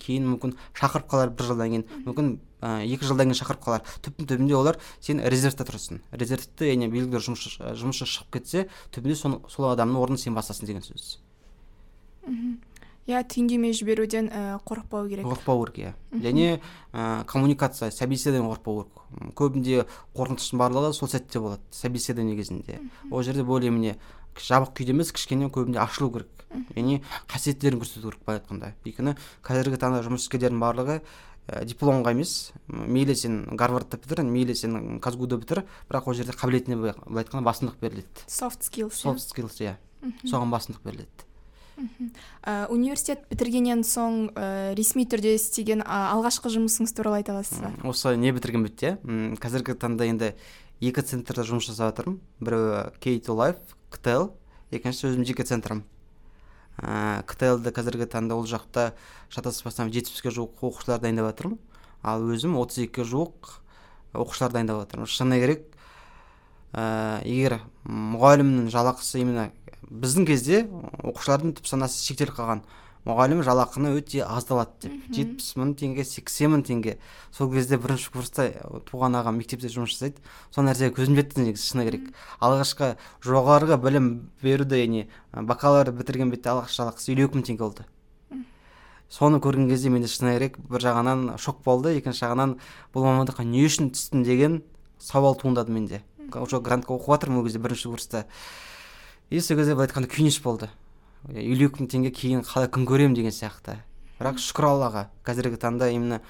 Кейін 0.04 0.26
мүмкін 0.34 0.54
шақырып 0.76 1.08
қалар 1.10 1.30
бір 1.32 1.48
жылдан 1.48 1.72
кейін. 1.72 1.84
Мүмкін 2.04 2.30
ә, 2.60 2.84
екі 2.84 3.08
жылдан 3.08 3.30
кейін 3.30 3.40
шақырып 3.40 3.62
қалар. 3.64 3.84
Түптің 4.04 4.28
түбінде 4.28 4.56
олар 4.58 4.78
сен 5.00 5.22
резервте 5.24 5.64
тұрсың 5.64 6.02
резервте 6.12 6.68
яғни 6.68 6.90
белгілі 6.92 7.14
бір 7.16 7.24
жұмыс 7.24 7.56
жұмысшы 7.80 8.08
шығып 8.10 8.36
кетсе 8.36 8.66
түбінде 8.92 9.16
сол, 9.16 9.38
сол 9.48 9.70
адамның 9.72 10.02
орнын 10.02 10.20
сен 10.20 10.36
басасың 10.36 10.68
деген 10.68 10.84
сөз. 10.84 11.16
Иә 13.06 13.20
түйіндеме 13.28 13.72
жіберуден 13.76 14.30
ә, 14.32 14.42
қорықпау 14.64 15.08
керек. 15.08 15.26
Қорықпау 15.28 15.64
керек 15.66 15.78
иә. 15.78 16.20
Және 16.24 16.60
ә, 16.92 17.24
коммуникация 17.24 17.90
собеседование 17.90 18.48
қорықпау 18.48 18.84
керек. 18.84 19.34
Көбінде 19.36 19.84
қорқыныштың 20.16 20.60
барлығы 20.60 20.92
сол 20.96 21.08
сәтте 21.12 21.40
болады 21.40 21.62
собеседование 21.70 22.36
кезінде. 22.36 22.80
Ол 23.10 23.22
жерде 23.22 23.44
более 23.44 23.70
менее 23.70 23.98
жабық 24.36 24.72
күйде 24.78 24.96
емес 24.96 25.12
кішкене 25.12 25.50
көбінде 25.52 25.82
ашылу 25.84 26.10
керек. 26.14 26.46
Яғни 26.74 27.02
қасиеттерін 27.28 27.82
көрсету 27.82 28.08
керек 28.08 28.24
былай 28.24 28.40
айтқанда. 28.40 28.72
Өйткені 28.86 29.16
қазіргі 29.44 29.80
таңда 29.82 30.00
жұмыскерлердің 30.06 30.62
барлығы 30.62 31.00
ә, 31.48 31.64
дипломға 31.66 32.14
емес 32.14 32.52
мейлі 32.68 33.16
сен 33.18 33.42
гарвардты 33.58 33.98
бітір 34.00 34.24
мейлі 34.24 34.54
сен 34.56 35.00
казгуды 35.04 35.36
бітір 35.42 35.64
бірақ 35.90 36.08
ол 36.08 36.14
жерде 36.16 36.32
қабілетіне 36.32 36.78
былай 36.78 36.94
айтқанда 37.24 37.44
басымдық 37.50 37.78
беріледі. 37.82 38.26
Soft 38.30 38.64
skills 38.64 39.02
иә? 39.02 39.10
soft 39.10 39.26
skills 39.28 39.60
иә. 39.60 39.76
Соған 40.24 40.54
басымдық 40.54 40.86
беріледі. 40.86 41.26
Ә, 41.74 42.66
университет 42.70 43.24
бітіргеннен 43.30 43.82
соң 43.86 44.28
ә, 44.36 44.74
ресми 44.78 45.06
түрде 45.10 45.34
істеген 45.34 45.82
а, 45.82 46.12
алғашқы 46.14 46.52
жұмысыңыз 46.54 46.94
туралы 46.94 47.18
айта 47.22 47.34
аласыз 47.34 47.62
ба? 47.64 47.72
Осы 47.88 48.14
не 48.20 48.30
бітірген 48.34 48.66
бітті 48.66 48.92
қазіргі 49.42 49.74
таңда 49.82 50.06
енді 50.06 50.30
екі 50.84 51.02
центрда 51.02 51.42
жұмыс 51.46 51.66
жасап 51.70 51.90
жатырмын. 51.90 52.20
Біреуі 52.38 52.94
k2 53.02 53.36
life 53.40 53.74
ктл 53.90 54.30
екіншісі 54.74 55.10
өзімнің 55.10 55.28
жеке 55.32 55.46
центрім. 55.48 55.82
Ә, 56.78 57.22
ктл-ді 57.26 57.74
қазіргі 57.74 58.08
таңда 58.10 58.38
ол 58.38 58.46
жақта 58.50 58.92
шатаспасам 59.34 59.90
жетпіске 59.94 60.30
жуық 60.34 60.62
оқушылар 60.62 61.02
дайындап 61.02 61.32
жатырмын. 61.32 61.58
Ал 62.02 62.22
өзім 62.22 62.58
32-ге 62.58 63.06
жуық 63.08 63.54
оқушылар 64.14 64.54
дайындап 64.54 64.82
жатырмын. 64.84 65.10
Шыны 65.10 65.38
керек 65.42 65.68
ә, 66.74 67.22
егер 67.22 67.60
мұғалімнің 67.86 68.70
жалақысы 68.74 69.22
именно 69.22 69.50
біздің 69.90 70.26
кезде 70.28 70.64
оқушылардың 71.04 71.54
түп 71.58 71.68
санасы 71.68 72.02
шектеліп 72.04 72.36
қалған. 72.38 72.64
Мұғалім 73.04 73.42
жалақыны 73.44 73.90
өте 73.98 74.22
аз 74.24 74.46
алады 74.48 74.86
деп 74.86 75.08
жетпіс 75.12 75.50
мың 75.60 75.74
теңге 75.76 76.06
сексен 76.08 76.54
мың 76.54 76.62
теңге. 76.64 76.94
Сол 77.36 77.50
кезде 77.52 77.76
бірінші 77.76 78.08
курста 78.14 78.46
туған 78.88 79.18
ағам 79.20 79.36
мектепте 79.36 79.68
жұмыс 79.68 79.92
жасайды. 79.92 80.22
Сол 80.48 80.64
нәрсеге 80.64 80.94
көзім 80.96 81.18
жетті 81.20 81.44
негізі 81.44 81.68
шыны 81.68 81.84
керек. 81.84 82.06
Алғашқы 82.40 82.94
жоғарғы 83.20 83.76
білім 83.82 84.08
беруді 84.40 84.80
яғни 84.80 85.04
бакалавр 85.36 85.92
бітірген 86.00 86.32
бетте 86.32 86.54
алғашқы 86.54 86.80
жалақысы 86.80 87.12
елу 87.12 87.28
екі 87.28 87.42
мың 87.42 87.44
теңге 87.50 87.60
болды. 87.66 87.84
Соны 89.12 89.36
көрген 89.36 89.68
кезде 89.68 89.92
менде 89.92 90.08
шыны 90.08 90.38
керек 90.38 90.56
бір 90.64 90.88
жағынан 90.88 91.36
шок 91.36 91.60
болды 91.62 91.92
екінші 91.98 92.24
жағынан 92.24 92.56
бұл 92.94 93.04
мамандыққа 93.04 93.44
не 93.44 93.66
үшін 93.68 93.92
түстім 93.92 94.24
деген 94.24 94.62
сауал 94.98 95.36
туындады 95.36 95.76
менде. 95.76 96.00
Уже 96.32 96.58
грантқа 96.58 96.96
оқып 96.96 97.12
жатырмын 97.12 97.42
ол 97.42 97.44
кезде 97.44 97.60
бірінші 97.60 97.92
курста. 97.92 98.24
И 99.30 99.40
сол 99.40 99.56
кезде 99.56 99.74
былай 99.74 99.88
айтқанда 99.88 100.10
күйініш 100.10 100.40
болды. 100.44 100.68
Елу 101.28 101.68
екі 101.68 101.82
мың 101.82 101.90
теңге 101.90 102.10
кейін 102.14 102.42
қалай 102.44 102.68
күн 102.68 102.84
көремін 102.88 103.16
деген 103.16 103.32
сияқты. 103.32 103.78
Бірақ 104.18 104.38
шүкір 104.42 104.68
аллаға 104.68 105.08
қазіргі 105.24 105.58
таңда 105.62 105.88
именно 105.94 106.20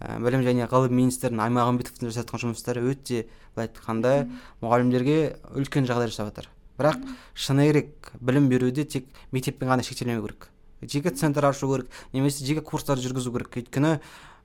білім 0.00 0.44
және 0.46 0.68
ғылым 0.70 0.94
министрінің 0.94 1.42
аймағамбетовтің 1.44 2.10
жасап 2.10 2.28
жатқан 2.28 2.42
жұмыстары 2.44 2.82
өте 2.90 3.24
былай 3.54 3.68
айтқанда 3.68 4.14
мұғалімдерге 4.62 5.18
үлкен 5.58 5.88
жағдай 5.88 6.10
жасап 6.10 6.30
жатыр. 6.30 6.48
Бірақ 6.78 7.02
шыны 7.34 7.68
керек 7.70 8.12
білім 8.20 8.48
беруде 8.50 8.84
тек 8.84 9.06
мектеппен 9.32 9.70
ғана 9.70 9.86
шектелмеу 9.86 10.22
керек. 10.22 10.48
Жеке 10.82 11.10
центр 11.10 11.46
ашу 11.46 11.70
керек 11.70 11.90
немесе 12.12 12.44
жеке 12.44 12.60
курстар 12.60 12.98
жүргізу 12.98 13.32
керек. 13.32 13.54
Өйткені 13.54 14.00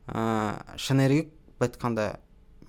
ә, 0.08 0.78
шыны 0.78 1.08
керек 1.08 1.32
былай 1.58 1.72
айтқанда 1.72 2.06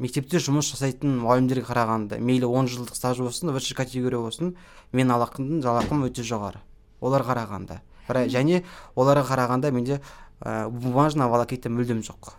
мектепте 0.00 0.40
жұмыс 0.40 0.72
жасайтын 0.72 1.18
мұғалімдерге 1.20 1.66
қарағанда 1.68 2.18
мейлі 2.24 2.48
он 2.48 2.68
жылдық 2.72 2.96
стажы 2.96 3.22
болсын 3.22 3.52
высший 3.52 3.76
категория 3.76 4.18
болсын 4.18 4.54
мен 4.92 5.12
алақым 5.12 5.60
жалақым 5.60 6.06
өте 6.08 6.24
жоғары 6.24 6.62
олар 7.00 7.24
қарағанда. 7.24 7.80
Және 8.08 8.62
оларға 8.96 9.28
қарағанда 9.28 9.70
менде 9.70 10.00
ә, 10.40 10.68
бумажная 10.70 11.28
волокита 11.28 11.68
мүлдем 11.68 12.00
жоқ. 12.02 12.32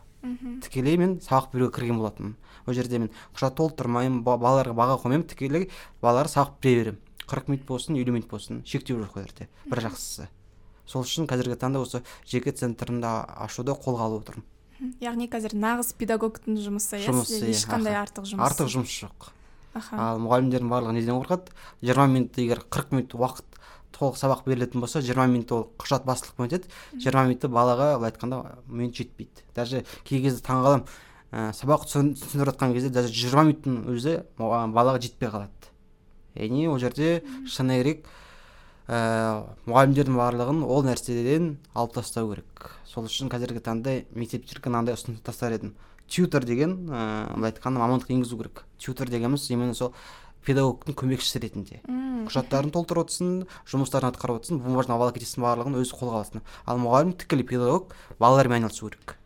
Тікелей 0.61 0.97
мен 0.97 1.19
сабақ 1.21 1.53
беруге 1.53 1.71
кірген 1.77 1.97
болатынмын. 1.97 2.35
Ол 2.67 2.73
жерде 2.73 2.99
мен 2.99 3.09
құжат 3.33 3.55
толтырмаймын 3.57 4.21
ба- 4.23 4.37
балаларға 4.37 4.75
баға 4.77 4.99
қоймаймын 5.01 5.27
тікелей 5.29 5.69
балаларға 6.01 6.33
сабақ 6.35 6.59
бере 6.61 6.83
беремін. 6.83 6.99
қырық 7.31 7.47
минут 7.47 7.65
болсын 7.65 7.95
елу 7.95 8.11
минут 8.11 8.29
болсын 8.29 8.61
шектеу 8.65 8.99
жоқ 8.99 9.15
ол 9.17 9.23
жерде 9.23 9.47
бір 9.65 9.79
жақсысы. 9.87 10.27
Сол 10.85 11.03
үшін 11.03 11.25
қазіргі 11.25 11.55
таңда 11.55 11.79
осы 11.79 12.03
жеке 12.27 12.51
центрімді 12.51 13.07
ашуды 13.39 13.71
қолға 13.71 14.09
алып 14.09 14.27
отырмын. 14.27 14.43
яғни 15.07 15.27
қазір 15.31 15.53
нағыз 15.57 15.93
педагогтың 15.99 16.57
жұмысы 16.61 16.99
иә? 16.99 17.05
Жұмысы, 17.09 17.39
иә, 17.41 17.53
ешқандай 17.53 17.95
артық 17.99 18.27
жұмыс 18.31 18.45
артық 18.47 18.71
жұмыс 18.75 18.95
жоқ. 19.05 19.29
Аха. 19.77 19.95
Ал 20.03 20.19
мұғалімдердің 20.19 20.71
барлығы 20.71 20.95
неден 20.97 21.15
қорқады? 21.21 21.53
Жиырма 21.81 22.07
минут 22.11 22.37
егер 22.41 22.59
қырық 22.67 22.91
минут 22.91 23.13
уақыт 23.15 23.59
толық 23.95 24.17
сабақ 24.19 24.41
берілетін 24.47 24.81
болса 24.83 24.99
жиырма 25.05 25.27
минут 25.31 25.51
ол 25.55 25.63
құжат 25.79 26.03
басылып 26.07 26.41
өтеді. 26.43 26.67
Жиырма 26.97 27.23
минутта 27.29 27.47
балаға 27.47 27.93
былай 27.99 28.11
айтқанда 28.11 28.41
минут 28.67 28.97
жетпейді. 28.99 29.45
Даже 29.55 29.85
кей 30.03 30.21
кезде 30.25 30.43
таңғаламын 30.43 30.83
ә, 31.31 31.51
сабақ 31.55 31.85
түсін- 31.87 32.15
түсіндіріп 32.19 32.51
жатқан 32.51 32.73
кезде 32.75 32.89
даже 32.89 33.13
жиырма 33.15 33.45
минуттың 33.47 33.77
өзі 33.95 34.17
балаға 34.39 34.99
жетпей 34.99 35.29
қалады. 35.31 35.71
Яғни 36.35 36.67
ол 36.67 36.79
жерде 36.79 37.21
шыны 37.47 37.79
керек. 37.79 38.05
Ә, 38.91 39.45
мұғалімдердің 39.69 40.17
барлығын 40.19 40.63
ол 40.67 40.83
нәрседен 40.83 41.53
алып 41.73 41.95
тастау 41.95 42.33
керек. 42.33 42.65
Сол 42.89 43.07
үшін 43.07 43.31
қазіргі 43.31 43.63
таңда 43.63 44.01
мектептерге 44.11 44.71
мынандай 44.71 44.97
ұсыныс 44.97 45.23
тастар 45.23 45.55
едім. 45.55 45.75
Тьютор 46.11 46.43
деген 46.43 46.75
ә, 46.91 47.31
былай 47.37 47.53
айтқанда 47.53 47.79
мамандық 47.79 48.11
енгізу 48.11 48.41
керек. 48.41 48.65
Тьютор 48.77 49.07
дегеніміз 49.07 49.47
именно 49.55 49.77
сол 49.77 49.93
педагогтың 50.45 50.97
көмекшісі 50.97 51.39
ретінде. 51.43 51.79
Құжаттарын 52.27 52.73
толтырып 52.73 53.05
отырсын 53.05 53.45
жұмыстарын 53.69 54.11
атқарып 54.11 54.41
отырсын 54.41 54.61
бумажный 54.65 54.97
волокитесінің 54.97 55.45
барлығын 55.45 55.79
өзі 55.83 55.97
қолға 56.01 56.23
алсын. 56.23 56.45
Ал 56.65 56.81
мұғалім 56.81 57.13
тікелей 57.21 57.45
педагог 57.45 57.93
балалармен 58.19 58.57
айналысу 58.63 58.89
керек. 58.89 59.20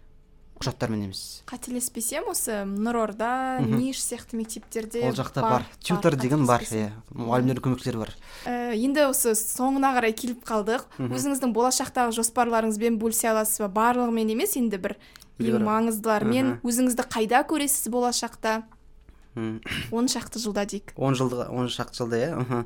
Құжаттармен 0.61 1.07
емес. 1.07 1.21
Қателеспесем 1.49 2.29
осы 2.31 2.61
нұр 2.67 3.01
орда 3.03 3.31
ниш 3.59 3.99
сияқты 4.03 4.37
мектептерде 4.39 5.03
ол 5.09 5.15
жақта 5.17 5.43
бар 5.43 5.65
тьютор 5.83 6.15
деген 6.15 6.45
бар 6.47 6.63
иә. 6.63 6.91
Мұғалімдердің 7.11 7.65
көмекшілері 7.65 8.01
бар. 8.01 8.13
Ә, 8.45 8.71
енді 8.75 9.07
осы 9.09 9.35
соңына 9.35 9.91
қарай 9.97 10.15
келіп 10.15 10.45
қалдық. 10.47 10.87
Өзіңіздің 10.99 11.51
болашақтағы 11.55 12.15
жоспарларыңызбен 12.15 12.99
бөлісе 13.01 13.33
аласыз 13.33 13.65
ба? 13.65 13.69
Барлығымен 13.81 14.31
емес 14.35 14.55
енді 14.55 14.79
бір 14.79 14.95
ең 15.43 15.59
маңыздыларымен. 15.67 16.59
Өзіңізді 16.63 17.07
қайда 17.11 17.43
көресіз 17.49 17.91
болашақта? 17.91 18.61
Он 19.35 20.07
шақты 20.07 20.39
жылда 20.39 20.63
дейік. 20.65 20.93
Он 20.95 21.15
жылда 21.15 21.49
он 21.51 21.67
шақты 21.67 21.99
жылда 21.99 22.21
иә. 22.21 22.63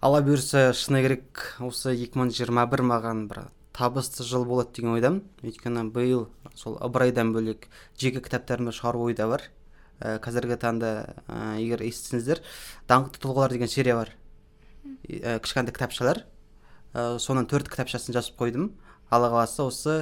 Алла 0.00 0.22
бұйырса 0.24 0.72
шыны 0.72 1.02
керек. 1.04 1.44
Осы 1.60 1.92
2021 1.92 2.84
маған 2.88 3.26
бір 3.28 3.42
табысты 3.76 4.24
жыл 4.24 4.46
болады 4.48 4.72
деген 4.76 4.94
ойдамын. 4.96 5.22
Өйткені 5.44 5.84
биыл 5.92 6.28
сол 6.56 6.78
ыбырайдан 6.80 7.32
бөлек 7.34 7.68
жеке 8.00 8.22
кітаптарымды 8.24 8.72
шығару 8.74 9.04
ойда 9.10 9.28
бар. 9.28 9.44
Ә, 10.00 10.16
қазіргі 10.24 10.56
таңда 10.60 10.90
ә, 11.28 11.56
егер 11.60 11.84
естісеңіздер 11.84 12.42
даңқты 12.88 13.20
тұлғалар 13.22 13.54
деген 13.54 13.70
серия 13.70 13.96
бар. 13.96 14.10
Ә, 15.08 15.38
кішкентай 15.44 15.76
кітапшалар. 15.76 16.24
Ә, 16.92 17.16
соның 17.20 17.48
төрт 17.50 17.70
кітапшасын 17.72 18.16
жазып 18.16 18.40
қойдым. 18.40 18.72
Алла 19.08 19.30
қаласа 19.30 19.68
осы 19.68 19.94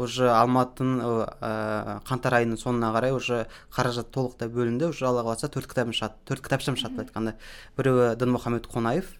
уже 0.00 0.30
алматының 0.32 1.02
ә, 1.04 2.00
қаңтар 2.08 2.38
айының 2.38 2.56
соңына 2.62 2.88
қарай 2.94 3.12
уже 3.12 3.44
қаражат 3.74 4.08
толықтай 4.14 4.48
бөлінді. 4.48 4.88
Уже 4.94 5.06
алла 5.06 5.26
қаласа 5.26 5.50
төрт 5.52 5.68
кітабым 5.68 5.92
шығады 5.92 6.22
төрт 6.24 6.46
кітапшам 6.46 6.78
шығады 6.80 6.96
былай 6.96 7.10
айтқанда. 7.10 7.36
Біреуі 7.76 8.14
дінмұхаммед 8.16 8.70
қонаев 8.72 9.12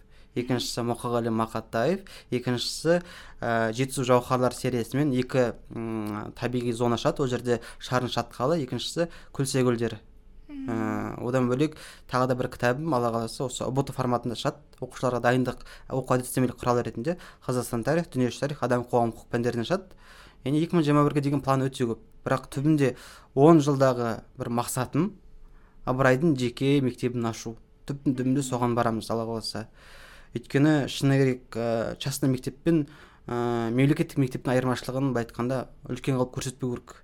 екіншісі 0.43 0.85
мұқағали 0.87 1.33
мақатаев 1.33 2.03
екіншісі 2.31 2.99
ә, 3.41 3.71
жетісу 3.73 4.05
жауһарлар 4.07 4.55
сериясымен 4.57 5.13
екі 5.17 5.51
ұм, 5.73 6.33
табиғи 6.37 6.73
зона 6.73 6.99
шығады 7.01 7.25
ол 7.25 7.31
жерде 7.31 7.61
шарын 7.79 8.11
шатқалы 8.13 8.61
екіншісі 8.65 9.09
күлсе 9.35 9.65
гүлдері 9.67 9.99
ә, 10.67 11.15
одан 11.23 11.47
бөлек 11.49 11.75
тағы 12.11 12.27
да 12.31 12.35
бір 12.39 12.49
кітабым 12.51 12.93
алла 12.95 13.11
қаласа 13.13 13.45
осы 13.47 13.65
ұбт 13.67 13.91
форматында 13.95 14.37
шығады. 14.39 14.63
Оқушыларға 14.81 15.21
дайындық 15.23 15.63
оқу 15.89 16.17
әдістемелік 16.17 16.59
құрал 16.59 16.81
ретінде 16.85 17.17
қазақстан 17.45 17.85
тарих 17.87 18.09
дүниежүзі 18.13 18.43
тарих 18.43 18.63
адам 18.63 18.83
қоғам 18.87 19.13
құқық 19.15 19.31
пәндерінен 19.33 19.67
шығады. 19.67 19.95
Яғни 20.45 20.63
екі 20.63 20.77
мың 20.77 20.85
жиырма 20.85 21.05
бірге 21.07 21.23
деген 21.25 21.41
план 21.41 21.65
өте 21.65 21.87
көп. 21.89 22.03
Бірақ 22.27 22.49
түбінде 22.53 22.95
он 23.35 23.61
жылдағы 23.63 24.19
бір 24.37 24.51
мақсатым 24.59 25.13
ыбырайдың 25.87 26.35
жеке 26.37 26.77
мектебін 26.83 27.25
ашу. 27.31 27.55
Түбінде 27.87 28.43
соған 28.43 28.75
барамыз 28.75 29.09
алла 29.11 29.25
қаласа. 29.25 29.67
Өйткені 30.37 30.75
шыны 30.91 31.17
керек 31.19 31.57
ә, 31.57 31.97
частный 32.01 32.31
мектеп 32.31 32.57
пен 32.63 32.85
ә, 33.27 33.67
мемлекеттік 33.73 34.21
мектептің 34.21 34.53
айырмашылығын 34.53 35.11
былай 35.11 35.27
айтқанда 35.27 35.65
үлкен 35.89 36.17
қылып 36.19 36.33
көрсетпеу 36.37 36.71
керек. 36.75 36.95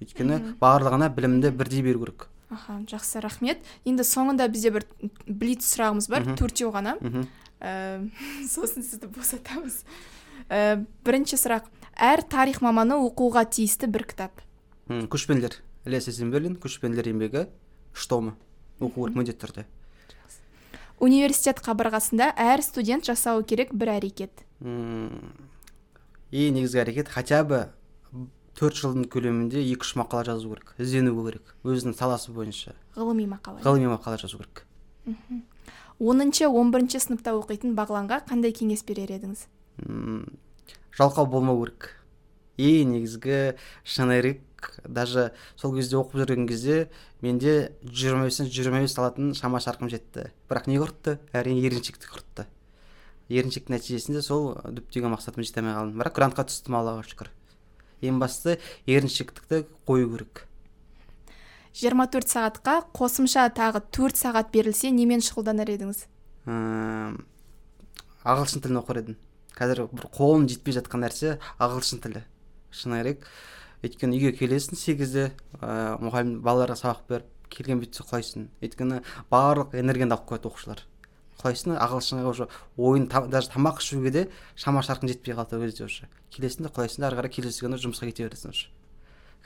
Өйткені 0.00 0.40
барлығына 0.60 1.10
білімді 1.16 1.52
бірдей 1.56 1.82
беру 1.84 2.04
керек. 2.04 2.28
Аха 2.50 2.78
жақсы 2.86 3.20
рахмет. 3.24 3.64
Енді 3.84 4.04
соңында 4.06 4.46
бізде 4.52 4.70
бір 4.74 4.86
блиц 5.26 5.66
сұрағымыз 5.66 6.10
бар 6.12 6.28
төртеу 6.38 6.70
ғана. 6.74 6.96
Ә, 7.58 8.06
сосын 8.52 8.86
сізді 8.86 9.10
босатамыз. 9.16 9.82
Ә, 10.48 10.84
бірінші 11.06 11.40
сұрақ. 11.40 11.66
Әр 11.96 12.22
тарих 12.22 12.60
маманы 12.62 12.98
оқуға 13.00 13.46
тиісті 13.48 13.88
бір 13.90 14.04
кітап? 14.06 14.44
Көшпенділер. 14.86 15.58
Ілияс 15.88 16.10
есенберлин 16.10 16.58
көшпенділер 16.60 17.08
еңбегі 17.10 17.46
үш 17.96 18.06
томы 18.10 18.36
оқу 18.78 19.06
керек 19.06 19.16
міндетті 19.16 19.42
түрде. 19.42 19.64
Университет 21.02 21.60
қабырғасында 21.64 22.32
әр 22.40 22.62
студент 22.64 23.06
жасауы 23.06 23.44
керек 23.48 23.72
бір 23.76 23.96
әрекет. 23.96 24.44
Ең 24.60 26.56
негізгі 26.56 26.82
әрекет 26.82 27.10
хотя 27.12 27.42
бы 27.44 27.66
төрт 28.56 28.78
жылдың 28.80 29.08
көлемінде 29.12 29.60
екі 29.60 29.84
үш 29.84 29.92
мақала 30.00 30.24
жазу 30.26 30.54
керек 30.54 30.72
іздену 30.80 31.12
керек 31.26 31.52
өзінің 31.64 31.96
саласы 31.98 32.32
бойынша. 32.32 32.74
Ғылыми 32.96 33.28
мақала. 33.28 33.60
Ғылыми 33.64 33.92
мақала 33.92 34.16
жазу 34.20 34.40
керек. 34.40 34.64
Оныншы 35.98 36.48
он 36.48 36.72
бірінші 36.72 37.00
сыныпта 37.04 37.36
оқитын 37.36 37.76
бағланға 37.76 38.22
қандай 38.28 38.52
кеңес 38.56 38.82
берер 38.88 39.12
едіңіз? 39.16 39.46
Жалқау 40.96 41.28
болмау 41.28 41.62
керек. 41.64 41.92
Ең 42.56 42.96
негізгі 42.96 43.56
шыны 43.84 44.20
керек 44.20 44.42
даже 44.84 45.32
сол 45.56 45.74
кезде 45.76 45.98
оқып 46.00 46.22
жүрген 46.22 46.48
кезде 46.48 46.88
менде 47.26 47.72
жиырма 47.82 48.24
бестен 48.28 48.48
жиырма 48.50 48.80
бес 48.84 48.96
алатын 48.98 49.34
шама 49.34 49.58
шарқым 49.60 49.90
жетті. 49.92 50.30
Бірақ 50.48 50.68
не 50.70 50.78
құртты? 50.80 51.18
Әрине 51.34 51.66
еріншектік 51.66 52.14
құртты. 52.14 52.46
Еріншектің 53.28 53.74
нәтижесінде 53.76 54.22
сол 54.22 54.54
діттеген 54.64 55.12
мақсатыма 55.12 55.44
жете 55.44 55.60
алмай 55.60 55.74
қалдым. 55.74 55.98
Бірақ 56.00 56.14
грантқа 56.18 56.46
түстім 56.46 56.78
аллаға 56.78 57.02
шүкір. 57.10 57.32
Ең 58.06 58.20
бастысы 58.22 58.60
еріншектікті 58.86 59.64
қою 59.88 60.12
керек. 60.14 60.46
жиырма 61.76 62.06
төрт 62.08 62.30
сағатқа 62.30 62.86
қосымша 62.96 63.50
тағы 63.52 63.82
төрт 63.92 64.16
сағат 64.16 64.48
берілсе 64.54 64.88
немен 64.94 65.20
шұғылданар 65.20 65.68
едіңіз? 65.74 66.06
Ағылшын 68.24 68.64
тілін 68.64 68.80
оқыр 68.80 69.02
едім. 69.02 69.18
Қазір 69.56 69.84
бір 69.92 70.08
қолым 70.14 70.46
жетпей 70.48 70.72
жатқан 70.76 71.04
нәрсе 71.04 71.36
ағылшын 71.60 72.00
тілі. 72.04 72.22
Шыны 72.72 73.02
керек 73.02 73.28
өйткені 73.84 74.16
үйге 74.16 74.32
келесің 74.38 74.78
сегізде 74.78 75.30
ә, 75.60 75.96
мұғалім 76.00 76.40
балаларға 76.44 76.76
сабақ 76.80 77.02
беріп 77.10 77.32
келген 77.52 77.80
бетте 77.82 78.04
құлайсың 78.06 78.48
өйткені 78.64 79.02
барлық 79.30 79.76
энергияңды 79.76 80.16
алып 80.16 80.30
қояды 80.30 80.50
оқушылар. 80.50 80.82
Құлайсың 81.40 81.76
ағылшынға 81.76 82.30
уже 82.30 82.48
ойын 82.76 83.06
та, 83.12 83.22
даже 83.28 83.50
тамақ 83.52 83.82
ішуге 83.82 84.10
де 84.10 84.24
шама 84.56 84.82
шарқың 84.82 85.12
жетпей 85.12 85.36
қалды 85.36 85.58
ол 85.58 85.66
кезде 85.68 85.84
уже. 85.84 86.08
Келесің 86.32 86.66
де 86.66 86.72
құлайсың 86.72 87.04
да 87.04 87.10
ары 87.10 87.20
қарай 87.20 87.34
келесі 87.36 87.66
күні 87.66 87.78
жұмысқа 87.82 88.10
кете 88.10 88.26
бересің 88.26 88.56
уже. 88.56 88.70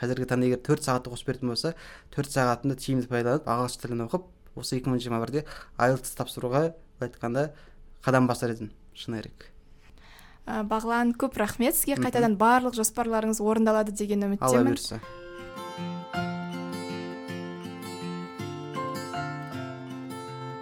Қазіргі 0.00 0.30
таңда 0.30 0.48
егер 0.48 0.62
төрт 0.64 0.86
сағатты 0.86 1.12
қосып 1.12 1.32
беретін 1.32 1.52
болса 1.52 1.74
төрт 2.14 2.32
сағатымды 2.32 2.78
тиімді 2.80 3.10
пайдаланып 3.10 3.50
ағылшын 3.50 3.84
тілін 3.84 4.06
оқып 4.06 4.30
осы 4.56 4.78
екі 4.78 4.94
мың 4.94 5.02
жиырма 5.02 5.20
бірде 5.26 5.44
айлтс 5.76 6.16
тапсыруға 6.16 6.70
былай 6.72 7.10
айтқанда 7.10 7.50
қадам 8.06 8.30
басар 8.30 8.54
едім 8.54 8.72
шыны 8.94 9.20
керек 9.20 9.50
Э, 10.50 10.62
бағлан 10.66 11.14
көп 11.18 11.38
рахмет 11.40 11.78
сізге. 11.78 11.98
Қайтадан 12.02 12.36
барлық 12.40 12.74
жоспарларыңыз 12.78 13.42
орындалады 13.44 13.94
деген 13.94 14.26
үміттемін. 14.26 14.50
Алла 14.50 14.66
бұйырса 14.66 15.00